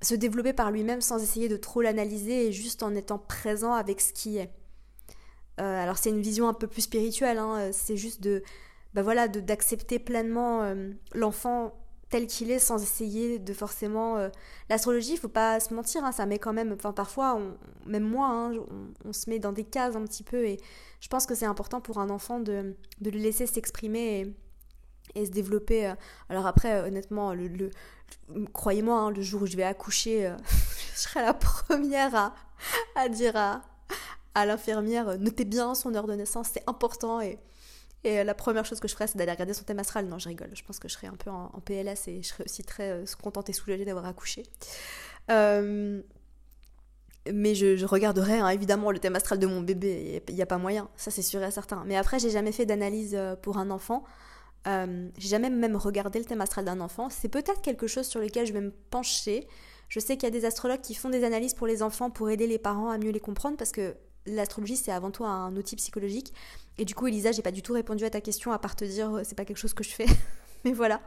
se 0.03 0.15
développer 0.15 0.53
par 0.53 0.71
lui-même 0.71 1.01
sans 1.01 1.21
essayer 1.21 1.49
de 1.49 1.57
trop 1.57 1.81
l'analyser 1.81 2.47
et 2.47 2.51
juste 2.51 2.83
en 2.83 2.93
étant 2.93 3.17
présent 3.17 3.73
avec 3.73 4.01
ce 4.01 4.13
qui 4.13 4.37
est. 4.37 4.51
Euh, 5.59 5.81
alors 5.81 5.97
c'est 5.97 6.09
une 6.09 6.21
vision 6.21 6.47
un 6.47 6.53
peu 6.53 6.67
plus 6.67 6.81
spirituelle, 6.81 7.37
hein, 7.37 7.69
c'est 7.71 7.97
juste 7.97 8.21
de, 8.21 8.43
bah 8.93 9.03
voilà, 9.03 9.27
d'accepter 9.27 9.99
pleinement 9.99 10.63
euh, 10.63 10.91
l'enfant 11.13 11.79
tel 12.09 12.27
qu'il 12.27 12.51
est 12.51 12.59
sans 12.59 12.81
essayer 12.81 13.39
de 13.39 13.53
forcément... 13.53 14.17
Euh, 14.17 14.29
l'astrologie, 14.69 15.17
faut 15.17 15.27
pas 15.27 15.59
se 15.59 15.73
mentir, 15.73 16.03
hein, 16.05 16.11
ça 16.11 16.25
met 16.25 16.37
quand 16.37 16.53
même... 16.53 16.71
Enfin 16.71 16.91
parfois, 16.91 17.39
même 17.87 18.03
moi, 18.03 18.27
hein, 18.27 18.53
on, 19.03 19.13
se 19.13 19.29
met 19.29 19.39
dans 19.39 19.51
des 19.51 19.63
cases 19.63 19.95
un 19.95 20.03
petit 20.03 20.23
peu 20.23 20.45
et 20.45 20.59
je 21.03 21.09
pense 21.09 21.25
que 21.25 21.35
c'est 21.35 21.45
important 21.45 21.81
pour 21.81 21.97
un 21.97 22.09
enfant 22.09 22.39
de, 22.39 22.77
de 23.01 23.09
le 23.09 23.19
laisser 23.19 23.45
s'exprimer 23.45 24.33
et 25.15 25.25
se 25.25 25.31
développer. 25.31 25.87
Euh, 25.87 25.95
alors 26.29 26.47
après, 26.47 26.75
euh, 26.75 26.87
honnêtement, 26.87 27.35
croyez-moi, 28.53 28.97
hein, 28.97 29.11
le 29.11 29.21
jour 29.21 29.41
où 29.41 29.45
je 29.45 29.57
vais 29.57 29.63
accoucher, 29.63 30.27
euh, 30.27 30.37
je 30.93 30.99
serai 31.01 31.21
la 31.21 31.33
première 31.33 32.15
à, 32.15 32.33
à 32.95 33.09
dire 33.09 33.35
à, 33.35 33.63
à 34.33 34.45
l'infirmière, 34.45 35.19
notez 35.19 35.43
bien 35.43 35.75
son 35.75 35.93
heure 35.93 36.07
de 36.07 36.13
naissance, 36.13 36.51
c'est 36.53 36.63
important. 36.67 37.19
Et, 37.19 37.37
et 38.05 38.23
la 38.23 38.33
première 38.33 38.63
chose 38.63 38.79
que 38.79 38.87
je 38.87 38.93
ferai, 38.93 39.07
c'est 39.07 39.17
d'aller 39.17 39.33
regarder 39.33 39.53
son 39.53 39.65
thème 39.65 39.79
astral. 39.79 40.05
Non, 40.05 40.19
je 40.19 40.29
rigole. 40.29 40.51
Je 40.53 40.63
pense 40.63 40.79
que 40.79 40.87
je 40.87 40.93
serai 40.93 41.07
un 41.07 41.17
peu 41.17 41.29
en, 41.29 41.49
PLS 41.65 42.07
et 42.07 42.23
je 42.23 42.29
serai 42.29 42.45
aussi 42.45 42.63
très 42.63 43.03
contente 43.21 43.49
et 43.49 43.53
soulagée 43.53 43.83
d'avoir 43.83 44.05
accouché. 44.05 44.43
Mais 47.31 47.55
je, 47.55 47.85
regarderai 47.85 48.39
hein, 48.39 48.49
évidemment 48.49 48.91
le 48.91 48.99
thème 48.99 49.15
astral 49.15 49.39
de 49.39 49.47
mon 49.47 49.61
bébé. 49.61 50.21
Il 50.27 50.35
n'y 50.35 50.41
a, 50.41 50.45
pas 50.45 50.57
moyen, 50.57 50.89
ça 50.95 51.11
c'est 51.11 51.21
sûr 51.21 51.41
et 51.43 51.51
certain. 51.51 51.83
Mais 51.85 51.95
après, 51.95 52.19
j'ai 52.19 52.29
jamais 52.29 52.51
fait 52.51 52.65
d'analyse 52.65 53.17
pour 53.41 53.57
un 53.57 53.69
enfant. 53.69 54.03
Euh, 54.67 55.09
j'ai 55.17 55.29
jamais 55.29 55.49
même 55.49 55.75
regardé 55.75 56.19
le 56.19 56.25
thème 56.25 56.41
astral 56.41 56.65
d'un 56.65 56.79
enfant. 56.79 57.09
C'est 57.09 57.29
peut-être 57.29 57.61
quelque 57.61 57.87
chose 57.87 58.07
sur 58.07 58.19
lequel 58.19 58.45
je 58.45 58.53
vais 58.53 58.61
me 58.61 58.71
pencher. 58.89 59.47
Je 59.89 59.99
sais 59.99 60.15
qu'il 60.15 60.23
y 60.23 60.27
a 60.27 60.31
des 60.31 60.45
astrologues 60.45 60.81
qui 60.81 60.95
font 60.95 61.09
des 61.09 61.23
analyses 61.23 61.53
pour 61.53 61.67
les 61.67 61.83
enfants 61.83 62.09
pour 62.09 62.29
aider 62.29 62.47
les 62.47 62.57
parents 62.57 62.89
à 62.89 62.97
mieux 62.97 63.11
les 63.11 63.19
comprendre 63.19 63.57
parce 63.57 63.71
que 63.71 63.95
l'astrologie 64.25 64.77
c'est 64.77 64.91
avant 64.91 65.11
tout 65.11 65.25
un 65.25 65.55
outil 65.55 65.75
psychologique. 65.75 66.33
Et 66.77 66.85
du 66.85 66.95
coup, 66.95 67.07
Elisa, 67.07 67.31
j'ai 67.31 67.41
pas 67.41 67.51
du 67.51 67.61
tout 67.61 67.73
répondu 67.73 68.05
à 68.05 68.09
ta 68.09 68.21
question 68.21 68.51
à 68.51 68.59
part 68.59 68.75
te 68.75 68.85
dire 68.85 69.13
euh, 69.13 69.21
c'est 69.23 69.35
pas 69.35 69.45
quelque 69.45 69.57
chose 69.57 69.73
que 69.73 69.83
je 69.83 69.89
fais. 69.89 70.05
Mais 70.65 70.71
voilà. 70.71 71.01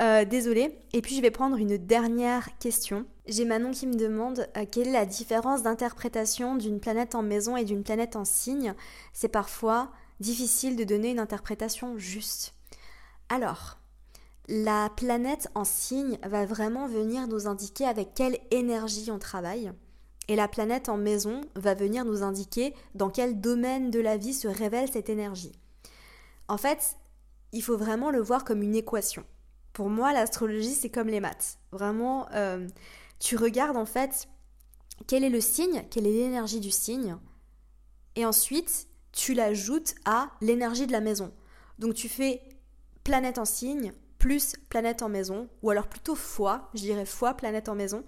Euh, 0.00 0.24
désolée. 0.24 0.78
Et 0.92 1.02
puis 1.02 1.16
je 1.16 1.22
vais 1.22 1.30
prendre 1.30 1.56
une 1.56 1.76
dernière 1.76 2.56
question. 2.58 3.04
J'ai 3.26 3.44
Manon 3.44 3.70
qui 3.70 3.86
me 3.86 3.94
demande 3.94 4.48
quelle 4.70 4.88
est 4.88 4.92
la 4.92 5.06
différence 5.06 5.62
d'interprétation 5.62 6.56
d'une 6.56 6.80
planète 6.80 7.14
en 7.14 7.22
maison 7.22 7.56
et 7.56 7.64
d'une 7.64 7.84
planète 7.84 8.16
en 8.16 8.24
signe? 8.24 8.74
C'est 9.12 9.28
parfois 9.28 9.92
difficile 10.18 10.76
de 10.76 10.84
donner 10.84 11.10
une 11.10 11.18
interprétation 11.18 11.98
juste. 11.98 12.54
Alors, 13.28 13.78
la 14.48 14.90
planète 14.96 15.48
en 15.54 15.64
signe 15.64 16.18
va 16.24 16.46
vraiment 16.46 16.88
venir 16.88 17.28
nous 17.28 17.46
indiquer 17.46 17.86
avec 17.86 18.14
quelle 18.14 18.38
énergie 18.50 19.10
on 19.10 19.18
travaille. 19.18 19.72
Et 20.28 20.36
la 20.36 20.48
planète 20.48 20.88
en 20.88 20.96
maison 20.96 21.42
va 21.54 21.74
venir 21.74 22.04
nous 22.04 22.22
indiquer 22.22 22.74
dans 22.94 23.10
quel 23.10 23.40
domaine 23.40 23.90
de 23.90 24.00
la 24.00 24.16
vie 24.16 24.34
se 24.34 24.48
révèle 24.48 24.90
cette 24.90 25.08
énergie. 25.08 25.52
En 26.48 26.56
fait, 26.56 26.96
il 27.52 27.62
faut 27.62 27.76
vraiment 27.76 28.10
le 28.10 28.20
voir 28.20 28.44
comme 28.44 28.62
une 28.62 28.76
équation. 28.76 29.24
Pour 29.72 29.88
moi, 29.88 30.12
l'astrologie, 30.12 30.74
c'est 30.74 30.90
comme 30.90 31.08
les 31.08 31.20
maths. 31.20 31.58
Vraiment, 31.70 32.28
euh, 32.32 32.66
tu 33.18 33.36
regardes 33.36 33.76
en 33.76 33.86
fait 33.86 34.28
quel 35.06 35.24
est 35.24 35.30
le 35.30 35.40
signe, 35.40 35.84
quelle 35.90 36.06
est 36.06 36.12
l'énergie 36.12 36.60
du 36.60 36.70
signe, 36.70 37.16
et 38.14 38.26
ensuite, 38.26 38.86
tu 39.12 39.34
l'ajoutes 39.34 39.94
à 40.04 40.30
l'énergie 40.40 40.86
de 40.86 40.92
la 40.92 41.00
maison. 41.00 41.32
Donc 41.78 41.94
tu 41.94 42.08
fais 42.08 42.42
planète 43.04 43.38
en 43.38 43.44
signe 43.44 43.92
plus 44.18 44.54
planète 44.68 45.02
en 45.02 45.08
maison, 45.08 45.48
ou 45.62 45.70
alors 45.70 45.88
plutôt 45.88 46.14
fois, 46.14 46.70
je 46.74 46.80
dirais 46.80 47.06
fois 47.06 47.34
planète 47.34 47.68
en 47.68 47.74
maison, 47.74 48.04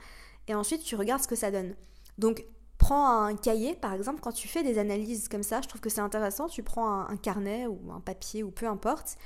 et 0.46 0.54
ensuite 0.54 0.84
tu 0.84 0.94
regardes 0.94 1.22
ce 1.22 1.28
que 1.28 1.34
ça 1.34 1.50
donne. 1.50 1.74
Donc 2.18 2.44
prends 2.78 3.24
un 3.24 3.34
cahier, 3.34 3.74
par 3.74 3.92
exemple, 3.94 4.20
quand 4.20 4.32
tu 4.32 4.46
fais 4.46 4.62
des 4.62 4.78
analyses 4.78 5.28
comme 5.28 5.42
ça, 5.42 5.60
je 5.60 5.68
trouve 5.68 5.80
que 5.80 5.90
c'est 5.90 6.00
intéressant, 6.00 6.46
tu 6.46 6.62
prends 6.62 7.00
un, 7.00 7.16
carnet 7.16 7.66
ou 7.66 7.90
un 7.92 8.00
papier 8.00 8.44
ou 8.44 8.50
peu 8.50 8.66
importe, 8.68 9.16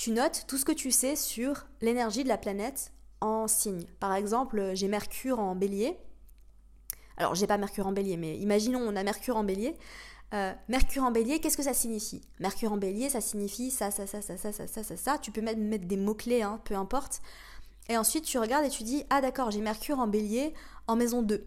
tu 0.00 0.12
notes 0.12 0.46
tout 0.48 0.56
ce 0.56 0.64
que 0.64 0.72
tu 0.72 0.90
sais 0.90 1.14
sur 1.14 1.66
l'énergie 1.82 2.24
de 2.24 2.28
la 2.28 2.38
planète 2.38 2.90
en 3.20 3.46
signe. 3.46 3.84
Par 4.00 4.14
exemple, 4.14 4.70
j'ai 4.72 4.88
Mercure 4.88 5.38
en 5.38 5.54
bélier. 5.54 5.98
Alors, 7.18 7.34
j'ai 7.34 7.46
pas 7.46 7.58
Mercure 7.58 7.86
en 7.86 7.92
bélier, 7.92 8.16
mais 8.16 8.38
imaginons 8.38 8.80
on 8.80 8.96
a 8.96 9.02
Mercure 9.02 9.36
en 9.36 9.44
bélier. 9.44 9.76
Euh, 10.32 10.54
Mercure 10.68 11.02
en 11.02 11.10
bélier, 11.10 11.38
qu'est-ce 11.40 11.58
que 11.58 11.62
ça 11.62 11.74
signifie 11.74 12.22
Mercure 12.38 12.72
en 12.72 12.78
bélier, 12.78 13.10
ça 13.10 13.20
signifie 13.20 13.70
ça, 13.70 13.90
ça, 13.90 14.06
ça, 14.06 14.22
ça, 14.22 14.38
ça, 14.38 14.52
ça, 14.52 14.66
ça, 14.66 14.82
ça, 14.82 14.96
ça. 14.96 15.18
Tu 15.18 15.32
peux 15.32 15.42
mettre 15.42 15.86
des 15.86 15.98
mots-clés, 15.98 16.40
hein, 16.40 16.62
peu 16.64 16.76
importe. 16.76 17.20
Et 17.90 17.98
ensuite, 17.98 18.24
tu 18.24 18.38
regardes 18.38 18.64
et 18.64 18.70
tu 18.70 18.84
dis 18.84 19.04
Ah, 19.10 19.20
d'accord, 19.20 19.50
j'ai 19.50 19.60
Mercure 19.60 19.98
en 19.98 20.08
bélier 20.08 20.54
en 20.86 20.96
maison 20.96 21.20
2. 21.20 21.46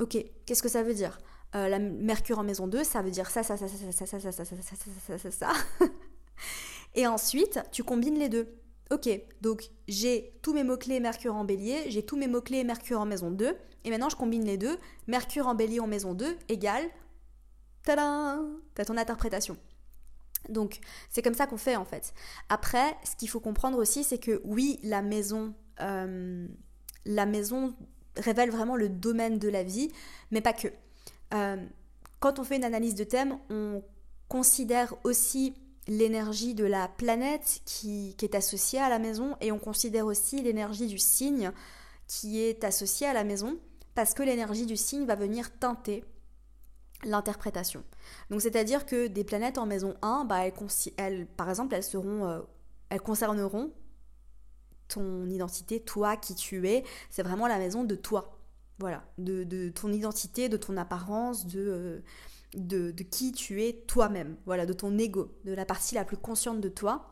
Ok, 0.00 0.16
qu'est-ce 0.46 0.62
que 0.62 0.70
ça 0.70 0.82
veut 0.82 0.94
dire 0.94 1.18
la 1.52 1.78
Mercure 1.78 2.40
en 2.40 2.42
maison 2.44 2.66
2, 2.66 2.82
ça 2.82 3.00
veut 3.00 3.12
dire 3.12 3.30
ça, 3.30 3.44
ça, 3.44 3.56
ça, 3.56 3.68
ça, 3.68 3.76
ça, 3.76 4.06
ça, 4.06 4.18
ça, 4.18 4.32
ça, 4.32 4.44
ça, 4.44 4.56
ça, 4.56 4.76
ça, 5.06 5.18
ça, 5.18 5.30
ça. 5.30 5.52
Et 6.94 7.06
ensuite, 7.06 7.60
tu 7.72 7.82
combines 7.82 8.18
les 8.18 8.28
deux. 8.28 8.54
Ok, 8.90 9.08
donc 9.40 9.70
j'ai 9.88 10.38
tous 10.42 10.52
mes 10.52 10.62
mots-clés 10.62 11.00
Mercure 11.00 11.34
en 11.34 11.44
bélier, 11.44 11.90
j'ai 11.90 12.04
tous 12.04 12.16
mes 12.16 12.28
mots-clés 12.28 12.64
Mercure 12.64 13.00
en 13.00 13.06
maison 13.06 13.30
2, 13.30 13.56
et 13.84 13.90
maintenant 13.90 14.08
je 14.08 14.16
combine 14.16 14.44
les 14.44 14.58
deux. 14.58 14.78
Mercure 15.06 15.46
en 15.46 15.54
bélier 15.54 15.80
en 15.80 15.86
maison 15.86 16.14
2 16.14 16.36
égale 16.48 16.84
Tadam 17.82 18.60
T'as 18.74 18.84
ton 18.84 18.96
interprétation. 18.96 19.56
Donc, 20.48 20.80
c'est 21.10 21.22
comme 21.22 21.34
ça 21.34 21.46
qu'on 21.46 21.56
fait 21.56 21.76
en 21.76 21.84
fait. 21.84 22.12
Après, 22.48 22.96
ce 23.04 23.16
qu'il 23.16 23.28
faut 23.28 23.40
comprendre 23.40 23.78
aussi, 23.78 24.04
c'est 24.04 24.18
que 24.18 24.42
oui, 24.44 24.78
la 24.82 25.00
maison, 25.00 25.54
euh, 25.80 26.46
révèle 28.16 28.50
vraiment 28.50 28.76
le 28.76 28.88
domaine 28.88 29.38
de 29.38 29.48
la 29.48 29.62
vie, 29.62 29.90
mais 30.30 30.40
pas 30.40 30.52
que. 30.52 30.68
Euh, 31.32 31.56
quand 32.20 32.38
on 32.38 32.44
fait 32.44 32.56
une 32.56 32.64
analyse 32.64 32.94
de 32.94 33.04
thème, 33.04 33.38
on 33.50 33.82
considère 34.28 34.94
aussi 35.04 35.54
l'énergie 35.86 36.54
de 36.54 36.64
la 36.64 36.88
planète 36.88 37.60
qui, 37.64 38.14
qui, 38.16 38.24
est 38.24 38.34
associée 38.34 38.78
à 38.78 38.88
la 38.88 38.98
maison 38.98 39.36
et 39.40 39.52
on 39.52 39.58
considère 39.58 40.06
aussi 40.06 40.40
l'énergie 40.40 40.86
du 40.86 40.98
signe 40.98 41.52
qui 42.06 42.40
est 42.40 42.64
associée 42.64 43.06
à 43.06 43.12
la 43.12 43.24
maison 43.24 43.58
parce 43.94 44.14
que 44.14 44.22
l'énergie 44.22 44.66
du 44.66 44.76
signe 44.76 45.04
va 45.04 45.14
venir 45.14 45.56
teinter 45.58 46.04
l'interprétation. 47.04 47.84
Donc 48.30 48.40
c'est-à-dire 48.40 48.86
que 48.86 49.06
des 49.06 49.24
planètes 49.24 49.58
en 49.58 49.66
maison 49.66 49.94
1, 50.02 50.24
bah, 50.24 50.42
elles, 50.96 51.26
par 51.26 51.50
exemple, 51.50 51.74
elles, 51.74 51.84
seront, 51.84 52.26
euh, 52.26 52.40
elles 52.90 53.00
concerneront 53.00 53.72
ton 54.88 55.28
identité, 55.28 55.80
toi, 55.80 56.16
qui 56.16 56.34
tu 56.34 56.68
es. 56.68 56.84
C'est 57.10 57.22
vraiment 57.22 57.46
la 57.46 57.58
maison 57.58 57.84
de 57.84 57.94
toi. 57.94 58.38
Voilà, 58.78 59.04
de, 59.18 59.44
de 59.44 59.68
ton 59.68 59.92
identité, 59.92 60.48
de 60.48 60.56
ton 60.56 60.76
apparence, 60.76 61.46
de, 61.46 61.60
euh, 61.60 62.02
de, 62.54 62.90
qui 62.92 63.32
tu 63.32 63.62
es 63.62 63.84
toi-même. 63.86 64.36
Voilà, 64.46 64.66
de 64.66 64.72
ton 64.72 64.96
ego, 64.98 65.32
de 65.44 65.52
la 65.52 65.64
partie 65.64 65.94
la 65.94 66.04
plus 66.04 66.16
consciente 66.16 66.60
de 66.60 66.68
toi. 66.68 67.10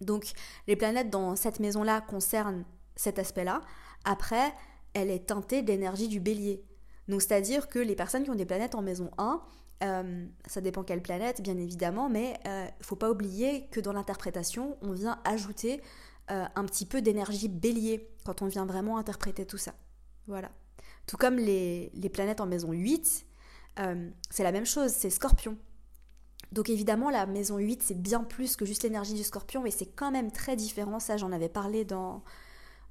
Donc 0.00 0.32
les 0.66 0.76
planètes 0.76 1.10
dans 1.10 1.36
cette 1.36 1.60
maison-là 1.60 2.00
concernent 2.00 2.64
cet 2.96 3.18
aspect-là. 3.18 3.60
Après, 4.04 4.52
elle 4.92 5.10
est 5.10 5.26
teintée 5.26 5.62
d'énergie 5.62 6.08
du 6.08 6.20
bélier. 6.20 6.64
Donc 7.08 7.22
c'est-à-dire 7.22 7.68
que 7.68 7.78
les 7.78 7.94
personnes 7.94 8.24
qui 8.24 8.30
ont 8.30 8.34
des 8.34 8.46
planètes 8.46 8.74
en 8.74 8.82
maison 8.82 9.10
1, 9.18 9.42
euh, 9.82 10.26
ça 10.46 10.60
dépend 10.60 10.82
quelle 10.84 11.02
planète 11.02 11.42
bien 11.42 11.58
évidemment, 11.58 12.08
mais 12.08 12.38
il 12.44 12.50
euh, 12.50 12.66
faut 12.80 12.96
pas 12.96 13.10
oublier 13.10 13.66
que 13.70 13.80
dans 13.80 13.92
l'interprétation, 13.92 14.78
on 14.82 14.92
vient 14.92 15.20
ajouter 15.24 15.82
euh, 16.30 16.44
un 16.54 16.64
petit 16.64 16.86
peu 16.86 17.02
d'énergie 17.02 17.48
bélier 17.48 18.08
quand 18.24 18.40
on 18.40 18.46
vient 18.46 18.66
vraiment 18.66 18.96
interpréter 18.96 19.44
tout 19.46 19.58
ça. 19.58 19.74
Voilà. 20.26 20.50
Tout 21.06 21.18
comme 21.18 21.36
les, 21.36 21.90
les 21.92 22.08
planètes 22.08 22.40
en 22.40 22.46
maison 22.46 22.72
8, 22.72 23.26
c'est 24.30 24.42
la 24.42 24.52
même 24.52 24.66
chose, 24.66 24.90
c'est 24.90 25.10
scorpion. 25.10 25.56
Donc 26.52 26.70
évidemment, 26.70 27.10
la 27.10 27.26
maison 27.26 27.58
8, 27.58 27.82
c'est 27.82 28.00
bien 28.00 28.22
plus 28.22 28.54
que 28.54 28.64
juste 28.64 28.84
l'énergie 28.84 29.14
du 29.14 29.24
scorpion, 29.24 29.62
mais 29.62 29.72
c'est 29.72 29.86
quand 29.86 30.12
même 30.12 30.30
très 30.30 30.54
différent. 30.54 31.00
Ça, 31.00 31.16
j'en 31.16 31.32
avais 31.32 31.48
parlé 31.48 31.84
dans, 31.84 32.22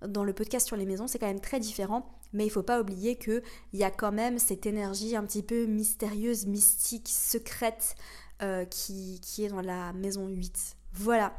dans 0.06 0.24
le 0.24 0.34
podcast 0.34 0.68
sur 0.68 0.76
les 0.76 0.86
maisons, 0.86 1.08
c'est 1.08 1.20
quand 1.20 1.28
même 1.28 1.40
très 1.40 1.60
différent. 1.60 2.20
Mais 2.34 2.46
il 2.46 2.50
faut 2.50 2.64
pas 2.64 2.82
oublier 2.82 3.16
qu'il 3.16 3.42
y 3.74 3.84
a 3.84 3.92
quand 3.92 4.12
même 4.12 4.40
cette 4.40 4.66
énergie 4.66 5.16
un 5.16 5.24
petit 5.24 5.44
peu 5.44 5.66
mystérieuse, 5.66 6.46
mystique, 6.48 7.08
secrète 7.08 7.96
euh, 8.42 8.66
qui, 8.66 9.22
qui, 9.22 9.46
est 9.46 9.50
dans 9.50 9.62
la 9.62 9.94
maison 9.94 10.28
8. 10.28 10.76
Voilà. 10.94 11.34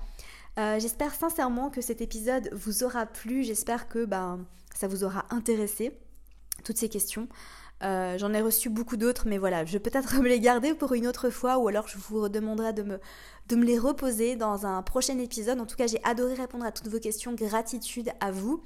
Euh, 0.59 0.79
j'espère 0.79 1.13
sincèrement 1.15 1.69
que 1.69 1.81
cet 1.81 2.01
épisode 2.01 2.49
vous 2.53 2.85
aura 2.85 3.07
plu. 3.07 3.43
J'espère 3.43 3.89
que 3.89 4.05
ben, 4.05 4.47
ça 4.75 4.87
vous 4.87 5.03
aura 5.05 5.27
intéressé, 5.31 5.99
toutes 6.65 6.79
ces 6.79 6.89
questions. 6.89 7.29
Euh, 7.83 8.17
j'en 8.19 8.33
ai 8.33 8.41
reçu 8.41 8.71
beaucoup 8.71 8.97
d'autres, 8.97 9.27
mais 9.27 9.37
voilà, 9.37 9.65
je 9.65 9.73
vais 9.73 9.81
peut-être 9.81 10.15
me 10.21 10.29
les 10.29 10.41
garder 10.41 10.75
pour 10.75 10.93
une 10.95 11.07
autre 11.07 11.31
fois, 11.31 11.59
ou 11.59 11.69
alors 11.69 11.89
je 11.89 11.99
vous 11.99 12.29
demanderai 12.29 12.73
de 12.73 12.83
me, 12.83 13.01
les 13.65 13.79
reposer 13.79 14.37
dans 14.37 14.67
un 14.67 14.83
prochain 14.83 15.19
épisode. 15.19 15.61
En 15.61 15.67
tout 15.67 15.77
cas, 15.77 15.87
j'ai 15.87 16.03
adoré 16.05 16.35
répondre 16.35 16.65
à 16.65 16.73
toutes 16.73 16.89
vos 16.89 17.01
questions. 17.01 17.35
Gratitude 17.35 18.11
à 18.21 18.31
vous. 18.31 18.63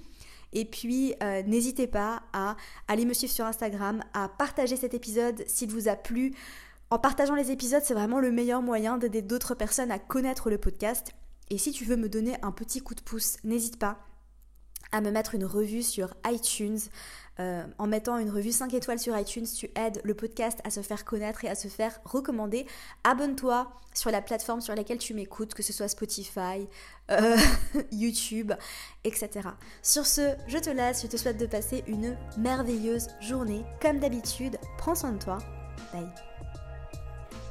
Et 0.53 0.65
puis, 0.65 1.15
euh, 1.23 1.43
n'hésitez 1.43 1.87
pas 1.87 2.23
à 2.33 2.57
aller 2.87 3.05
me 3.05 3.13
suivre 3.13 3.33
sur 3.33 3.45
Instagram, 3.45 4.03
à 4.15 4.29
partager 4.29 4.77
cet 4.77 4.95
épisode 4.95 5.45
s'il 5.47 5.71
vous 5.71 5.89
a 5.89 5.97
plu. 5.97 6.35
En 6.91 6.99
partageant 6.99 7.35
les 7.35 7.51
épisodes, 7.51 7.83
c'est 7.85 7.93
vraiment 7.93 8.19
le 8.19 8.31
meilleur 8.31 8.63
moyen 8.63 8.97
d'aider 8.97 9.21
d'autres 9.21 9.55
personnes 9.55 9.91
à 9.91 9.99
connaître 9.99 10.49
le 10.49 10.57
podcast. 10.57 11.13
Et 11.51 11.59
si 11.59 11.73
tu 11.73 11.85
veux 11.85 11.97
me 11.97 12.09
donner 12.09 12.37
un 12.43 12.53
petit 12.53 12.81
coup 12.81 12.95
de 12.95 13.03
pouce, 13.03 13.37
n'hésite 13.45 13.79
pas 13.79 14.08
à 14.93 15.01
me 15.01 15.11
mettre 15.11 15.35
une 15.35 15.45
revue 15.45 15.83
sur 15.83 16.15
iTunes. 16.27 16.79
Euh, 17.41 17.63
en 17.79 17.87
mettant 17.87 18.19
une 18.19 18.31
revue 18.31 18.51
5 18.51 18.75
étoiles 18.75 18.99
sur 18.99 19.17
iTunes, 19.17 19.47
tu 19.47 19.71
aides 19.77 20.01
le 20.03 20.15
podcast 20.15 20.59
à 20.65 20.71
se 20.71 20.81
faire 20.81 21.05
connaître 21.05 21.45
et 21.45 21.49
à 21.49 21.55
se 21.55 21.69
faire 21.69 22.01
recommander. 22.05 22.67
Abonne-toi 23.05 23.71
sur 23.95 24.11
la 24.11 24.21
plateforme 24.21 24.61
sur 24.61 24.75
laquelle 24.75 24.99
tu 24.99 25.15
m'écoutes, 25.15 25.55
que 25.55 25.63
ce 25.63 25.73
soit 25.73 25.89
Spotify, 25.89 26.67
euh, 27.13 27.37
YouTube, 27.93 28.53
etc. 29.05 29.51
Sur 29.83 30.07
ce, 30.07 30.35
je 30.49 30.59
te 30.59 30.71
laisse, 30.71 31.03
je 31.03 31.07
te 31.07 31.17
souhaite 31.17 31.39
de 31.39 31.47
passer 31.47 31.85
une 31.87 32.17
merveilleuse 32.37 33.09
journée. 33.21 33.65
Comme 33.81 34.01
d'habitude, 34.01 34.59
prends 34.77 34.97
soin 34.97 35.13
de 35.13 35.19
toi. 35.19 35.39
Bye. 35.93 36.28